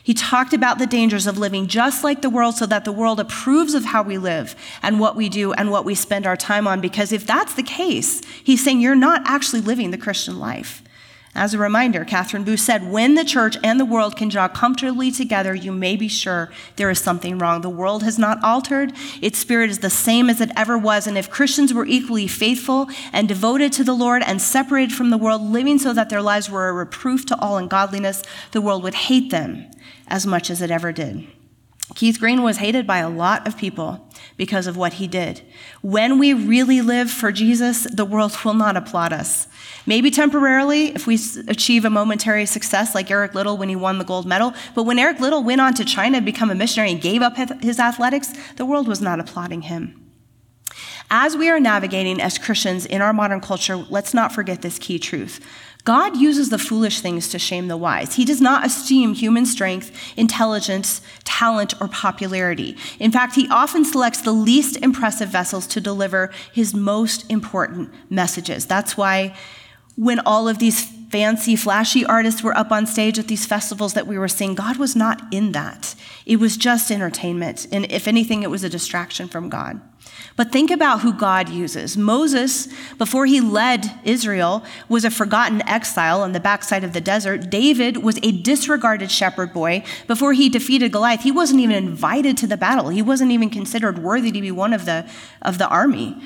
He 0.07 0.13
talked 0.13 0.53
about 0.53 0.79
the 0.79 0.85
dangers 0.85 1.27
of 1.27 1.37
living 1.37 1.67
just 1.67 2.01
like 2.01 2.21
the 2.21 2.29
world 2.29 2.55
so 2.55 2.65
that 2.65 2.85
the 2.85 2.93
world 2.93 3.19
approves 3.19 3.73
of 3.73 3.83
how 3.83 4.03
we 4.03 4.17
live 4.17 4.55
and 4.81 5.01
what 5.01 5.17
we 5.17 5.27
do 5.27 5.51
and 5.51 5.69
what 5.69 5.83
we 5.83 5.95
spend 5.95 6.25
our 6.25 6.37
time 6.37 6.65
on. 6.65 6.79
Because 6.79 7.11
if 7.11 7.27
that's 7.27 7.55
the 7.55 7.61
case, 7.61 8.21
he's 8.41 8.63
saying 8.63 8.79
you're 8.79 8.95
not 8.95 9.21
actually 9.25 9.59
living 9.59 9.91
the 9.91 9.97
Christian 9.97 10.39
life. 10.39 10.81
As 11.35 11.53
a 11.53 11.57
reminder, 11.57 12.05
Catherine 12.05 12.45
Booth 12.45 12.61
said, 12.61 12.89
when 12.89 13.15
the 13.15 13.25
church 13.25 13.57
and 13.65 13.81
the 13.81 13.85
world 13.85 14.15
can 14.15 14.29
jog 14.29 14.53
comfortably 14.53 15.11
together, 15.11 15.53
you 15.53 15.73
may 15.73 15.97
be 15.97 16.07
sure 16.07 16.53
there 16.77 16.89
is 16.89 16.99
something 16.99 17.37
wrong. 17.37 17.59
The 17.59 17.69
world 17.69 18.03
has 18.03 18.17
not 18.17 18.41
altered. 18.41 18.93
Its 19.21 19.37
spirit 19.37 19.69
is 19.69 19.79
the 19.79 19.89
same 19.89 20.29
as 20.29 20.39
it 20.39 20.51
ever 20.55 20.77
was. 20.77 21.05
And 21.05 21.17
if 21.17 21.29
Christians 21.29 21.73
were 21.73 21.85
equally 21.85 22.27
faithful 22.27 22.87
and 23.11 23.27
devoted 23.27 23.73
to 23.73 23.83
the 23.83 23.93
Lord 23.93 24.23
and 24.25 24.41
separated 24.41 24.95
from 24.95 25.09
the 25.09 25.17
world, 25.17 25.41
living 25.41 25.77
so 25.79 25.91
that 25.91 26.07
their 26.09 26.21
lives 26.21 26.49
were 26.49 26.69
a 26.69 26.73
reproof 26.73 27.25
to 27.25 27.37
all 27.41 27.57
ungodliness, 27.57 28.23
the 28.53 28.61
world 28.61 28.83
would 28.83 28.95
hate 28.95 29.31
them 29.31 29.69
as 30.07 30.25
much 30.25 30.49
as 30.49 30.61
it 30.61 30.71
ever 30.71 30.91
did. 30.91 31.27
Keith 31.95 32.19
Green 32.19 32.43
was 32.43 32.57
hated 32.57 32.85
by 32.85 32.97
a 32.97 33.09
lot 33.09 33.47
of 33.47 33.57
people 33.57 34.09
because 34.35 34.67
of 34.67 34.75
what 34.75 34.93
he 34.93 35.07
did. 35.07 35.41
When 35.81 36.19
we 36.19 36.33
really 36.33 36.81
live 36.81 37.09
for 37.09 37.31
Jesus, 37.31 37.83
the 37.83 38.03
world 38.03 38.37
will 38.43 38.53
not 38.53 38.75
applaud 38.75 39.13
us. 39.13 39.47
Maybe 39.85 40.11
temporarily, 40.11 40.87
if 40.87 41.07
we 41.07 41.17
achieve 41.47 41.85
a 41.85 41.89
momentary 41.89 42.45
success 42.45 42.93
like 42.93 43.09
Eric 43.09 43.33
Liddell 43.33 43.57
when 43.57 43.69
he 43.69 43.75
won 43.77 43.99
the 43.99 44.03
gold 44.03 44.25
medal, 44.25 44.53
but 44.75 44.83
when 44.83 44.99
Eric 44.99 45.21
Liddell 45.21 45.43
went 45.43 45.61
on 45.61 45.73
to 45.75 45.85
China 45.85 46.19
to 46.19 46.25
become 46.25 46.49
a 46.49 46.55
missionary 46.55 46.91
and 46.91 47.01
gave 47.01 47.21
up 47.21 47.37
his 47.61 47.79
athletics, 47.79 48.33
the 48.57 48.65
world 48.65 48.87
was 48.87 48.99
not 48.99 49.21
applauding 49.21 49.61
him. 49.61 50.03
As 51.09 51.37
we 51.37 51.47
are 51.49 51.59
navigating 51.59 52.21
as 52.21 52.37
Christians 52.37 52.85
in 52.85 53.01
our 53.01 53.13
modern 53.13 53.39
culture, 53.39 53.77
let's 53.77 54.13
not 54.13 54.33
forget 54.33 54.61
this 54.61 54.77
key 54.77 54.99
truth. 54.99 55.39
God 55.87 56.17
uses 56.17 56.49
the 56.49 56.57
foolish 56.57 56.99
things 56.99 57.29
to 57.29 57.39
shame 57.39 57.69
the 57.69 57.77
wise. 57.77 58.15
He 58.15 58.25
does 58.25 58.41
not 58.41 58.65
esteem 58.65 59.13
human 59.13 59.45
strength, 59.45 59.89
intelligence, 60.17 60.99
talent, 61.23 61.73
or 61.79 61.87
popularity. 61.87 62.75
In 62.99 63.09
fact, 63.09 63.35
he 63.35 63.47
often 63.47 63.85
selects 63.85 64.19
the 64.19 64.33
least 64.33 64.75
impressive 64.83 65.29
vessels 65.29 65.65
to 65.67 65.79
deliver 65.79 66.29
his 66.51 66.73
most 66.73 67.23
important 67.31 67.89
messages. 68.09 68.65
That's 68.65 68.97
why 68.97 69.33
when 69.95 70.19
all 70.19 70.49
of 70.49 70.59
these 70.59 70.91
fancy, 71.09 71.55
flashy 71.55 72.05
artists 72.05 72.43
were 72.43 72.57
up 72.57 72.71
on 72.71 72.85
stage 72.85 73.17
at 73.19 73.27
these 73.27 73.45
festivals 73.45 73.93
that 73.93 74.07
we 74.07 74.17
were 74.17 74.27
seeing, 74.27 74.55
God 74.55 74.77
was 74.77 74.95
not 74.95 75.21
in 75.31 75.51
that. 75.53 75.95
It 76.25 76.37
was 76.37 76.57
just 76.57 76.91
entertainment. 76.91 77.67
And 77.71 77.89
if 77.91 78.07
anything, 78.07 78.43
it 78.43 78.51
was 78.51 78.63
a 78.63 78.69
distraction 78.69 79.27
from 79.27 79.49
God. 79.49 79.81
But 80.35 80.51
think 80.51 80.69
about 80.69 81.01
who 81.01 81.13
God 81.13 81.49
uses. 81.49 81.97
Moses, 81.97 82.67
before 82.97 83.25
he 83.25 83.41
led 83.41 83.91
Israel, 84.03 84.63
was 84.87 85.03
a 85.03 85.11
forgotten 85.11 85.67
exile 85.67 86.21
on 86.21 86.31
the 86.31 86.39
backside 86.39 86.83
of 86.83 86.93
the 86.93 87.01
desert. 87.01 87.49
David 87.49 87.97
was 87.97 88.19
a 88.21 88.31
disregarded 88.31 89.11
shepherd 89.11 89.51
boy. 89.51 89.83
Before 90.05 90.33
he 90.33 90.47
defeated 90.47 90.91
Goliath, 90.91 91.21
he 91.21 91.31
wasn't 91.31 91.61
even 91.61 91.75
invited 91.75 92.37
to 92.37 92.47
the 92.47 92.57
battle. 92.57 92.89
He 92.89 93.01
wasn't 93.01 93.31
even 93.31 93.49
considered 93.49 93.99
worthy 93.99 94.31
to 94.31 94.41
be 94.41 94.51
one 94.51 94.73
of 94.73 94.85
the, 94.85 95.09
of 95.41 95.57
the 95.57 95.67
army. 95.67 96.21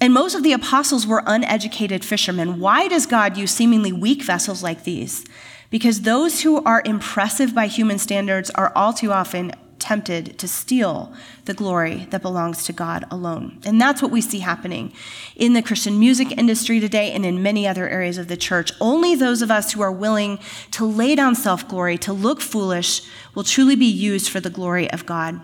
And 0.00 0.14
most 0.14 0.34
of 0.34 0.42
the 0.42 0.52
apostles 0.52 1.06
were 1.06 1.22
uneducated 1.26 2.04
fishermen. 2.04 2.58
Why 2.58 2.88
does 2.88 3.04
God 3.04 3.36
use 3.36 3.50
seemingly 3.50 3.92
weak 3.92 4.22
vessels 4.22 4.62
like 4.62 4.84
these? 4.84 5.26
Because 5.68 6.02
those 6.02 6.40
who 6.40 6.64
are 6.64 6.82
impressive 6.84 7.54
by 7.54 7.66
human 7.66 7.98
standards 7.98 8.50
are 8.50 8.72
all 8.74 8.92
too 8.94 9.12
often 9.12 9.52
tempted 9.78 10.38
to 10.38 10.46
steal 10.46 11.12
the 11.46 11.54
glory 11.54 12.06
that 12.10 12.22
belongs 12.22 12.64
to 12.64 12.72
God 12.72 13.04
alone. 13.10 13.58
And 13.64 13.80
that's 13.80 14.00
what 14.00 14.10
we 14.10 14.20
see 14.20 14.40
happening 14.40 14.92
in 15.36 15.54
the 15.54 15.62
Christian 15.62 15.98
music 15.98 16.36
industry 16.38 16.80
today 16.80 17.12
and 17.12 17.24
in 17.24 17.42
many 17.42 17.66
other 17.66 17.88
areas 17.88 18.18
of 18.18 18.28
the 18.28 18.36
church. 18.36 18.72
Only 18.80 19.14
those 19.14 19.42
of 19.42 19.50
us 19.50 19.72
who 19.72 19.80
are 19.80 19.92
willing 19.92 20.38
to 20.72 20.84
lay 20.84 21.14
down 21.14 21.34
self 21.34 21.66
glory, 21.66 21.98
to 21.98 22.12
look 22.12 22.40
foolish, 22.40 23.02
will 23.34 23.44
truly 23.44 23.74
be 23.74 23.86
used 23.86 24.28
for 24.30 24.40
the 24.40 24.50
glory 24.50 24.90
of 24.90 25.06
God. 25.06 25.40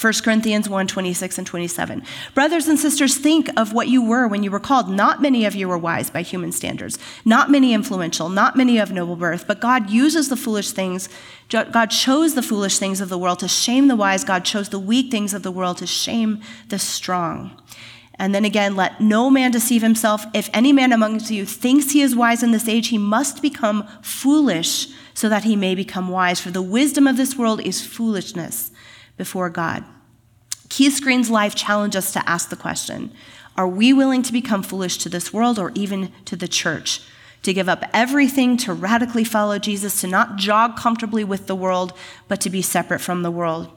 1 0.00 0.12
Corinthians 0.24 0.68
1 0.68 0.86
26 0.86 1.38
and 1.38 1.46
27. 1.46 2.02
Brothers 2.34 2.66
and 2.66 2.78
sisters, 2.78 3.18
think 3.18 3.50
of 3.58 3.72
what 3.72 3.88
you 3.88 4.02
were 4.02 4.26
when 4.26 4.42
you 4.42 4.50
were 4.50 4.60
called. 4.60 4.88
Not 4.88 5.20
many 5.20 5.44
of 5.44 5.54
you 5.54 5.68
were 5.68 5.76
wise 5.76 6.08
by 6.08 6.22
human 6.22 6.52
standards, 6.52 6.98
not 7.24 7.50
many 7.50 7.74
influential, 7.74 8.28
not 8.28 8.56
many 8.56 8.78
of 8.78 8.90
noble 8.90 9.16
birth, 9.16 9.46
but 9.46 9.60
God 9.60 9.90
uses 9.90 10.28
the 10.28 10.36
foolish 10.36 10.70
things. 10.70 11.08
God 11.50 11.90
chose 11.90 12.34
the 12.34 12.42
foolish 12.42 12.78
things 12.78 13.02
of 13.02 13.10
the 13.10 13.18
world 13.18 13.40
to 13.40 13.48
shame 13.48 13.88
the 13.88 13.96
wise. 13.96 14.24
God 14.24 14.44
chose 14.44 14.70
the 14.70 14.78
weak 14.78 15.10
things 15.10 15.34
of 15.34 15.42
the 15.42 15.50
world 15.50 15.78
to 15.78 15.86
shame 15.86 16.40
the 16.68 16.78
strong. 16.78 17.50
And 18.14 18.34
then 18.34 18.44
again, 18.44 18.76
let 18.76 19.00
no 19.00 19.28
man 19.28 19.50
deceive 19.50 19.82
himself. 19.82 20.24
If 20.32 20.48
any 20.54 20.72
man 20.72 20.92
amongst 20.92 21.30
you 21.30 21.44
thinks 21.44 21.90
he 21.90 22.00
is 22.00 22.16
wise 22.16 22.42
in 22.42 22.52
this 22.52 22.68
age, 22.68 22.88
he 22.88 22.98
must 22.98 23.42
become 23.42 23.86
foolish 24.00 24.88
so 25.12 25.28
that 25.28 25.44
he 25.44 25.56
may 25.56 25.74
become 25.74 26.08
wise. 26.08 26.40
For 26.40 26.50
the 26.50 26.62
wisdom 26.62 27.06
of 27.06 27.18
this 27.18 27.36
world 27.36 27.60
is 27.60 27.84
foolishness 27.84 28.71
before 29.22 29.48
God. 29.48 29.84
Keith 30.68 31.00
Green's 31.00 31.30
life 31.30 31.54
challenged 31.54 31.94
us 31.94 32.12
to 32.12 32.28
ask 32.28 32.48
the 32.48 32.56
question 32.56 33.12
Are 33.56 33.68
we 33.68 33.92
willing 33.92 34.24
to 34.24 34.32
become 34.32 34.64
foolish 34.64 34.98
to 34.98 35.08
this 35.08 35.32
world 35.32 35.60
or 35.60 35.70
even 35.76 36.10
to 36.24 36.34
the 36.34 36.48
church? 36.48 37.00
To 37.44 37.54
give 37.54 37.68
up 37.68 37.84
everything 37.92 38.56
to 38.58 38.72
radically 38.72 39.22
follow 39.22 39.60
Jesus, 39.60 40.00
to 40.00 40.08
not 40.08 40.38
jog 40.38 40.76
comfortably 40.76 41.22
with 41.22 41.46
the 41.46 41.54
world, 41.54 41.92
but 42.26 42.40
to 42.40 42.50
be 42.50 42.62
separate 42.62 43.00
from 43.00 43.22
the 43.22 43.30
world. 43.30 43.70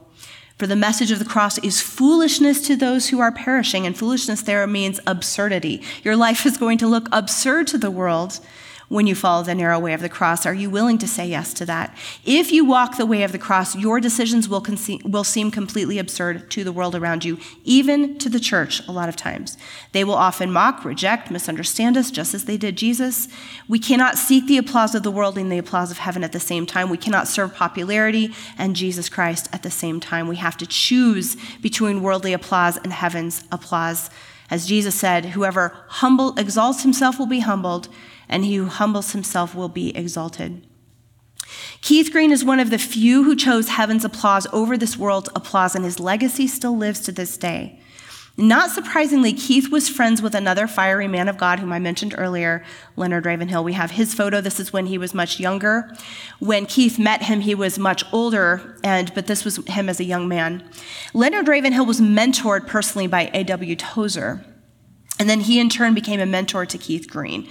For 0.58 0.66
the 0.66 0.74
message 0.74 1.12
of 1.12 1.20
the 1.20 1.24
cross 1.24 1.58
is 1.58 1.80
foolishness 1.80 2.66
to 2.66 2.74
those 2.74 3.10
who 3.10 3.20
are 3.20 3.30
perishing, 3.30 3.86
and 3.86 3.96
foolishness 3.96 4.42
there 4.42 4.66
means 4.66 4.98
absurdity. 5.06 5.80
Your 6.02 6.16
life 6.16 6.44
is 6.44 6.56
going 6.56 6.78
to 6.78 6.88
look 6.88 7.08
absurd 7.12 7.68
to 7.68 7.78
the 7.78 7.90
world 7.92 8.40
when 8.88 9.06
you 9.06 9.14
follow 9.14 9.42
the 9.42 9.54
narrow 9.54 9.78
way 9.78 9.92
of 9.92 10.00
the 10.00 10.08
cross? 10.08 10.46
Are 10.46 10.54
you 10.54 10.70
willing 10.70 10.98
to 10.98 11.08
say 11.08 11.26
yes 11.26 11.52
to 11.54 11.66
that? 11.66 11.96
If 12.24 12.52
you 12.52 12.64
walk 12.64 12.96
the 12.96 13.06
way 13.06 13.22
of 13.22 13.32
the 13.32 13.38
cross, 13.38 13.74
your 13.74 14.00
decisions 14.00 14.48
will, 14.48 14.62
conce- 14.62 15.04
will 15.04 15.24
seem 15.24 15.50
completely 15.50 15.98
absurd 15.98 16.50
to 16.52 16.64
the 16.64 16.72
world 16.72 16.94
around 16.94 17.24
you, 17.24 17.38
even 17.64 18.18
to 18.18 18.28
the 18.28 18.40
church 18.40 18.86
a 18.86 18.92
lot 18.92 19.08
of 19.08 19.16
times. 19.16 19.58
They 19.92 20.04
will 20.04 20.14
often 20.14 20.52
mock, 20.52 20.84
reject, 20.84 21.30
misunderstand 21.30 21.96
us, 21.96 22.10
just 22.10 22.34
as 22.34 22.44
they 22.44 22.56
did 22.56 22.76
Jesus. 22.76 23.28
We 23.68 23.78
cannot 23.78 24.18
seek 24.18 24.46
the 24.46 24.58
applause 24.58 24.94
of 24.94 25.02
the 25.02 25.10
world 25.10 25.36
and 25.36 25.50
the 25.50 25.58
applause 25.58 25.90
of 25.90 25.98
heaven 25.98 26.22
at 26.22 26.32
the 26.32 26.40
same 26.40 26.66
time. 26.66 26.88
We 26.88 26.96
cannot 26.96 27.28
serve 27.28 27.54
popularity 27.54 28.34
and 28.56 28.76
Jesus 28.76 29.08
Christ 29.08 29.48
at 29.52 29.62
the 29.62 29.70
same 29.70 30.00
time. 30.00 30.28
We 30.28 30.36
have 30.36 30.56
to 30.58 30.66
choose 30.66 31.36
between 31.60 32.02
worldly 32.02 32.32
applause 32.32 32.76
and 32.76 32.92
heaven's 32.92 33.44
applause. 33.50 34.10
As 34.48 34.66
Jesus 34.66 34.94
said, 34.94 35.26
whoever 35.26 35.76
humble 35.88 36.38
exalts 36.38 36.82
himself 36.82 37.18
will 37.18 37.26
be 37.26 37.40
humbled 37.40 37.88
and 38.28 38.44
he 38.44 38.56
who 38.56 38.66
humbles 38.66 39.12
himself 39.12 39.54
will 39.54 39.68
be 39.68 39.96
exalted. 39.96 40.66
Keith 41.80 42.10
Green 42.10 42.32
is 42.32 42.44
one 42.44 42.60
of 42.60 42.70
the 42.70 42.78
few 42.78 43.24
who 43.24 43.36
chose 43.36 43.68
heaven's 43.68 44.04
applause 44.04 44.46
over 44.52 44.76
this 44.76 44.96
world's 44.96 45.28
applause, 45.34 45.74
and 45.74 45.84
his 45.84 46.00
legacy 46.00 46.46
still 46.46 46.76
lives 46.76 47.00
to 47.00 47.12
this 47.12 47.36
day. 47.36 47.78
Not 48.38 48.70
surprisingly, 48.70 49.32
Keith 49.32 49.70
was 49.70 49.88
friends 49.88 50.20
with 50.20 50.34
another 50.34 50.66
fiery 50.66 51.08
man 51.08 51.26
of 51.26 51.38
God 51.38 51.58
whom 51.58 51.72
I 51.72 51.78
mentioned 51.78 52.14
earlier, 52.18 52.62
Leonard 52.94 53.24
Ravenhill. 53.24 53.64
We 53.64 53.72
have 53.72 53.92
his 53.92 54.12
photo. 54.12 54.42
This 54.42 54.60
is 54.60 54.74
when 54.74 54.86
he 54.86 54.98
was 54.98 55.14
much 55.14 55.40
younger. 55.40 55.90
When 56.38 56.66
Keith 56.66 56.98
met 56.98 57.22
him, 57.22 57.40
he 57.40 57.54
was 57.54 57.78
much 57.78 58.04
older, 58.12 58.78
and 58.84 59.14
but 59.14 59.26
this 59.26 59.42
was 59.42 59.64
him 59.68 59.88
as 59.88 60.00
a 60.00 60.04
young 60.04 60.28
man. 60.28 60.62
Leonard 61.14 61.48
Ravenhill 61.48 61.86
was 61.86 61.98
mentored 61.98 62.66
personally 62.66 63.06
by 63.06 63.30
A.W. 63.32 63.74
Tozer. 63.74 64.44
And 65.18 65.30
then 65.30 65.40
he 65.40 65.58
in 65.58 65.70
turn 65.70 65.94
became 65.94 66.20
a 66.20 66.26
mentor 66.26 66.66
to 66.66 66.76
Keith 66.76 67.08
Green. 67.08 67.48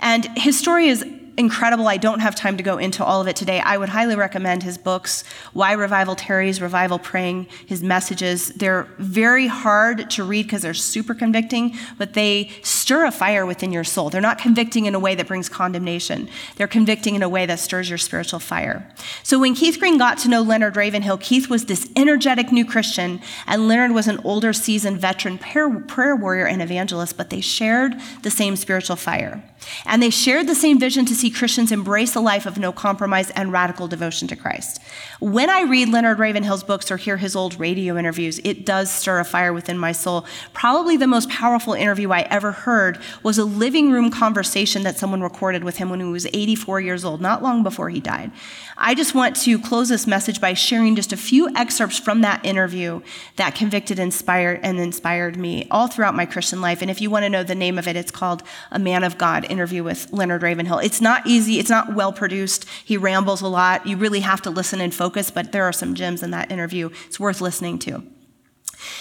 And 0.00 0.26
his 0.38 0.58
story 0.58 0.88
is 0.88 1.04
incredible. 1.38 1.86
I 1.86 1.96
don't 1.96 2.20
have 2.20 2.34
time 2.34 2.56
to 2.56 2.62
go 2.62 2.78
into 2.78 3.04
all 3.04 3.20
of 3.20 3.28
it 3.28 3.36
today. 3.36 3.60
I 3.60 3.78
would 3.78 3.88
highly 3.88 4.16
recommend 4.16 4.64
his 4.64 4.76
books, 4.76 5.22
Why 5.52 5.72
Revival 5.72 6.16
Tarries, 6.16 6.60
Revival 6.60 6.98
Praying, 6.98 7.46
his 7.64 7.82
messages. 7.82 8.48
They're 8.48 8.88
very 8.98 9.46
hard 9.46 10.10
to 10.10 10.24
read 10.24 10.46
because 10.46 10.62
they're 10.62 10.74
super 10.74 11.14
convicting, 11.14 11.76
but 11.96 12.14
they 12.14 12.50
stir 12.62 13.06
a 13.06 13.12
fire 13.12 13.46
within 13.46 13.72
your 13.72 13.84
soul. 13.84 14.10
They're 14.10 14.20
not 14.20 14.38
convicting 14.38 14.86
in 14.86 14.94
a 14.96 14.98
way 14.98 15.14
that 15.14 15.28
brings 15.28 15.48
condemnation. 15.48 16.28
They're 16.56 16.66
convicting 16.66 17.14
in 17.14 17.22
a 17.22 17.28
way 17.28 17.46
that 17.46 17.60
stirs 17.60 17.88
your 17.88 17.98
spiritual 17.98 18.40
fire. 18.40 18.90
So 19.22 19.38
when 19.38 19.54
Keith 19.54 19.78
Green 19.78 19.96
got 19.96 20.18
to 20.18 20.28
know 20.28 20.42
Leonard 20.42 20.76
Ravenhill, 20.76 21.18
Keith 21.18 21.48
was 21.48 21.66
this 21.66 21.88
energetic 21.94 22.50
new 22.50 22.64
Christian, 22.64 23.20
and 23.46 23.68
Leonard 23.68 23.92
was 23.92 24.08
an 24.08 24.20
older, 24.24 24.52
seasoned 24.52 24.98
veteran 24.98 25.38
prayer, 25.38 26.16
warrior 26.16 26.46
and 26.46 26.60
evangelist, 26.60 27.16
but 27.16 27.30
they 27.30 27.40
shared 27.40 27.94
the 28.22 28.30
same 28.30 28.56
spiritual 28.56 28.96
fire. 28.96 29.44
And 29.84 30.02
they 30.02 30.10
shared 30.10 30.46
the 30.46 30.54
same 30.54 30.78
vision 30.78 31.04
to 31.06 31.14
see 31.14 31.27
see 31.28 31.38
Christians 31.38 31.72
embrace 31.72 32.14
a 32.14 32.20
life 32.20 32.46
of 32.46 32.58
no 32.58 32.72
compromise 32.72 33.30
and 33.30 33.52
radical 33.52 33.88
devotion 33.88 34.28
to 34.28 34.36
Christ. 34.36 34.80
When 35.20 35.50
I 35.50 35.62
read 35.62 35.88
Leonard 35.88 36.18
Ravenhill's 36.18 36.62
books 36.62 36.90
or 36.90 36.96
hear 36.96 37.16
his 37.16 37.36
old 37.36 37.58
radio 37.58 37.96
interviews, 37.96 38.40
it 38.44 38.64
does 38.64 38.90
stir 38.90 39.20
a 39.20 39.24
fire 39.24 39.52
within 39.52 39.78
my 39.78 39.92
soul. 39.92 40.24
Probably 40.52 40.96
the 40.96 41.06
most 41.06 41.28
powerful 41.28 41.74
interview 41.74 42.10
I 42.12 42.22
ever 42.22 42.52
heard 42.52 42.98
was 43.22 43.38
a 43.38 43.44
living 43.44 43.90
room 43.90 44.10
conversation 44.10 44.82
that 44.84 44.96
someone 44.96 45.20
recorded 45.20 45.64
with 45.64 45.76
him 45.76 45.90
when 45.90 46.00
he 46.00 46.06
was 46.06 46.26
84 46.26 46.80
years 46.80 47.04
old, 47.04 47.20
not 47.20 47.42
long 47.42 47.62
before 47.62 47.90
he 47.90 48.00
died. 48.00 48.30
I 48.76 48.94
just 48.94 49.14
want 49.14 49.36
to 49.36 49.58
close 49.58 49.88
this 49.88 50.06
message 50.06 50.40
by 50.40 50.54
sharing 50.54 50.94
just 50.94 51.12
a 51.12 51.16
few 51.16 51.48
excerpts 51.56 51.98
from 51.98 52.20
that 52.20 52.44
interview 52.44 53.00
that 53.36 53.54
convicted, 53.54 53.98
inspired, 53.98 54.60
and 54.62 54.78
inspired 54.78 55.36
me 55.36 55.66
all 55.70 55.88
throughout 55.88 56.14
my 56.14 56.26
Christian 56.26 56.60
life. 56.60 56.80
And 56.80 56.90
if 56.90 57.00
you 57.00 57.10
want 57.10 57.24
to 57.24 57.28
know 57.28 57.42
the 57.42 57.54
name 57.54 57.76
of 57.76 57.88
it, 57.88 57.96
it's 57.96 58.12
called 58.12 58.42
A 58.70 58.78
Man 58.78 59.02
of 59.02 59.18
God 59.18 59.44
interview 59.50 59.82
with 59.82 60.12
Leonard 60.12 60.42
Ravenhill. 60.42 60.78
It's 60.78 61.00
not 61.00 61.07
easy, 61.26 61.58
it's 61.58 61.70
not 61.70 61.94
well 61.94 62.12
produced. 62.12 62.66
He 62.84 62.96
rambles 62.96 63.40
a 63.42 63.48
lot. 63.48 63.86
You 63.86 63.96
really 63.96 64.20
have 64.20 64.42
to 64.42 64.50
listen 64.50 64.80
and 64.80 64.94
focus, 64.94 65.30
but 65.30 65.52
there 65.52 65.64
are 65.64 65.72
some 65.72 65.94
gems 65.94 66.22
in 66.22 66.30
that 66.32 66.50
interview. 66.50 66.90
It's 67.06 67.20
worth 67.20 67.40
listening 67.40 67.78
to. 67.80 68.02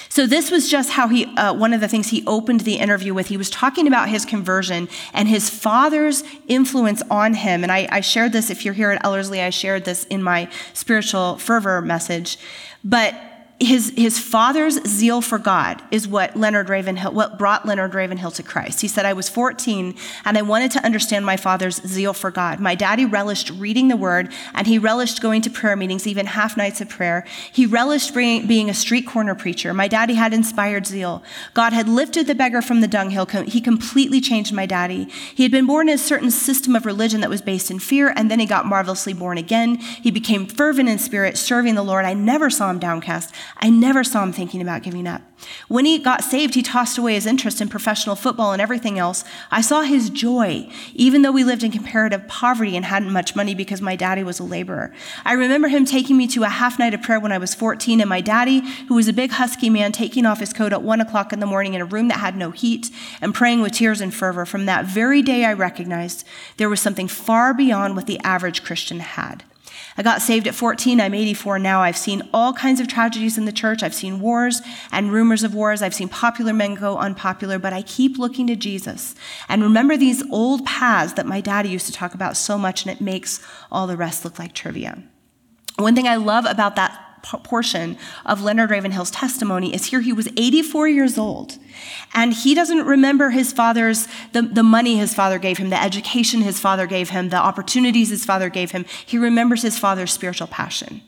So 0.10 0.26
this 0.26 0.50
was 0.50 0.70
just 0.70 0.92
how 0.92 1.08
he, 1.08 1.26
uh, 1.38 1.54
one 1.54 1.74
of 1.74 1.82
the 1.82 1.88
things 1.88 2.10
he 2.10 2.24
opened 2.26 2.62
the 2.62 2.78
interview 2.78 3.14
with. 3.14 3.28
He 3.28 3.38
was 3.38 3.50
talking 3.50 3.88
about 3.88 4.10
his 4.10 4.26
conversion 4.26 4.90
and 5.14 5.28
his 5.28 5.50
father's 5.50 6.24
influence 6.48 7.04
on 7.12 7.36
him. 7.36 7.64
And 7.64 7.72
I, 7.72 7.88
I 7.92 8.02
shared 8.02 8.32
this, 8.34 8.50
if 8.50 8.66
you're 8.66 8.74
here 8.74 8.92
at 8.92 9.06
Ellerslie, 9.06 9.42
I 9.42 9.52
shared 9.52 9.86
this 9.86 10.06
in 10.06 10.24
my 10.24 10.50
spiritual 10.74 11.38
fervor 11.38 11.82
message. 11.82 12.40
But 12.84 13.14
his, 13.60 13.92
his 13.98 14.20
father's 14.20 14.76
zeal 14.88 15.20
for 15.20 15.40
God 15.40 15.82
is 15.90 16.08
what 16.08 16.36
Leonard 16.36 16.70
Ravenhill, 16.70 17.12
what 17.12 17.40
brought 17.40 17.66
Leonard 17.66 17.96
Ravenhill 17.96 18.30
to 18.32 18.44
Christ. 18.44 18.82
He 18.82 18.88
said, 18.88 19.04
I 19.04 19.14
was 19.14 19.30
14 19.30 19.96
and 20.26 20.38
I 20.38 20.44
wanted 20.44 20.70
to 20.72 20.86
understand 20.86 21.26
my 21.26 21.38
father's 21.38 21.82
zeal 21.82 22.14
for 22.14 22.30
God. 22.30 22.60
My 22.60 22.76
daddy 22.76 23.04
relished 23.04 23.50
reading 23.50 23.88
the 23.88 23.98
word 23.98 24.32
and 24.54 24.68
he 24.68 24.78
relished 24.78 25.24
going 25.24 25.42
to 25.42 25.50
prayer 25.50 25.76
meetings, 25.76 26.06
even 26.06 26.28
half 26.28 26.56
nights 26.56 26.82
of 26.82 26.90
prayer. 26.90 27.26
He 27.52 27.66
relished 27.66 28.14
being 28.14 28.70
a 28.70 28.76
street 28.76 29.08
corner 29.08 29.34
preacher. 29.34 29.74
My 29.74 29.88
daddy 29.88 30.14
had 30.14 30.36
inspired 30.36 30.86
zeal. 30.86 31.24
God 31.56 31.74
had 31.74 31.90
lifted 31.90 32.28
the 32.28 32.36
beggar 32.36 32.62
from 32.62 32.82
the 32.82 32.88
dunghill. 32.88 33.26
He 33.26 33.60
completely 33.60 34.22
changed 34.22 34.54
my 34.54 34.68
daddy. 34.68 35.06
He 35.34 35.42
had 35.42 35.52
been 35.52 35.66
born 35.66 35.90
in 35.90 35.96
a 35.96 35.98
certain 35.98 36.30
system 36.30 36.76
of 36.76 36.86
religion 36.86 37.22
that 37.22 37.30
was 37.30 37.42
based 37.42 37.72
in 37.72 37.80
fear 37.80 38.14
and 38.16 38.30
then 38.30 38.40
he 38.40 38.46
got 38.46 38.68
marvelously 38.68 39.14
born 39.14 39.40
again. 39.40 39.78
He 39.78 40.12
became 40.12 40.46
fervent 40.46 40.90
in 40.90 41.00
spirit, 41.00 41.40
serving 41.40 41.74
the 41.74 41.82
Lord. 41.82 42.06
I 42.06 42.14
never 42.14 42.52
saw 42.52 42.70
him 42.70 42.78
downcast. 42.78 43.34
I 43.58 43.70
never 43.70 44.04
saw 44.04 44.24
him 44.24 44.34
thinking 44.34 44.62
about 44.62 44.84
giving 44.84 45.08
up. 45.08 45.22
When 45.68 45.86
he 45.86 46.00
got 46.00 46.24
saved, 46.24 46.56
he 46.56 46.64
tossed 46.64 46.98
away 46.98 47.14
his 47.14 47.26
interest 47.26 47.62
in 47.62 47.70
professional 47.70 48.16
football 48.16 48.54
and 48.54 48.62
everything 48.62 48.98
else. 48.98 49.24
I 49.52 49.62
saw 49.62 49.82
his 49.82 50.10
joy, 50.10 50.70
even 50.94 51.22
though 51.22 51.32
we 51.32 51.44
lived 51.44 51.64
in 51.64 51.72
comparative 51.72 52.28
poverty 52.28 52.76
and 52.76 52.86
hadn't 52.86 53.12
much 53.12 53.36
money 53.36 53.54
because 53.54 53.82
my 53.82 53.96
daddy 53.96 54.24
was 54.24 54.40
a 54.40 54.44
laborer. 54.44 54.94
I 55.26 55.34
remember 55.34 55.68
him 55.68 55.86
taking 55.86 56.18
me 56.18 56.28
to 56.28 56.44
a 56.44 56.50
half 56.50 56.80
night 56.80 56.94
of 56.94 57.02
prayer 57.02 57.20
when 57.20 57.32
I 57.32 57.38
was 57.38 57.54
14, 57.54 58.02
and 58.02 58.10
my 58.10 58.22
daddy, 58.22 58.62
who 58.88 58.96
was 58.96 59.08
a 59.08 59.14
big 59.14 59.32
husky 59.32 59.70
man, 59.70 59.92
taking 59.92 60.26
off 60.26 60.40
his 60.40 60.54
coat 60.54 60.74
at 60.74 60.82
one 60.82 61.02
o'clock 61.02 61.32
in 61.32 61.40
the 61.40 61.46
morning 61.46 61.76
in 61.76 61.82
a 61.82 61.86
room 61.86 62.08
that 62.08 62.20
had 62.20 62.36
no 62.36 62.52
heat 62.52 62.90
and 63.22 63.36
praying 63.36 63.62
with 63.62 63.74
tears 63.74 64.02
and 64.02 64.14
fervor. 64.14 64.46
From 64.46 64.66
that 64.66 64.86
very 64.86 65.22
day, 65.22 65.46
I 65.46 65.54
recognized 65.54 66.26
there 66.58 66.70
was 66.70 66.82
something 66.82 67.08
far 67.08 67.54
beyond 67.54 67.96
what 67.96 68.08
the 68.08 68.20
average 68.20 68.64
Christian 68.64 69.00
had. 69.00 69.44
I 69.98 70.04
got 70.04 70.22
saved 70.22 70.48
at 70.48 70.54
14. 70.54 71.02
I'm 71.02 71.14
84 71.14 71.58
now. 71.60 71.82
I've 71.82 71.98
seen 71.98 72.22
all 72.34 72.54
kinds 72.54 72.80
of 72.80 72.88
tragedies 72.88 73.38
in 73.38 73.46
the 73.46 73.52
church. 73.52 73.82
I've 73.82 73.96
seen 73.96 74.20
wars 74.20 74.62
and 74.92 75.12
rumors 75.12 75.44
of 75.44 75.56
wars. 75.56 75.82
I've 75.82 75.96
seen 75.96 76.08
popular 76.08 76.54
men 76.54 76.76
go 76.76 76.98
unpopular, 76.98 77.58
but 77.58 77.74
I 77.74 77.82
keep 77.82 78.18
looking 78.18 78.46
to 78.48 78.56
Jesus 78.56 79.16
and 79.50 79.64
remember 79.64 79.98
these 79.98 80.24
old 80.32 80.66
paths 80.66 81.14
that 81.14 81.26
my 81.26 81.42
daddy 81.42 81.70
used 81.70 81.88
to 81.88 81.92
talk 81.92 82.14
about 82.14 82.38
so 82.38 82.58
much, 82.58 82.86
and 82.86 82.96
it 82.96 83.02
makes 83.02 83.42
all 83.72 83.88
the 83.88 83.98
rest 83.98 84.24
look 84.24 84.38
like 84.38 84.54
trivia. 84.54 85.02
One 85.78 85.96
thing 85.96 86.08
I 86.08 86.16
love 86.16 86.46
about 86.46 86.76
that 86.76 87.04
portion 87.24 87.98
of 88.26 88.42
Leonard 88.42 88.70
Ravenhill's 88.70 89.12
testimony 89.12 89.74
is 89.74 89.86
here 89.86 90.02
he 90.02 90.14
was 90.14 90.28
84 90.38 90.88
years 90.88 91.18
old 91.18 91.58
and 92.14 92.34
he 92.34 92.54
doesn't 92.54 92.86
remember 92.86 93.30
his 93.30 93.52
father's 93.52 94.08
the, 94.34 94.42
the 94.42 94.64
money 94.64 94.98
his 94.98 95.14
father 95.14 95.40
gave 95.40 95.58
him 95.58 95.70
the 95.70 95.82
education 95.82 96.42
his 96.42 96.60
father 96.60 96.88
gave 96.88 97.10
him 97.10 97.30
the 97.30 97.38
opportunities 97.38 98.10
his 98.10 98.26
father 98.26 98.50
gave 98.50 98.72
him. 98.72 98.86
He 99.06 99.18
remembers 99.18 99.62
his 99.62 99.78
father's 99.78 100.12
spiritual 100.12 100.48
passion. 100.48 101.02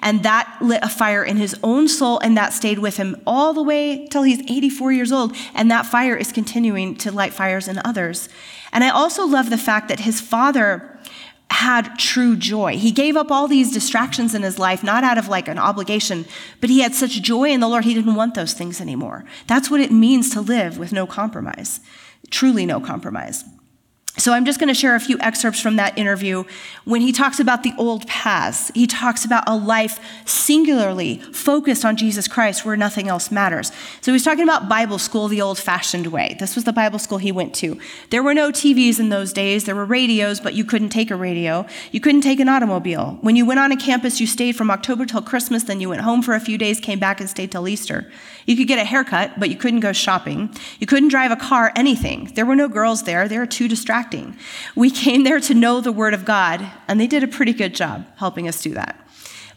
And 0.00 0.22
that 0.22 0.56
lit 0.60 0.80
a 0.82 0.88
fire 0.88 1.24
in 1.24 1.36
his 1.36 1.54
own 1.62 1.88
soul 1.88 2.18
and 2.20 2.36
that 2.36 2.52
stayed 2.52 2.78
with 2.78 2.96
him 2.96 3.20
all 3.26 3.52
the 3.52 3.62
way 3.62 4.06
till 4.08 4.22
he's 4.22 4.40
84 4.40 4.92
years 4.92 5.12
old. 5.12 5.36
And 5.54 5.70
that 5.70 5.86
fire 5.86 6.16
is 6.16 6.32
continuing 6.32 6.96
to 6.96 7.12
light 7.12 7.34
fires 7.34 7.68
in 7.68 7.80
others. 7.84 8.28
And 8.72 8.84
i 8.84 8.88
also 8.88 9.26
love 9.26 9.50
the 9.50 9.58
fact 9.58 9.88
that 9.88 10.00
his 10.00 10.20
father 10.20 10.95
had 11.50 11.98
true 11.98 12.36
joy. 12.36 12.76
He 12.76 12.90
gave 12.90 13.16
up 13.16 13.30
all 13.30 13.48
these 13.48 13.72
distractions 13.72 14.34
in 14.34 14.42
his 14.42 14.58
life, 14.58 14.82
not 14.82 15.04
out 15.04 15.18
of 15.18 15.28
like 15.28 15.48
an 15.48 15.58
obligation, 15.58 16.26
but 16.60 16.70
he 16.70 16.80
had 16.80 16.94
such 16.94 17.22
joy 17.22 17.50
in 17.50 17.60
the 17.60 17.68
Lord, 17.68 17.84
he 17.84 17.94
didn't 17.94 18.14
want 18.14 18.34
those 18.34 18.52
things 18.52 18.80
anymore. 18.80 19.24
That's 19.46 19.70
what 19.70 19.80
it 19.80 19.92
means 19.92 20.30
to 20.30 20.40
live 20.40 20.78
with 20.78 20.92
no 20.92 21.06
compromise, 21.06 21.80
truly 22.30 22.66
no 22.66 22.80
compromise. 22.80 23.44
So 24.18 24.32
I'm 24.32 24.46
just 24.46 24.58
going 24.58 24.68
to 24.68 24.74
share 24.74 24.94
a 24.94 25.00
few 25.00 25.18
excerpts 25.20 25.60
from 25.60 25.76
that 25.76 25.96
interview. 25.98 26.44
When 26.84 27.02
he 27.02 27.12
talks 27.12 27.38
about 27.38 27.62
the 27.62 27.74
old 27.76 28.06
paths, 28.06 28.70
he 28.74 28.86
talks 28.86 29.26
about 29.26 29.44
a 29.46 29.54
life 29.54 30.00
singularly 30.24 31.18
focused 31.32 31.84
on 31.84 31.96
Jesus 31.96 32.26
Christ 32.26 32.64
where 32.64 32.76
nothing 32.76 33.08
else 33.08 33.30
matters. 33.30 33.72
So 34.00 34.12
he's 34.12 34.24
talking 34.24 34.42
about 34.42 34.70
Bible 34.70 34.98
school 34.98 35.28
the 35.28 35.42
old 35.42 35.58
fashioned 35.58 36.06
way. 36.06 36.34
This 36.38 36.54
was 36.54 36.64
the 36.64 36.72
Bible 36.72 36.98
school 36.98 37.18
he 37.18 37.30
went 37.30 37.54
to. 37.56 37.78
There 38.08 38.22
were 38.22 38.32
no 38.32 38.50
TVs 38.50 38.98
in 38.98 39.10
those 39.10 39.34
days. 39.34 39.64
There 39.64 39.76
were 39.76 39.84
radios, 39.84 40.40
but 40.40 40.54
you 40.54 40.64
couldn't 40.64 40.90
take 40.90 41.10
a 41.10 41.16
radio. 41.16 41.66
You 41.92 42.00
couldn't 42.00 42.22
take 42.22 42.40
an 42.40 42.48
automobile. 42.48 43.18
When 43.20 43.36
you 43.36 43.44
went 43.44 43.60
on 43.60 43.70
a 43.70 43.76
campus, 43.76 44.18
you 44.18 44.26
stayed 44.26 44.56
from 44.56 44.70
October 44.70 45.04
till 45.04 45.22
Christmas, 45.22 45.64
then 45.64 45.80
you 45.80 45.90
went 45.90 46.02
home 46.02 46.22
for 46.22 46.34
a 46.34 46.40
few 46.40 46.56
days, 46.56 46.80
came 46.80 46.98
back 46.98 47.20
and 47.20 47.28
stayed 47.28 47.52
till 47.52 47.68
Easter. 47.68 48.10
You 48.46 48.56
could 48.56 48.68
get 48.68 48.78
a 48.78 48.84
haircut, 48.84 49.38
but 49.38 49.50
you 49.50 49.56
couldn't 49.56 49.80
go 49.80 49.92
shopping. 49.92 50.54
You 50.78 50.86
couldn't 50.86 51.08
drive 51.08 51.32
a 51.32 51.36
car, 51.36 51.72
anything. 51.76 52.30
There 52.34 52.46
were 52.46 52.56
no 52.56 52.68
girls 52.68 53.02
there. 53.02 53.28
They 53.28 53.38
were 53.38 53.46
too 53.46 53.68
distracting. 54.10 54.38
We 54.74 54.90
came 54.90 55.24
there 55.24 55.40
to 55.40 55.54
know 55.54 55.80
the 55.80 55.92
Word 55.92 56.14
of 56.14 56.24
God, 56.24 56.66
and 56.88 57.00
they 57.00 57.06
did 57.06 57.22
a 57.22 57.28
pretty 57.28 57.52
good 57.52 57.74
job 57.74 58.06
helping 58.16 58.48
us 58.48 58.62
do 58.62 58.74
that. 58.74 59.00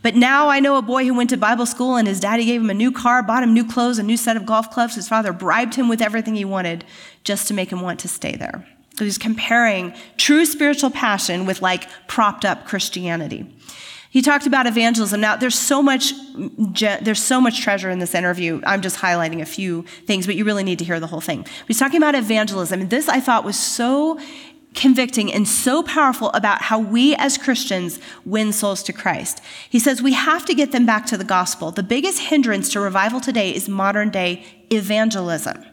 But 0.01 0.15
now 0.15 0.47
I 0.47 0.61
know 0.61 0.77
a 0.77 0.81
boy 0.81 1.05
who 1.05 1.13
went 1.13 1.29
to 1.31 1.37
Bible 1.37 1.65
school 1.65 1.97
and 1.97 2.07
his 2.07 2.21
daddy 2.21 2.45
gave 2.45 2.61
him 2.61 2.69
a 2.69 2.73
new 2.73 2.89
car, 2.89 3.21
bought 3.21 3.43
him 3.43 3.53
new 3.53 3.67
clothes, 3.67 3.99
a 3.99 4.03
new 4.03 4.15
set 4.15 4.37
of 4.37 4.45
golf 4.45 4.71
clubs. 4.71 4.95
His 4.95 5.09
father 5.09 5.33
bribed 5.33 5.75
him 5.75 5.89
with 5.89 6.01
everything 6.01 6.35
he 6.35 6.45
wanted 6.45 6.85
just 7.25 7.49
to 7.49 7.53
make 7.53 7.69
him 7.69 7.81
want 7.81 7.99
to 7.99 8.07
stay 8.07 8.33
there. 8.37 8.65
So 8.97 9.03
he's 9.03 9.17
comparing 9.17 9.93
true 10.15 10.45
spiritual 10.45 10.89
passion 10.89 11.45
with 11.45 11.61
like 11.61 11.89
propped 12.07 12.45
up 12.45 12.65
Christianity. 12.65 13.53
He 14.11 14.23
talked 14.23 14.47
about 14.47 14.65
evangelism. 14.65 15.21
Now, 15.21 15.35
there's 15.35 15.57
so 15.57 15.83
much, 15.83 16.13
there's 16.33 17.21
so 17.21 17.39
much 17.39 17.61
treasure 17.61 17.91
in 17.91 17.99
this 17.99 18.15
interview. 18.15 18.59
I'm 18.65 18.81
just 18.81 18.97
highlighting 18.97 19.41
a 19.41 19.45
few 19.45 19.83
things, 20.07 20.25
but 20.25 20.35
you 20.35 20.45
really 20.45 20.63
need 20.63 20.79
to 20.79 20.85
hear 20.85 20.99
the 20.99 21.07
whole 21.07 21.21
thing. 21.21 21.45
He's 21.67 21.77
talking 21.77 21.97
about 21.97 22.15
evangelism. 22.15 22.81
And 22.81 22.89
this 22.89 23.07
I 23.07 23.19
thought 23.19 23.43
was 23.43 23.57
so 23.57 24.19
convicting 24.73 25.31
and 25.31 25.47
so 25.47 25.83
powerful 25.83 26.29
about 26.31 26.63
how 26.63 26.79
we 26.79 27.15
as 27.15 27.37
Christians 27.37 27.99
win 28.25 28.51
souls 28.51 28.81
to 28.83 28.93
Christ. 28.93 29.41
He 29.69 29.79
says 29.79 30.01
we 30.01 30.13
have 30.13 30.45
to 30.45 30.53
get 30.53 30.71
them 30.71 30.85
back 30.85 31.05
to 31.07 31.17
the 31.17 31.23
gospel. 31.23 31.71
The 31.71 31.83
biggest 31.83 32.19
hindrance 32.19 32.71
to 32.73 32.79
revival 32.79 33.19
today 33.19 33.53
is 33.53 33.69
modern 33.69 34.09
day 34.09 34.45
evangelism. 34.71 35.63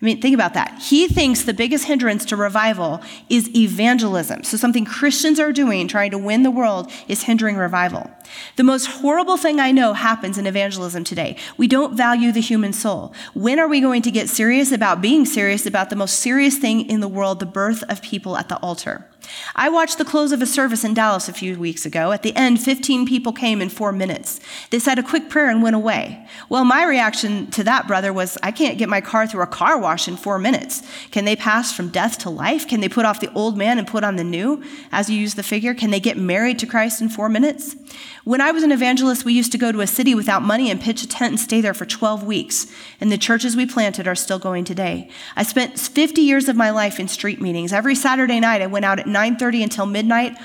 I 0.00 0.04
mean, 0.04 0.20
think 0.20 0.34
about 0.34 0.52
that. 0.52 0.78
He 0.78 1.08
thinks 1.08 1.44
the 1.44 1.54
biggest 1.54 1.86
hindrance 1.86 2.26
to 2.26 2.36
revival 2.36 3.00
is 3.30 3.48
evangelism. 3.56 4.44
So, 4.44 4.58
something 4.58 4.84
Christians 4.84 5.40
are 5.40 5.52
doing, 5.52 5.88
trying 5.88 6.10
to 6.10 6.18
win 6.18 6.42
the 6.42 6.50
world, 6.50 6.90
is 7.08 7.22
hindering 7.22 7.56
revival. 7.56 8.10
The 8.56 8.62
most 8.62 8.86
horrible 8.86 9.38
thing 9.38 9.58
I 9.58 9.72
know 9.72 9.94
happens 9.94 10.36
in 10.36 10.46
evangelism 10.46 11.02
today. 11.04 11.38
We 11.56 11.66
don't 11.66 11.96
value 11.96 12.30
the 12.30 12.40
human 12.40 12.74
soul. 12.74 13.14
When 13.32 13.58
are 13.58 13.68
we 13.68 13.80
going 13.80 14.02
to 14.02 14.10
get 14.10 14.28
serious 14.28 14.70
about 14.70 15.00
being 15.00 15.24
serious 15.24 15.64
about 15.64 15.88
the 15.88 15.96
most 15.96 16.20
serious 16.20 16.58
thing 16.58 16.90
in 16.90 17.00
the 17.00 17.08
world, 17.08 17.40
the 17.40 17.46
birth 17.46 17.82
of 17.88 18.02
people 18.02 18.36
at 18.36 18.50
the 18.50 18.58
altar? 18.58 19.06
I 19.54 19.68
watched 19.68 19.98
the 19.98 20.04
close 20.04 20.32
of 20.32 20.42
a 20.42 20.46
service 20.46 20.84
in 20.84 20.94
Dallas 20.94 21.28
a 21.28 21.32
few 21.32 21.58
weeks 21.58 21.86
ago. 21.86 22.12
At 22.12 22.22
the 22.22 22.34
end, 22.36 22.60
15 22.60 23.06
people 23.06 23.32
came 23.32 23.60
in 23.60 23.68
four 23.68 23.92
minutes. 23.92 24.40
They 24.70 24.78
said 24.78 24.98
a 24.98 25.02
quick 25.02 25.28
prayer 25.28 25.50
and 25.50 25.62
went 25.62 25.76
away. 25.76 26.26
Well, 26.48 26.64
my 26.64 26.84
reaction 26.84 27.50
to 27.52 27.64
that, 27.64 27.86
brother, 27.86 28.12
was 28.12 28.38
I 28.42 28.50
can't 28.50 28.78
get 28.78 28.88
my 28.88 29.00
car 29.00 29.26
through 29.26 29.42
a 29.42 29.46
car 29.46 29.78
wash 29.78 29.85
in 29.86 30.16
four 30.16 30.38
minutes. 30.38 30.82
Can 31.10 31.24
they 31.24 31.36
pass 31.36 31.72
from 31.72 31.88
death 31.88 32.18
to 32.18 32.30
life? 32.30 32.68
Can 32.68 32.80
they 32.80 32.88
put 32.88 33.04
off 33.04 33.20
the 33.20 33.32
old 33.32 33.56
man 33.56 33.78
and 33.78 33.86
put 33.86 34.04
on 34.04 34.16
the 34.16 34.24
new, 34.24 34.62
as 34.92 35.08
you 35.08 35.18
use 35.18 35.34
the 35.34 35.42
figure? 35.42 35.74
Can 35.74 35.90
they 35.90 36.00
get 36.00 36.16
married 36.16 36.58
to 36.58 36.66
Christ 36.66 37.00
in 37.00 37.08
four 37.08 37.28
minutes? 37.28 37.76
When 38.24 38.40
I 38.40 38.50
was 38.50 38.62
an 38.62 38.72
evangelist, 38.72 39.24
we 39.24 39.32
used 39.32 39.52
to 39.52 39.58
go 39.58 39.72
to 39.72 39.80
a 39.80 39.86
city 39.86 40.14
without 40.14 40.42
money 40.42 40.70
and 40.70 40.80
pitch 40.80 41.02
a 41.02 41.08
tent 41.08 41.30
and 41.30 41.40
stay 41.40 41.60
there 41.60 41.74
for 41.74 41.86
12 41.86 42.24
weeks. 42.24 42.66
And 43.00 43.10
the 43.10 43.18
churches 43.18 43.56
we 43.56 43.66
planted 43.66 44.08
are 44.08 44.14
still 44.14 44.38
going 44.38 44.64
today. 44.64 45.08
I 45.36 45.42
spent 45.42 45.78
50 45.78 46.20
years 46.20 46.48
of 46.48 46.56
my 46.56 46.70
life 46.70 47.00
in 47.00 47.08
street 47.08 47.40
meetings. 47.40 47.72
Every 47.72 47.94
Saturday 47.94 48.40
night, 48.40 48.62
I 48.62 48.66
went 48.66 48.84
out 48.84 48.98
at 48.98 49.06
9:30 49.06 49.62
until 49.62 49.86
midnight, 49.86 50.36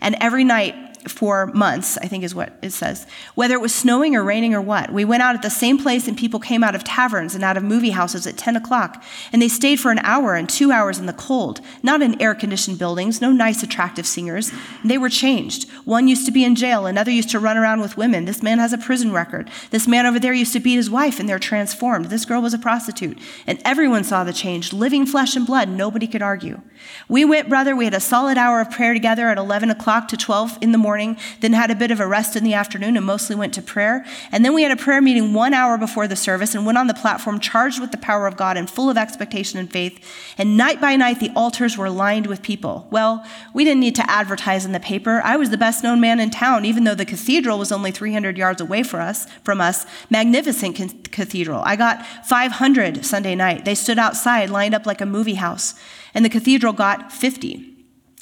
and 0.00 0.16
every 0.20 0.44
night 0.44 0.74
for 1.08 1.46
months, 1.48 1.96
I 1.98 2.08
think 2.08 2.24
is 2.24 2.34
what 2.34 2.58
it 2.62 2.72
says. 2.72 3.06
Whether 3.34 3.54
it 3.54 3.60
was 3.60 3.74
snowing 3.74 4.16
or 4.16 4.22
raining 4.22 4.54
or 4.54 4.60
what, 4.60 4.92
we 4.92 5.04
went 5.04 5.22
out 5.22 5.34
at 5.34 5.42
the 5.42 5.50
same 5.50 5.78
place 5.78 6.08
and 6.08 6.16
people 6.16 6.40
came 6.40 6.64
out 6.64 6.74
of 6.74 6.84
taverns 6.84 7.34
and 7.34 7.44
out 7.44 7.56
of 7.56 7.62
movie 7.62 7.90
houses 7.90 8.26
at 8.26 8.36
10 8.36 8.56
o'clock. 8.56 9.02
And 9.32 9.40
they 9.40 9.48
stayed 9.48 9.80
for 9.80 9.90
an 9.90 9.98
hour 10.00 10.34
and 10.34 10.48
two 10.48 10.72
hours 10.72 10.98
in 10.98 11.06
the 11.06 11.12
cold, 11.12 11.60
not 11.82 12.02
in 12.02 12.20
air 12.20 12.34
conditioned 12.34 12.78
buildings, 12.78 13.20
no 13.20 13.32
nice, 13.32 13.62
attractive 13.62 14.06
singers. 14.06 14.52
They 14.84 14.98
were 14.98 15.08
changed. 15.08 15.70
One 15.84 16.08
used 16.08 16.26
to 16.26 16.32
be 16.32 16.44
in 16.44 16.54
jail, 16.54 16.86
another 16.86 17.10
used 17.10 17.30
to 17.30 17.38
run 17.38 17.56
around 17.56 17.80
with 17.80 17.96
women. 17.96 18.24
This 18.24 18.42
man 18.42 18.58
has 18.58 18.72
a 18.72 18.78
prison 18.78 19.12
record. 19.12 19.50
This 19.70 19.86
man 19.88 20.06
over 20.06 20.18
there 20.18 20.32
used 20.32 20.52
to 20.52 20.60
beat 20.60 20.76
his 20.76 20.90
wife 20.90 21.20
and 21.20 21.28
they're 21.28 21.38
transformed. 21.38 22.06
This 22.06 22.24
girl 22.24 22.42
was 22.42 22.54
a 22.54 22.58
prostitute. 22.58 23.18
And 23.46 23.60
everyone 23.64 24.04
saw 24.04 24.24
the 24.24 24.32
change, 24.32 24.72
living 24.72 25.06
flesh 25.06 25.36
and 25.36 25.46
blood. 25.46 25.68
Nobody 25.68 26.06
could 26.06 26.22
argue. 26.22 26.60
We 27.08 27.24
went, 27.24 27.48
brother, 27.48 27.74
we 27.74 27.84
had 27.84 27.94
a 27.94 28.00
solid 28.00 28.38
hour 28.38 28.60
of 28.60 28.70
prayer 28.70 28.94
together 28.94 29.28
at 29.28 29.38
11 29.38 29.70
o'clock 29.70 30.08
to 30.08 30.16
12 30.16 30.58
in 30.60 30.72
the 30.72 30.78
morning, 30.78 30.95
then 31.40 31.52
had 31.52 31.70
a 31.70 31.74
bit 31.74 31.90
of 31.90 32.00
a 32.00 32.06
rest 32.06 32.36
in 32.36 32.44
the 32.44 32.54
afternoon 32.54 32.96
and 32.96 33.04
mostly 33.04 33.36
went 33.36 33.54
to 33.54 33.62
prayer. 33.62 34.04
And 34.32 34.44
then 34.44 34.54
we 34.54 34.62
had 34.62 34.72
a 34.72 34.76
prayer 34.76 35.02
meeting 35.02 35.34
one 35.34 35.52
hour 35.52 35.76
before 35.76 36.08
the 36.08 36.16
service 36.16 36.54
and 36.54 36.64
went 36.64 36.78
on 36.78 36.86
the 36.86 36.94
platform 36.94 37.40
charged 37.40 37.80
with 37.80 37.90
the 37.90 37.96
power 37.98 38.26
of 38.26 38.36
God 38.36 38.56
and 38.56 38.68
full 38.68 38.88
of 38.88 38.96
expectation 38.96 39.58
and 39.58 39.70
faith. 39.70 40.00
And 40.38 40.56
night 40.56 40.80
by 40.80 40.96
night, 40.96 41.20
the 41.20 41.32
altars 41.36 41.76
were 41.76 41.90
lined 41.90 42.26
with 42.26 42.42
people. 42.42 42.88
Well, 42.90 43.24
we 43.52 43.64
didn't 43.64 43.80
need 43.80 43.94
to 43.96 44.10
advertise 44.10 44.64
in 44.64 44.72
the 44.72 44.80
paper. 44.80 45.20
I 45.24 45.36
was 45.36 45.50
the 45.50 45.58
best 45.58 45.84
known 45.84 46.00
man 46.00 46.20
in 46.20 46.30
town, 46.30 46.64
even 46.64 46.84
though 46.84 46.94
the 46.94 47.04
cathedral 47.04 47.58
was 47.58 47.72
only 47.72 47.90
300 47.90 48.38
yards 48.38 48.60
away 48.60 48.82
for 48.82 49.00
us, 49.00 49.26
from 49.44 49.60
us. 49.60 49.86
Magnificent 50.08 51.12
cathedral. 51.12 51.62
I 51.64 51.76
got 51.76 52.04
500 52.26 53.04
Sunday 53.04 53.34
night. 53.34 53.64
They 53.64 53.74
stood 53.74 53.98
outside, 53.98 54.50
lined 54.50 54.74
up 54.74 54.86
like 54.86 55.00
a 55.00 55.06
movie 55.06 55.34
house. 55.34 55.74
And 56.14 56.24
the 56.24 56.30
cathedral 56.30 56.72
got 56.72 57.12
50. 57.12 57.75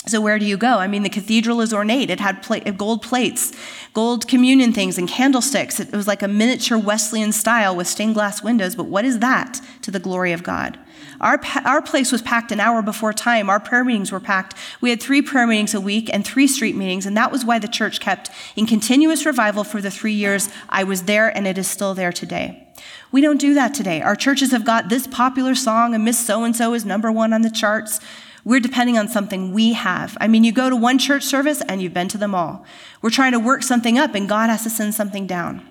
So, 0.07 0.21
where 0.21 0.39
do 0.39 0.45
you 0.45 0.59
go? 0.59 0.79
I 0.79 0.87
mean, 0.87 1.03
the 1.03 1.09
cathedral 1.09 1.63
is 1.63 1.73
ornate. 1.73 2.11
It 2.11 2.21
had 2.21 2.47
gold 2.77 3.01
plates, 3.01 3.53
gold 3.95 4.29
communion 4.29 4.73
things, 4.75 4.99
and 4.99 5.09
candlesticks. 5.09 5.81
It 5.81 5.93
was 5.93 6.07
like 6.07 6.23
a 6.23 6.29
miniature 6.29 6.77
Wesleyan 6.77 7.33
style 7.33 7.75
with 7.75 7.87
stained 7.87 8.15
glass 8.15 8.43
windows. 8.43 8.75
But 8.75 8.85
what 8.85 9.07
is 9.07 9.21
that 9.21 9.63
to 9.81 9.91
the 9.91 9.99
glory 9.99 10.33
of 10.33 10.43
God? 10.43 10.79
Our, 11.23 11.41
our 11.65 11.81
place 11.81 12.13
was 12.13 12.21
packed 12.21 12.53
an 12.53 12.61
hour 12.61 12.83
before 12.83 13.15
time. 13.15 13.49
Our 13.49 13.61
prayer 13.61 13.83
meetings 13.83 14.13
were 14.13 14.21
packed. 14.21 14.55
We 14.83 14.91
had 14.91 15.03
three 15.03 15.23
prayer 15.23 15.47
meetings 15.47 15.73
a 15.73 15.81
week 15.81 16.13
and 16.13 16.25
three 16.25 16.49
street 16.49 16.77
meetings, 16.77 17.07
and 17.07 17.17
that 17.17 17.33
was 17.33 17.45
why 17.45 17.59
the 17.59 17.69
church 17.69 17.99
kept 17.99 18.31
in 18.57 18.67
continuous 18.67 19.25
revival 19.25 19.65
for 19.65 19.81
the 19.81 19.91
three 19.91 20.13
years 20.13 20.51
I 20.69 20.85
was 20.85 21.05
there, 21.05 21.35
and 21.35 21.47
it 21.47 21.57
is 21.57 21.67
still 21.67 21.95
there 21.95 22.13
today. 22.13 22.69
We 23.11 23.23
don't 23.23 23.41
do 23.41 23.55
that 23.55 23.73
today. 23.73 24.03
Our 24.03 24.17
churches 24.17 24.51
have 24.51 24.67
got 24.67 24.91
this 24.91 25.07
popular 25.07 25.55
song, 25.55 25.95
and 25.95 26.05
Miss 26.05 26.19
So 26.19 26.45
and 26.45 26.55
so 26.55 26.75
is 26.75 26.85
number 26.85 27.11
one 27.11 27.33
on 27.33 27.43
the 27.43 27.51
charts. 27.51 28.01
We're 28.45 28.61
depending 28.61 28.99
on 28.99 29.09
something 29.09 29.53
we 29.53 29.73
have. 29.73 30.17
I 30.21 30.29
mean, 30.29 30.45
you 30.45 30.53
go 30.53 30.69
to 30.69 30.77
one 30.77 30.99
church 30.99 31.25
service 31.25 31.63
and 31.63 31.81
you've 31.81 31.95
been 31.95 32.09
to 32.09 32.19
them 32.19 32.35
all. 32.35 32.65
We're 33.01 33.11
trying 33.11 33.33
to 33.33 33.41
work 33.41 33.63
something 33.63 33.99
up 33.99 34.15
and 34.15 34.29
God 34.29 34.51
has 34.51 34.63
to 34.65 34.71
send 34.71 34.95
something 34.95 35.27
down. 35.27 35.67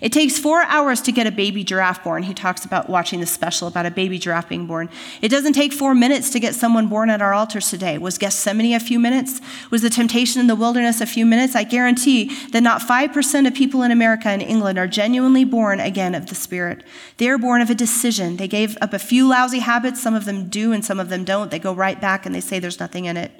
It 0.00 0.12
takes 0.12 0.38
four 0.38 0.62
hours 0.62 1.02
to 1.02 1.12
get 1.12 1.26
a 1.26 1.30
baby 1.30 1.62
giraffe 1.62 2.02
born. 2.02 2.22
He 2.22 2.32
talks 2.32 2.64
about 2.64 2.88
watching 2.88 3.20
the 3.20 3.26
special 3.26 3.68
about 3.68 3.84
a 3.84 3.90
baby 3.90 4.18
giraffe 4.18 4.48
being 4.48 4.66
born. 4.66 4.88
It 5.20 5.28
doesn't 5.28 5.52
take 5.52 5.72
four 5.72 5.94
minutes 5.94 6.30
to 6.30 6.40
get 6.40 6.54
someone 6.54 6.88
born 6.88 7.10
at 7.10 7.20
our 7.20 7.34
altars 7.34 7.68
today. 7.68 7.98
Was 7.98 8.16
Gethsemane 8.16 8.74
a 8.74 8.80
few 8.80 8.98
minutes? 8.98 9.40
Was 9.70 9.82
the 9.82 9.90
temptation 9.90 10.40
in 10.40 10.46
the 10.46 10.54
wilderness 10.54 11.00
a 11.00 11.06
few 11.06 11.26
minutes? 11.26 11.54
I 11.54 11.64
guarantee 11.64 12.34
that 12.48 12.62
not 12.62 12.80
5% 12.80 13.46
of 13.46 13.54
people 13.54 13.82
in 13.82 13.90
America 13.90 14.28
and 14.28 14.42
England 14.42 14.78
are 14.78 14.88
genuinely 14.88 15.44
born 15.44 15.80
again 15.80 16.14
of 16.14 16.26
the 16.26 16.34
Spirit. 16.34 16.82
They 17.18 17.28
are 17.28 17.38
born 17.38 17.60
of 17.60 17.68
a 17.68 17.74
decision. 17.74 18.36
They 18.36 18.48
gave 18.48 18.78
up 18.80 18.94
a 18.94 18.98
few 18.98 19.28
lousy 19.28 19.58
habits. 19.58 20.00
Some 20.00 20.14
of 20.14 20.24
them 20.24 20.48
do 20.48 20.72
and 20.72 20.84
some 20.84 20.98
of 20.98 21.10
them 21.10 21.24
don't. 21.24 21.50
They 21.50 21.58
go 21.58 21.74
right 21.74 22.00
back 22.00 22.24
and 22.24 22.34
they 22.34 22.40
say 22.40 22.58
there's 22.58 22.80
nothing 22.80 23.04
in 23.04 23.16
it. 23.16 23.32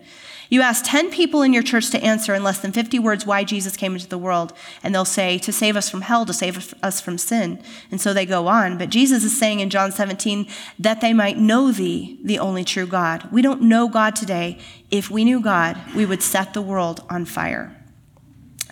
You 0.51 0.63
ask 0.63 0.85
10 0.87 1.11
people 1.11 1.43
in 1.43 1.53
your 1.53 1.63
church 1.63 1.91
to 1.91 2.03
answer 2.03 2.35
in 2.35 2.43
less 2.43 2.61
than 2.61 2.73
50 2.73 2.99
words 2.99 3.27
why 3.27 3.45
Jesus 3.45 3.77
came 3.77 3.95
into 3.95 4.09
the 4.09 4.17
world, 4.17 4.53
and 4.83 4.95
they'll 4.95 5.05
say, 5.05 5.39
to 5.39 5.53
save 5.53 5.77
us 5.77 5.91
from 5.91 6.03
hell, 6.03 6.25
to 6.25 6.33
save 6.33 6.75
us 6.83 7.01
from 7.01 7.19
sin. 7.19 7.63
And 7.91 8.01
so 8.01 8.15
they 8.15 8.25
go 8.25 8.47
on. 8.47 8.79
But 8.79 8.89
Jesus 8.89 9.25
is 9.25 9.39
saying 9.39 9.61
in 9.61 9.69
John 9.69 9.93
17 9.93 10.49
that 10.79 11.01
they 11.01 11.13
might 11.13 11.37
know 11.37 11.71
thee, 11.71 12.19
the 12.23 12.39
only 12.39 12.65
true 12.65 12.87
God. 12.87 13.31
We 13.31 13.43
don't 13.43 13.63
know 13.63 13.89
God 13.89 14.17
today. 14.17 14.59
If 14.91 15.11
we 15.11 15.25
knew 15.25 15.41
God, 15.41 15.79
we 15.95 16.07
would 16.07 16.23
set 16.23 16.55
the 16.55 16.63
world 16.63 17.05
on 17.11 17.27
fire. 17.27 17.77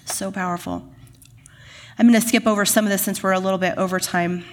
So 0.07 0.31
powerful. 0.31 0.89
I'm 1.99 2.09
going 2.09 2.21
to 2.21 2.27
skip 2.27 2.47
over 2.47 2.65
some 2.65 2.85
of 2.85 2.91
this 2.91 3.03
since 3.03 3.23
we're 3.23 3.33
a 3.33 3.39
little 3.39 3.59
bit 3.59 3.77
over 3.77 3.99
time. 3.99 4.45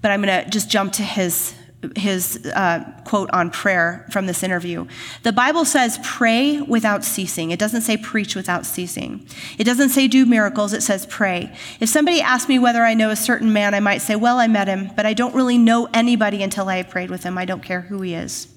But 0.00 0.10
I'm 0.10 0.22
going 0.22 0.44
to 0.44 0.50
just 0.50 0.70
jump 0.70 0.92
to 0.94 1.02
his 1.02 1.54
his 1.94 2.44
uh, 2.54 2.84
quote 3.04 3.30
on 3.32 3.50
prayer 3.50 4.06
from 4.10 4.26
this 4.26 4.42
interview. 4.42 4.86
The 5.22 5.32
Bible 5.32 5.64
says, 5.64 5.98
pray 6.02 6.60
without 6.60 7.04
ceasing. 7.04 7.50
It 7.50 7.58
doesn't 7.58 7.82
say 7.82 7.96
preach 7.96 8.34
without 8.34 8.66
ceasing. 8.66 9.26
It 9.58 9.64
doesn't 9.64 9.90
say 9.90 10.08
do 10.08 10.26
miracles, 10.26 10.72
it 10.72 10.82
says 10.82 11.06
pray. 11.06 11.54
If 11.80 11.88
somebody 11.88 12.20
asked 12.20 12.48
me 12.48 12.58
whether 12.58 12.82
I 12.82 12.94
know 12.94 13.10
a 13.10 13.16
certain 13.16 13.52
man, 13.52 13.74
I 13.74 13.80
might 13.80 13.98
say, 13.98 14.16
well, 14.16 14.38
I 14.38 14.46
met 14.46 14.68
him, 14.68 14.90
but 14.96 15.06
I 15.06 15.14
don't 15.14 15.34
really 15.34 15.58
know 15.58 15.88
anybody 15.92 16.42
until 16.42 16.68
I 16.68 16.82
prayed 16.82 17.10
with 17.10 17.22
him. 17.22 17.38
I 17.38 17.44
don't 17.44 17.62
care 17.62 17.82
who 17.82 18.02
he 18.02 18.14
is. 18.14 18.48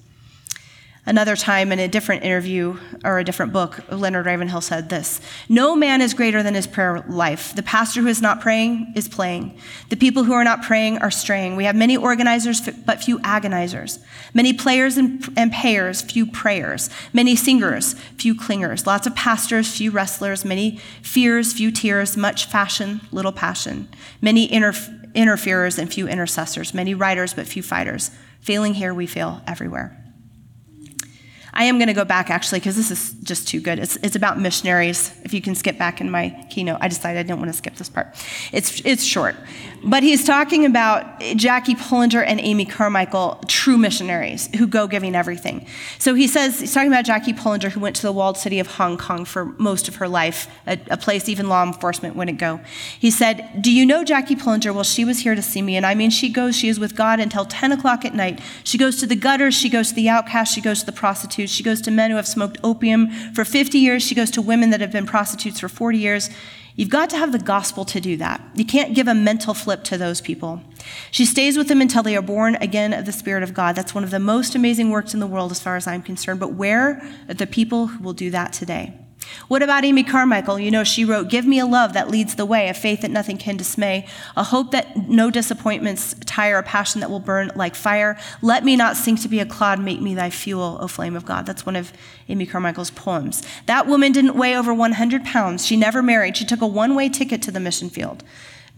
Another 1.10 1.34
time 1.34 1.72
in 1.72 1.80
a 1.80 1.88
different 1.88 2.22
interview 2.22 2.78
or 3.04 3.18
a 3.18 3.24
different 3.24 3.52
book, 3.52 3.80
Leonard 3.90 4.26
Ravenhill 4.26 4.60
said 4.60 4.90
this 4.90 5.20
No 5.48 5.74
man 5.74 6.00
is 6.00 6.14
greater 6.14 6.40
than 6.40 6.54
his 6.54 6.68
prayer 6.68 7.04
life. 7.08 7.52
The 7.52 7.64
pastor 7.64 8.02
who 8.02 8.06
is 8.06 8.22
not 8.22 8.40
praying 8.40 8.92
is 8.94 9.08
playing. 9.08 9.58
The 9.88 9.96
people 9.96 10.22
who 10.22 10.34
are 10.34 10.44
not 10.44 10.62
praying 10.62 10.98
are 10.98 11.10
straying. 11.10 11.56
We 11.56 11.64
have 11.64 11.74
many 11.74 11.96
organizers, 11.96 12.60
but 12.86 13.02
few 13.02 13.18
agonizers. 13.24 13.98
Many 14.34 14.52
players 14.52 14.96
and, 14.96 15.28
and 15.36 15.50
payers, 15.50 16.00
few 16.00 16.26
prayers. 16.26 16.90
Many 17.12 17.34
singers, 17.34 17.94
few 18.16 18.36
clingers. 18.36 18.86
Lots 18.86 19.08
of 19.08 19.16
pastors, 19.16 19.76
few 19.76 19.90
wrestlers. 19.90 20.44
Many 20.44 20.76
fears, 21.02 21.52
few 21.52 21.72
tears. 21.72 22.16
Much 22.16 22.46
fashion, 22.46 23.00
little 23.10 23.32
passion. 23.32 23.88
Many 24.22 24.46
interf- 24.46 25.12
interferers 25.16 25.76
and 25.76 25.92
few 25.92 26.06
intercessors. 26.06 26.72
Many 26.72 26.94
writers, 26.94 27.34
but 27.34 27.48
few 27.48 27.64
fighters. 27.64 28.12
Failing 28.40 28.74
here, 28.74 28.94
we 28.94 29.08
fail 29.08 29.42
everywhere. 29.48 29.99
I 31.60 31.64
am 31.64 31.76
going 31.76 31.88
to 31.88 31.92
go 31.92 32.06
back 32.06 32.30
actually 32.30 32.60
because 32.60 32.74
this 32.74 32.90
is 32.90 33.12
just 33.22 33.46
too 33.46 33.60
good. 33.60 33.78
It's, 33.78 33.96
it's 33.96 34.16
about 34.16 34.40
missionaries. 34.40 35.12
If 35.24 35.34
you 35.34 35.42
can 35.42 35.54
skip 35.54 35.76
back 35.76 36.00
in 36.00 36.10
my 36.10 36.30
keynote, 36.48 36.78
I 36.80 36.88
decided 36.88 37.18
I 37.18 37.22
didn't 37.22 37.38
want 37.38 37.50
to 37.50 37.56
skip 37.58 37.74
this 37.74 37.90
part. 37.90 38.16
It's, 38.50 38.80
it's 38.86 39.04
short. 39.04 39.36
But 39.84 40.02
he's 40.02 40.24
talking 40.24 40.64
about 40.64 41.20
Jackie 41.36 41.74
Pullinger 41.74 42.24
and 42.26 42.40
Amy 42.40 42.64
Carmichael, 42.64 43.42
true 43.46 43.76
missionaries 43.76 44.48
who 44.56 44.66
go 44.66 44.86
giving 44.86 45.14
everything. 45.14 45.66
So 45.98 46.14
he 46.14 46.26
says, 46.28 46.60
he's 46.60 46.72
talking 46.72 46.88
about 46.88 47.04
Jackie 47.04 47.34
Pullinger 47.34 47.70
who 47.70 47.80
went 47.80 47.94
to 47.96 48.02
the 48.02 48.12
walled 48.12 48.38
city 48.38 48.58
of 48.58 48.66
Hong 48.66 48.96
Kong 48.96 49.26
for 49.26 49.44
most 49.58 49.86
of 49.86 49.96
her 49.96 50.08
life, 50.08 50.48
a, 50.66 50.78
a 50.90 50.96
place 50.96 51.28
even 51.28 51.50
law 51.50 51.62
enforcement 51.62 52.16
wouldn't 52.16 52.38
go. 52.38 52.60
He 52.98 53.10
said, 53.10 53.60
Do 53.60 53.70
you 53.70 53.84
know 53.84 54.02
Jackie 54.02 54.36
Pullinger? 54.36 54.74
Well, 54.74 54.84
she 54.84 55.04
was 55.04 55.18
here 55.18 55.34
to 55.34 55.42
see 55.42 55.60
me. 55.60 55.76
And 55.76 55.84
I 55.84 55.94
mean, 55.94 56.08
she 56.08 56.30
goes, 56.30 56.56
she 56.56 56.68
is 56.68 56.80
with 56.80 56.96
God 56.96 57.20
until 57.20 57.44
10 57.44 57.72
o'clock 57.72 58.06
at 58.06 58.14
night. 58.14 58.40
She 58.64 58.78
goes 58.78 58.98
to 59.00 59.06
the 59.06 59.16
gutters, 59.16 59.54
she 59.54 59.68
goes 59.68 59.90
to 59.90 59.94
the 59.94 60.08
outcasts, 60.08 60.54
she 60.54 60.62
goes 60.62 60.80
to 60.80 60.86
the 60.86 60.92
prostitutes, 60.92 61.49
she 61.50 61.62
goes 61.62 61.80
to 61.82 61.90
men 61.90 62.10
who 62.10 62.16
have 62.16 62.28
smoked 62.28 62.58
opium 62.62 63.10
for 63.34 63.44
50 63.44 63.78
years, 63.78 64.02
she 64.02 64.14
goes 64.14 64.30
to 64.32 64.42
women 64.42 64.70
that 64.70 64.80
have 64.80 64.92
been 64.92 65.06
prostitutes 65.06 65.60
for 65.60 65.68
40 65.68 65.98
years. 65.98 66.30
You've 66.76 66.88
got 66.88 67.10
to 67.10 67.18
have 67.18 67.32
the 67.32 67.38
gospel 67.38 67.84
to 67.84 68.00
do 68.00 68.16
that. 68.18 68.40
You 68.54 68.64
can't 68.64 68.94
give 68.94 69.08
a 69.08 69.14
mental 69.14 69.54
flip 69.54 69.84
to 69.84 69.98
those 69.98 70.20
people. 70.20 70.62
She 71.10 71.26
stays 71.26 71.58
with 71.58 71.68
them 71.68 71.80
until 71.80 72.02
they 72.02 72.16
are 72.16 72.22
born 72.22 72.54
again 72.56 72.92
of 72.92 73.04
the 73.04 73.12
Spirit 73.12 73.42
of 73.42 73.52
God. 73.52 73.76
That's 73.76 73.94
one 73.94 74.04
of 74.04 74.10
the 74.10 74.18
most 74.18 74.54
amazing 74.54 74.90
works 74.90 75.12
in 75.12 75.20
the 75.20 75.26
world, 75.26 75.50
as 75.50 75.60
far 75.60 75.76
as 75.76 75.86
I'm 75.86 76.00
concerned. 76.00 76.40
But 76.40 76.54
where 76.54 77.02
are 77.28 77.34
the 77.34 77.46
people 77.46 77.88
who 77.88 78.02
will 78.02 78.12
do 78.12 78.30
that 78.30 78.52
today? 78.52 78.94
What 79.48 79.62
about 79.62 79.84
Amy 79.84 80.02
Carmichael? 80.02 80.58
You 80.58 80.70
know, 80.70 80.84
she 80.84 81.04
wrote, 81.04 81.28
Give 81.28 81.46
me 81.46 81.58
a 81.58 81.66
love 81.66 81.92
that 81.92 82.10
leads 82.10 82.34
the 82.34 82.46
way, 82.46 82.68
a 82.68 82.74
faith 82.74 83.00
that 83.02 83.10
nothing 83.10 83.38
can 83.38 83.56
dismay, 83.56 84.06
a 84.36 84.44
hope 84.44 84.70
that 84.70 85.08
no 85.08 85.30
disappointments 85.30 86.14
tire, 86.26 86.58
a 86.58 86.62
passion 86.62 87.00
that 87.00 87.10
will 87.10 87.20
burn 87.20 87.50
like 87.54 87.74
fire. 87.74 88.18
Let 88.42 88.64
me 88.64 88.76
not 88.76 88.96
sink 88.96 89.20
to 89.22 89.28
be 89.28 89.40
a 89.40 89.46
clod, 89.46 89.80
make 89.80 90.00
me 90.00 90.14
thy 90.14 90.30
fuel, 90.30 90.78
O 90.80 90.88
flame 90.88 91.16
of 91.16 91.24
God. 91.24 91.46
That's 91.46 91.66
one 91.66 91.76
of 91.76 91.92
Amy 92.28 92.46
Carmichael's 92.46 92.90
poems. 92.90 93.42
That 93.66 93.86
woman 93.86 94.12
didn't 94.12 94.36
weigh 94.36 94.56
over 94.56 94.72
100 94.72 95.24
pounds. 95.24 95.66
She 95.66 95.76
never 95.76 96.02
married. 96.02 96.36
She 96.36 96.44
took 96.44 96.60
a 96.60 96.66
one 96.66 96.94
way 96.94 97.08
ticket 97.08 97.42
to 97.42 97.50
the 97.50 97.60
mission 97.60 97.90
field. 97.90 98.22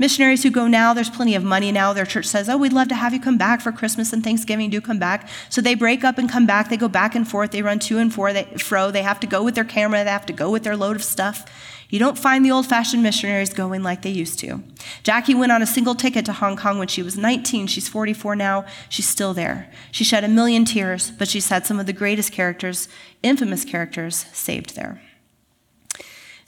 Missionaries 0.03 0.42
who 0.42 0.50
go 0.50 0.66
now, 0.66 0.92
there's 0.92 1.09
plenty 1.09 1.36
of 1.36 1.44
money 1.44 1.70
now. 1.70 1.92
Their 1.92 2.05
church 2.05 2.26
says, 2.26 2.48
Oh, 2.48 2.57
we'd 2.57 2.72
love 2.72 2.88
to 2.88 2.96
have 2.96 3.14
you 3.14 3.20
come 3.20 3.38
back 3.38 3.61
for 3.61 3.70
Christmas 3.70 4.12
and 4.12 4.24
Thanksgiving. 4.24 4.68
Do 4.68 4.80
come 4.80 4.98
back. 4.98 5.28
So 5.48 5.61
they 5.61 5.76
break 5.76 6.03
up 6.03 6.18
and 6.18 6.28
come 6.28 6.44
back. 6.44 6.70
They 6.70 6.76
go 6.76 6.88
back 6.88 7.14
and 7.14 7.26
forth. 7.26 7.53
They 7.53 7.62
run 7.62 7.78
to 7.78 7.98
and 7.98 8.12
fro. 8.12 8.32
They, 8.32 8.42
fro. 8.59 8.90
they 8.90 9.03
have 9.03 9.20
to 9.20 9.28
go 9.28 9.44
with 9.44 9.55
their 9.55 9.62
camera. 9.62 10.03
They 10.03 10.11
have 10.11 10.26
to 10.26 10.32
go 10.32 10.50
with 10.50 10.64
their 10.64 10.76
load 10.76 10.96
of 10.96 11.05
stuff. 11.05 11.48
You 11.88 12.00
don't 12.00 12.18
find 12.18 12.44
the 12.44 12.50
old 12.50 12.66
fashioned 12.66 13.05
missionaries 13.05 13.55
going 13.55 13.84
like 13.84 14.03
they 14.03 14.11
used 14.11 14.40
to. 14.40 14.64
Jackie 15.05 15.36
went 15.36 15.53
on 15.53 15.62
a 15.62 15.66
single 15.66 15.94
ticket 15.94 16.26
to 16.26 16.32
Hong 16.32 16.57
Kong 16.57 16.80
when 16.80 16.88
she 16.88 17.05
was 17.05 17.16
19. 17.16 17.68
She's 17.68 17.88
44 17.88 18.34
now. 18.34 18.64
She's 18.88 19.09
still 19.09 19.34
there. 19.34 19.70
She 19.92 20.03
shed 20.03 20.24
a 20.24 20.28
million 20.28 20.64
tears, 20.64 21.12
but 21.12 21.28
she's 21.28 21.48
had 21.48 21.64
some 21.64 21.78
of 21.78 21.86
the 21.86 21.92
greatest 21.92 22.32
characters, 22.32 22.88
infamous 23.22 23.64
characters, 23.64 24.26
saved 24.32 24.74
there. 24.74 25.00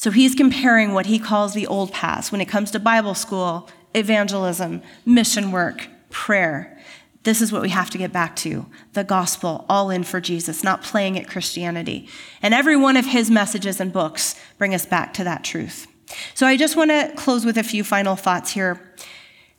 So 0.04 0.10
he's 0.10 0.34
comparing 0.34 0.92
what 0.92 1.06
he 1.06 1.18
calls 1.18 1.54
the 1.54 1.66
old 1.66 1.90
past 1.90 2.30
when 2.30 2.42
it 2.42 2.44
comes 2.44 2.70
to 2.72 2.78
Bible 2.78 3.14
school, 3.14 3.70
evangelism, 3.94 4.82
mission 5.06 5.50
work, 5.50 5.88
prayer. 6.10 6.78
This 7.22 7.40
is 7.40 7.50
what 7.50 7.62
we 7.62 7.70
have 7.70 7.88
to 7.88 7.96
get 7.96 8.12
back 8.12 8.36
to 8.36 8.66
the 8.92 9.02
gospel, 9.02 9.64
all 9.66 9.88
in 9.88 10.04
for 10.04 10.20
Jesus, 10.20 10.62
not 10.62 10.82
playing 10.82 11.18
at 11.18 11.26
Christianity. 11.26 12.06
And 12.42 12.52
every 12.52 12.76
one 12.76 12.98
of 12.98 13.06
his 13.06 13.30
messages 13.30 13.80
and 13.80 13.94
books 13.94 14.38
bring 14.58 14.74
us 14.74 14.84
back 14.84 15.14
to 15.14 15.24
that 15.24 15.42
truth. 15.42 15.86
So 16.34 16.46
I 16.46 16.58
just 16.58 16.76
want 16.76 16.90
to 16.90 17.10
close 17.16 17.46
with 17.46 17.56
a 17.56 17.62
few 17.62 17.82
final 17.82 18.14
thoughts 18.14 18.50
here. 18.50 18.78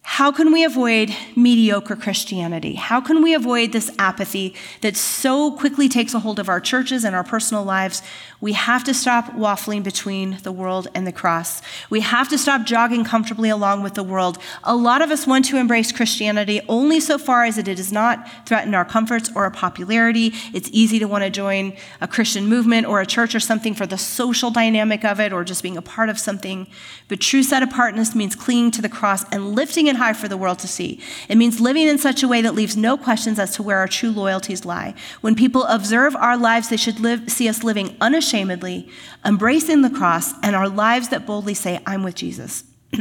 How 0.08 0.32
can 0.32 0.54
we 0.54 0.64
avoid 0.64 1.14
mediocre 1.36 1.96
Christianity? 1.96 2.76
How 2.76 3.02
can 3.02 3.24
we 3.24 3.34
avoid 3.34 3.72
this 3.72 3.92
apathy 3.98 4.54
that 4.82 4.96
so 4.96 5.52
quickly 5.52 5.90
takes 5.90 6.14
a 6.14 6.20
hold 6.20 6.38
of 6.38 6.48
our 6.48 6.62
churches 6.62 7.04
and 7.04 7.16
our 7.16 7.24
personal 7.24 7.64
lives? 7.64 8.04
We 8.40 8.54
have 8.54 8.84
to 8.84 8.94
stop 8.94 9.32
waffling 9.32 9.84
between 9.84 10.38
the 10.44 10.52
world 10.52 10.88
and 10.94 11.08
the 11.08 11.12
cross. 11.12 11.60
We 11.90 12.02
have 12.02 12.30
to 12.30 12.38
stop 12.38 12.66
jogging 12.66 13.04
comfortably 13.04 13.50
along 13.50 13.82
with 13.82 13.96
the 13.96 14.04
world. 14.04 14.38
A 14.64 14.76
lot 14.76 15.02
of 15.02 15.10
us 15.10 15.26
want 15.26 15.46
to 15.46 15.58
embrace 15.58 15.92
Christianity 15.92 16.62
only 16.70 17.00
so 17.00 17.18
far 17.18 17.44
as 17.44 17.58
it 17.58 17.64
does 17.64 17.92
not 17.92 18.30
threaten 18.46 18.76
our 18.76 18.86
comforts 18.86 19.32
or 19.36 19.44
our 19.44 19.52
popularity. 19.52 20.34
It's 20.54 20.70
easy 20.72 21.00
to 21.00 21.08
want 21.08 21.24
to 21.24 21.32
join 21.32 21.74
a 22.00 22.08
Christian 22.08 22.46
movement 22.46 22.86
or 22.86 23.02
a 23.02 23.08
church 23.08 23.34
or 23.34 23.40
something 23.40 23.74
for 23.74 23.88
the 23.88 23.98
social 23.98 24.52
dynamic 24.52 25.04
of 25.04 25.20
it 25.20 25.34
or 25.34 25.44
just 25.44 25.64
being 25.64 25.78
a 25.78 25.82
part 25.82 26.10
of 26.10 26.20
something. 26.20 26.68
But 27.08 27.22
true 27.22 27.42
set 27.42 27.64
apartness 27.64 28.14
means 28.14 28.36
clinging 28.36 28.70
to 28.72 28.84
the 28.84 28.88
cross 28.88 29.26
and 29.32 29.56
lifting 29.56 29.88
it 29.88 29.95
high 29.96 30.14
for 30.14 30.28
the 30.28 30.38
world 30.38 30.60
to 30.60 30.68
see. 30.68 31.02
It 31.28 31.38
means 31.38 31.60
living 31.60 31.88
in 31.88 31.98
such 31.98 32.24
a 32.24 32.28
way 32.28 32.42
that 32.42 32.56
leaves 32.56 32.78
no 32.78 32.98
questions 32.98 33.40
as 33.40 33.56
to 33.56 33.64
where 33.64 33.80
our 33.80 33.88
true 33.88 34.12
loyalties 34.12 34.66
lie. 34.66 34.94
When 35.22 35.36
people 35.36 35.64
observe 35.66 36.16
our 36.16 36.38
lives, 36.38 36.70
they 36.70 36.78
should 36.78 37.00
live, 37.00 37.32
see 37.32 37.50
us 37.50 37.64
living 37.64 37.98
unashamedly, 38.00 38.90
embracing 39.26 39.82
the 39.82 39.90
cross, 39.90 40.34
and 40.44 40.56
our 40.56 40.70
lives 40.70 41.10
that 41.10 41.26
boldly 41.26 41.54
say, 41.54 41.82
I'm 41.86 42.04
with 42.04 42.16
Jesus. 42.16 42.64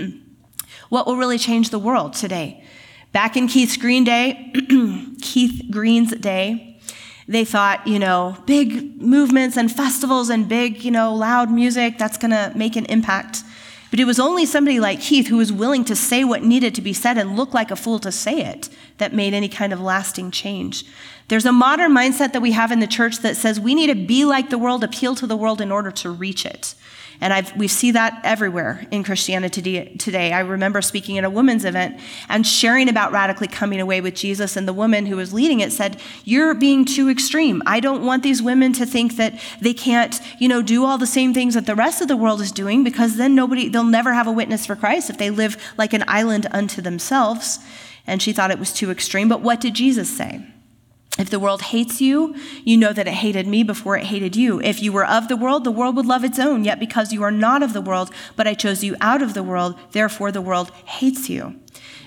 what 0.89 1.07
will 1.07 1.17
really 1.17 1.39
change 1.39 1.71
the 1.71 1.79
world 1.79 2.15
today? 2.15 2.65
Back 3.13 3.37
in 3.37 3.47
Keith 3.47 3.77
Green 3.79 4.03
Day, 4.03 4.53
Keith 5.21 5.71
Green's 5.71 6.17
day, 6.17 6.81
they 7.27 7.45
thought, 7.45 7.87
you 7.87 7.99
know, 7.99 8.37
big 8.45 9.01
movements 9.01 9.57
and 9.57 9.71
festivals 9.71 10.29
and 10.29 10.49
big, 10.49 10.85
you 10.85 10.91
know, 10.91 11.15
loud 11.15 11.51
music, 11.51 11.97
that's 11.97 12.19
going 12.19 12.33
to 12.33 12.53
make 12.55 12.77
an 12.77 12.85
impact. 12.87 13.43
But 13.95 14.01
it 14.01 14.07
was 14.07 14.19
only 14.19 14.45
somebody 14.45 14.81
like 14.81 15.01
Keith 15.01 15.29
who 15.29 15.37
was 15.37 15.53
willing 15.53 15.85
to 15.85 15.95
say 15.95 16.25
what 16.25 16.43
needed 16.43 16.75
to 16.75 16.83
be 16.83 16.93
said 16.93 17.17
and 17.17 17.37
look 17.37 17.55
like 17.55 17.71
a 17.71 17.77
fool 17.77 18.01
to 18.01 18.11
say 18.11 18.41
it 18.41 18.69
that 18.99 19.13
made 19.13 19.33
any 19.33 19.49
kind 19.49 19.73
of 19.73 19.81
lasting 19.81 20.33
change. 20.33 20.85
There's 21.29 21.47
a 21.47 21.53
modern 21.53 21.93
mindset 21.93 22.33
that 22.33 22.43
we 22.43 22.51
have 22.51 22.73
in 22.73 22.81
the 22.81 22.89
church 22.89 23.21
that 23.21 23.37
says 23.37 23.61
we 23.61 23.73
need 23.73 23.87
to 23.87 23.95
be 23.95 24.25
like 24.25 24.51
the 24.51 24.59
world, 24.59 24.83
appeal 24.83 25.15
to 25.15 25.29
the 25.29 25.37
world 25.37 25.61
in 25.61 25.71
order 25.71 25.93
to 25.93 26.11
reach 26.11 26.45
it. 26.45 26.75
And 27.21 27.33
I've, 27.33 27.57
we 27.57 27.69
see 27.69 27.93
that 27.93 28.21
everywhere 28.25 28.87
in 28.91 29.05
Christianity 29.05 29.97
today. 29.99 30.33
I 30.33 30.41
remember 30.41 30.83
speaking 30.83 31.17
at 31.19 31.25
a 31.25 31.31
women's 31.31 31.65
event 31.65 32.01
and 32.29 32.47
sharing 32.47 32.89
about 32.89 33.13
radically 33.13 33.49
coming 33.49 33.81
away 33.81 34.01
with 34.01 34.15
Jesus. 34.15 34.57
And 34.57 34.67
the 34.67 34.73
woman 34.73 35.07
who 35.07 35.17
was 35.17 35.33
leading 35.33 35.61
it 35.61 35.73
said, 35.73 36.01
You're 36.25 36.55
being 36.55 36.85
too 36.85 37.09
extreme. 37.09 37.63
I 37.67 37.81
don't 37.81 38.05
want 38.05 38.23
these 38.23 38.43
women 38.43 38.73
to 38.75 38.87
think 38.87 39.17
that 39.17 39.41
they 39.61 39.75
can't, 39.75 40.21
you 40.39 40.49
know, 40.49 40.63
do 40.63 40.85
all 40.85 40.99
the 40.99 41.07
same 41.07 41.33
things 41.33 41.55
that 41.55 41.67
the 41.67 41.75
rest 41.75 42.01
of 42.01 42.09
the 42.09 42.17
world 42.17 42.41
is 42.41 42.53
doing 42.53 42.85
because 42.85 43.17
then 43.17 43.35
nobody, 43.35 43.69
they'll 43.69 43.85
never 43.85 44.13
have 44.13 44.27
a 44.27 44.33
witness 44.33 44.67
for 44.67 44.77
Christ 44.77 45.11
if 45.11 45.19
they 45.19 45.31
live 45.31 45.57
like 45.79 45.93
an 45.93 46.05
island 46.09 46.47
unto 46.51 46.83
themselves. 46.83 47.59
And 48.07 48.21
she 48.21 48.33
thought 48.33 48.51
it 48.51 48.59
was 48.59 48.73
too 48.73 48.91
extreme. 48.91 49.29
But 49.29 49.41
what 49.41 49.61
did 49.61 49.75
Jesus 49.75 50.15
say? 50.15 50.45
If 51.17 51.31
the 51.31 51.39
world 51.39 51.63
hates 51.63 52.01
you, 52.01 52.35
you 52.65 52.77
know 52.77 52.93
that 52.93 53.07
it 53.07 53.15
hated 53.15 53.47
me 53.47 53.63
before 53.63 53.97
it 53.97 54.07
hated 54.07 54.35
you. 54.35 54.61
If 54.61 54.83
you 54.83 54.93
were 54.93 55.07
of 55.07 55.29
the 55.29 55.37
world, 55.37 55.63
the 55.63 55.71
world 55.71 55.95
would 55.95 56.07
love 56.07 56.25
its 56.25 56.41
own. 56.41 56.65
Yet 56.65 56.81
because 56.81 57.13
you 57.13 57.23
are 57.23 57.31
not 57.31 57.63
of 57.63 57.73
the 57.73 57.81
world, 57.81 58.11
but 58.35 58.49
I 58.49 58.55
chose 58.55 58.83
you 58.83 58.97
out 59.01 59.23
of 59.23 59.33
the 59.33 59.43
world, 59.43 59.79
therefore 59.93 60.33
the 60.33 60.41
world 60.41 60.71
hates 60.85 61.31
you. 61.31 61.55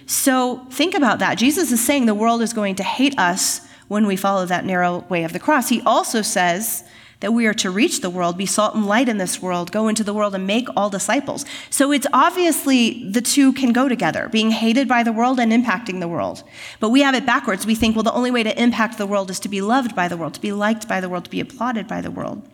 So 0.05 0.65
think 0.69 0.93
about 0.93 1.19
that. 1.19 1.37
Jesus 1.37 1.71
is 1.71 1.83
saying 1.83 2.05
the 2.05 2.13
world 2.13 2.41
is 2.41 2.51
going 2.51 2.75
to 2.75 2.83
hate 2.83 3.17
us 3.17 3.61
when 3.87 4.05
we 4.07 4.17
follow 4.17 4.45
that 4.45 4.65
narrow 4.65 5.05
way 5.07 5.23
of 5.23 5.31
the 5.31 5.39
cross. 5.39 5.69
He 5.69 5.81
also 5.81 6.21
says, 6.21 6.83
that 7.19 7.33
we 7.33 7.47
are 7.47 7.53
to 7.55 7.71
reach 7.71 8.01
the 8.01 8.09
world, 8.09 8.37
be 8.37 8.45
salt 8.45 8.75
and 8.75 8.85
light 8.85 9.09
in 9.09 9.17
this 9.17 9.41
world, 9.41 9.71
go 9.71 9.87
into 9.87 10.03
the 10.03 10.13
world 10.13 10.35
and 10.35 10.45
make 10.45 10.67
all 10.75 10.89
disciples. 10.89 11.45
So 11.69 11.91
it's 11.91 12.07
obviously 12.13 13.09
the 13.09 13.21
two 13.21 13.53
can 13.53 13.73
go 13.73 13.87
together, 13.87 14.29
being 14.29 14.51
hated 14.51 14.87
by 14.87 15.03
the 15.03 15.11
world 15.11 15.39
and 15.39 15.51
impacting 15.51 15.99
the 15.99 16.07
world. 16.07 16.43
But 16.79 16.89
we 16.89 17.01
have 17.01 17.15
it 17.15 17.25
backwards. 17.25 17.65
We 17.65 17.75
think, 17.75 17.95
well, 17.95 18.03
the 18.03 18.13
only 18.13 18.31
way 18.31 18.43
to 18.43 18.61
impact 18.61 18.97
the 18.97 19.07
world 19.07 19.31
is 19.31 19.39
to 19.41 19.49
be 19.49 19.61
loved 19.61 19.95
by 19.95 20.07
the 20.07 20.17
world, 20.17 20.35
to 20.35 20.41
be 20.41 20.51
liked 20.51 20.87
by 20.87 21.01
the 21.01 21.09
world, 21.09 21.25
to 21.25 21.31
be 21.31 21.39
applauded 21.39 21.87
by 21.87 22.01
the 22.01 22.11
world. 22.11 22.47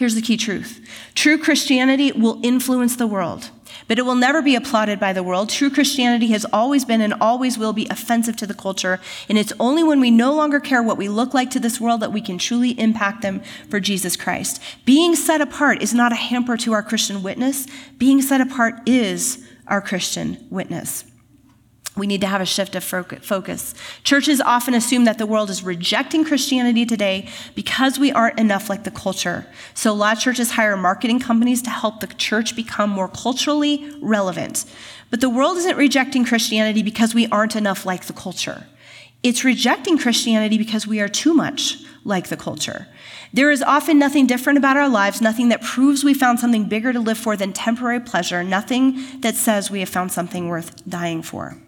Here's 0.00 0.14
the 0.14 0.22
key 0.22 0.38
truth 0.38 0.80
true 1.14 1.36
Christianity 1.36 2.10
will 2.10 2.40
influence 2.42 2.96
the 2.96 3.06
world 3.06 3.50
but 3.86 3.98
it 3.98 4.02
will 4.02 4.14
never 4.14 4.40
be 4.40 4.54
applauded 4.54 4.98
by 4.98 5.12
the 5.12 5.22
world. 5.22 5.50
True 5.50 5.68
Christianity 5.68 6.28
has 6.28 6.46
always 6.52 6.84
been 6.86 7.00
and 7.02 7.12
always 7.20 7.58
will 7.58 7.72
be 7.72 7.86
offensive 7.90 8.36
to 8.36 8.46
the 8.46 8.54
culture, 8.54 8.98
and 9.28 9.36
it's 9.36 9.52
only 9.60 9.82
when 9.82 10.00
we 10.00 10.10
no 10.10 10.32
longer 10.32 10.58
care 10.58 10.82
what 10.82 10.96
we 10.96 11.08
look 11.08 11.34
like 11.34 11.50
to 11.50 11.60
this 11.60 11.80
world 11.80 12.00
that 12.00 12.12
we 12.12 12.20
can 12.20 12.38
truly 12.38 12.70
impact 12.80 13.22
them 13.22 13.42
for 13.68 13.78
Jesus 13.78 14.16
Christ. 14.16 14.62
Being 14.84 15.14
set 15.16 15.40
apart 15.40 15.82
is 15.82 15.92
not 15.92 16.12
a 16.12 16.16
hamper 16.16 16.56
to 16.58 16.72
our 16.72 16.82
Christian 16.82 17.22
witness, 17.22 17.66
being 17.98 18.22
set 18.22 18.40
apart 18.40 18.88
is 18.88 19.46
our 19.66 19.80
Christian 19.80 20.46
witness. 20.50 21.04
We 22.00 22.06
need 22.06 22.22
to 22.22 22.26
have 22.26 22.40
a 22.40 22.46
shift 22.46 22.74
of 22.74 22.82
focus. 22.82 23.74
Churches 24.04 24.40
often 24.40 24.72
assume 24.72 25.04
that 25.04 25.18
the 25.18 25.26
world 25.26 25.50
is 25.50 25.62
rejecting 25.62 26.24
Christianity 26.24 26.86
today 26.86 27.28
because 27.54 27.98
we 27.98 28.10
aren't 28.10 28.40
enough 28.40 28.70
like 28.70 28.84
the 28.84 28.90
culture. 28.90 29.46
So 29.74 29.92
a 29.92 29.92
lot 29.92 30.16
of 30.16 30.22
churches 30.22 30.52
hire 30.52 30.78
marketing 30.78 31.20
companies 31.20 31.60
to 31.62 31.70
help 31.70 32.00
the 32.00 32.06
church 32.06 32.56
become 32.56 32.88
more 32.88 33.08
culturally 33.08 33.92
relevant. 34.00 34.64
But 35.10 35.20
the 35.20 35.28
world 35.28 35.58
isn't 35.58 35.76
rejecting 35.76 36.24
Christianity 36.24 36.82
because 36.82 37.14
we 37.14 37.26
aren't 37.28 37.54
enough 37.54 37.84
like 37.84 38.06
the 38.06 38.14
culture. 38.14 38.66
It's 39.22 39.44
rejecting 39.44 39.98
Christianity 39.98 40.56
because 40.56 40.86
we 40.86 41.00
are 41.00 41.08
too 41.08 41.34
much 41.34 41.76
like 42.04 42.28
the 42.28 42.36
culture. 42.38 42.88
There 43.34 43.50
is 43.50 43.62
often 43.62 43.98
nothing 43.98 44.26
different 44.26 44.56
about 44.56 44.78
our 44.78 44.88
lives, 44.88 45.20
nothing 45.20 45.50
that 45.50 45.60
proves 45.60 46.02
we 46.02 46.14
found 46.14 46.40
something 46.40 46.64
bigger 46.64 46.94
to 46.94 47.00
live 47.00 47.18
for 47.18 47.36
than 47.36 47.52
temporary 47.52 48.00
pleasure, 48.00 48.42
nothing 48.42 49.20
that 49.20 49.34
says 49.34 49.70
we 49.70 49.80
have 49.80 49.90
found 49.90 50.12
something 50.12 50.48
worth 50.48 50.88
dying 50.88 51.20
for. 51.20 51.58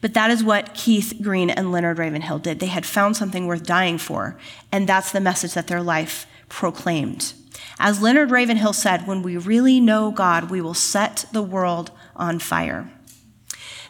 But 0.00 0.14
that 0.14 0.30
is 0.30 0.42
what 0.42 0.74
Keith 0.74 1.14
Green 1.20 1.50
and 1.50 1.70
Leonard 1.70 1.98
Ravenhill 1.98 2.38
did. 2.38 2.60
They 2.60 2.66
had 2.66 2.86
found 2.86 3.16
something 3.16 3.46
worth 3.46 3.64
dying 3.64 3.98
for, 3.98 4.38
and 4.72 4.88
that's 4.88 5.12
the 5.12 5.20
message 5.20 5.54
that 5.54 5.66
their 5.66 5.82
life 5.82 6.26
proclaimed. 6.48 7.34
As 7.78 8.00
Leonard 8.00 8.30
Ravenhill 8.30 8.72
said, 8.72 9.06
when 9.06 9.22
we 9.22 9.36
really 9.36 9.80
know 9.80 10.10
God, 10.10 10.50
we 10.50 10.60
will 10.60 10.74
set 10.74 11.26
the 11.32 11.42
world 11.42 11.90
on 12.16 12.38
fire. 12.38 12.90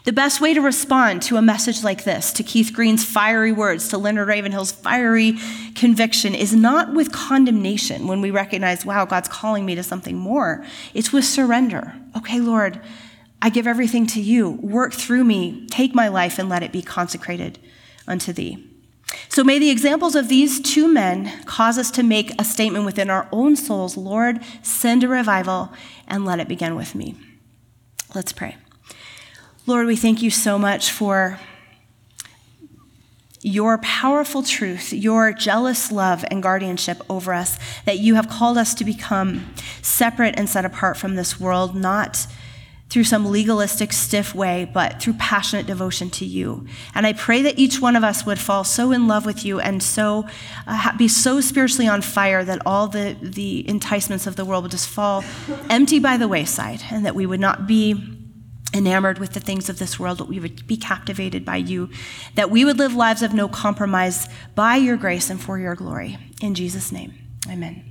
The 0.03 0.11
best 0.11 0.41
way 0.41 0.55
to 0.55 0.61
respond 0.61 1.21
to 1.23 1.37
a 1.37 1.43
message 1.43 1.83
like 1.83 2.05
this, 2.05 2.33
to 2.33 2.43
Keith 2.43 2.71
Green's 2.73 3.05
fiery 3.05 3.51
words, 3.51 3.87
to 3.89 3.99
Leonard 3.99 4.29
Ravenhill's 4.29 4.71
fiery 4.71 5.37
conviction, 5.75 6.33
is 6.33 6.55
not 6.55 6.93
with 6.93 7.11
condemnation 7.11 8.07
when 8.07 8.19
we 8.19 8.31
recognize, 8.31 8.83
wow, 8.83 9.05
God's 9.05 9.27
calling 9.27 9.63
me 9.63 9.75
to 9.75 9.83
something 9.83 10.17
more. 10.17 10.65
It's 10.95 11.13
with 11.13 11.25
surrender. 11.25 11.93
Okay, 12.17 12.39
Lord, 12.39 12.81
I 13.41 13.49
give 13.49 13.67
everything 13.67 14.05
to 14.07 14.21
you. 14.21 14.51
Work 14.51 14.93
through 14.93 15.23
me. 15.23 15.65
Take 15.67 15.95
my 15.95 16.07
life 16.07 16.37
and 16.37 16.47
let 16.47 16.63
it 16.63 16.71
be 16.71 16.81
consecrated 16.81 17.59
unto 18.07 18.31
thee. 18.31 18.67
So 19.29 19.43
may 19.43 19.59
the 19.59 19.69
examples 19.69 20.15
of 20.15 20.29
these 20.29 20.61
two 20.61 20.87
men 20.87 21.43
cause 21.45 21.77
us 21.77 21.91
to 21.91 22.03
make 22.03 22.39
a 22.39 22.45
statement 22.45 22.85
within 22.85 23.09
our 23.09 23.27
own 23.31 23.55
souls 23.55 23.97
Lord, 23.97 24.39
send 24.61 25.03
a 25.03 25.07
revival 25.07 25.71
and 26.07 26.25
let 26.25 26.39
it 26.39 26.47
begin 26.47 26.75
with 26.75 26.95
me. 26.95 27.15
Let's 28.13 28.31
pray. 28.31 28.57
Lord, 29.65 29.87
we 29.87 29.95
thank 29.95 30.21
you 30.21 30.31
so 30.31 30.57
much 30.57 30.91
for 30.91 31.39
your 33.41 33.79
powerful 33.79 34.43
truth, 34.43 34.93
your 34.93 35.33
jealous 35.33 35.91
love 35.91 36.23
and 36.29 36.43
guardianship 36.43 37.01
over 37.09 37.33
us, 37.33 37.57
that 37.85 37.99
you 37.99 38.15
have 38.15 38.29
called 38.29 38.57
us 38.57 38.73
to 38.75 38.85
become 38.85 39.53
separate 39.81 40.35
and 40.37 40.47
set 40.47 40.63
apart 40.63 40.97
from 40.97 41.15
this 41.15 41.39
world, 41.39 41.75
not 41.75 42.27
through 42.91 43.05
some 43.05 43.25
legalistic, 43.25 43.93
stiff 43.93 44.35
way, 44.35 44.69
but 44.73 45.01
through 45.01 45.13
passionate 45.13 45.65
devotion 45.65 46.09
to 46.09 46.25
you. 46.25 46.65
And 46.93 47.07
I 47.07 47.13
pray 47.13 47.41
that 47.43 47.57
each 47.57 47.79
one 47.79 47.95
of 47.95 48.03
us 48.03 48.25
would 48.25 48.37
fall 48.37 48.65
so 48.65 48.91
in 48.91 49.07
love 49.07 49.25
with 49.25 49.45
you 49.45 49.61
and 49.61 49.81
so 49.81 50.27
uh, 50.67 50.97
be 50.97 51.07
so 51.07 51.39
spiritually 51.39 51.87
on 51.87 52.01
fire 52.01 52.43
that 52.43 52.61
all 52.65 52.89
the, 52.89 53.15
the 53.21 53.67
enticements 53.69 54.27
of 54.27 54.35
the 54.35 54.43
world 54.43 54.65
would 54.65 54.71
just 54.71 54.89
fall 54.89 55.23
empty 55.69 55.99
by 55.99 56.17
the 56.17 56.27
wayside, 56.27 56.83
and 56.91 57.05
that 57.05 57.15
we 57.15 57.25
would 57.25 57.39
not 57.39 57.65
be 57.65 58.17
enamored 58.73 59.19
with 59.19 59.31
the 59.31 59.39
things 59.39 59.69
of 59.69 59.79
this 59.79 59.97
world, 59.97 60.17
but 60.17 60.27
we 60.27 60.41
would 60.41 60.67
be 60.67 60.75
captivated 60.75 61.45
by 61.45 61.55
you, 61.55 61.89
that 62.35 62.51
we 62.51 62.65
would 62.65 62.77
live 62.77 62.93
lives 62.93 63.21
of 63.21 63.33
no 63.33 63.47
compromise 63.47 64.27
by 64.53 64.75
your 64.75 64.97
grace 64.97 65.29
and 65.29 65.41
for 65.41 65.57
your 65.57 65.75
glory. 65.75 66.17
In 66.41 66.55
Jesus' 66.55 66.91
name, 66.91 67.13
amen. 67.49 67.90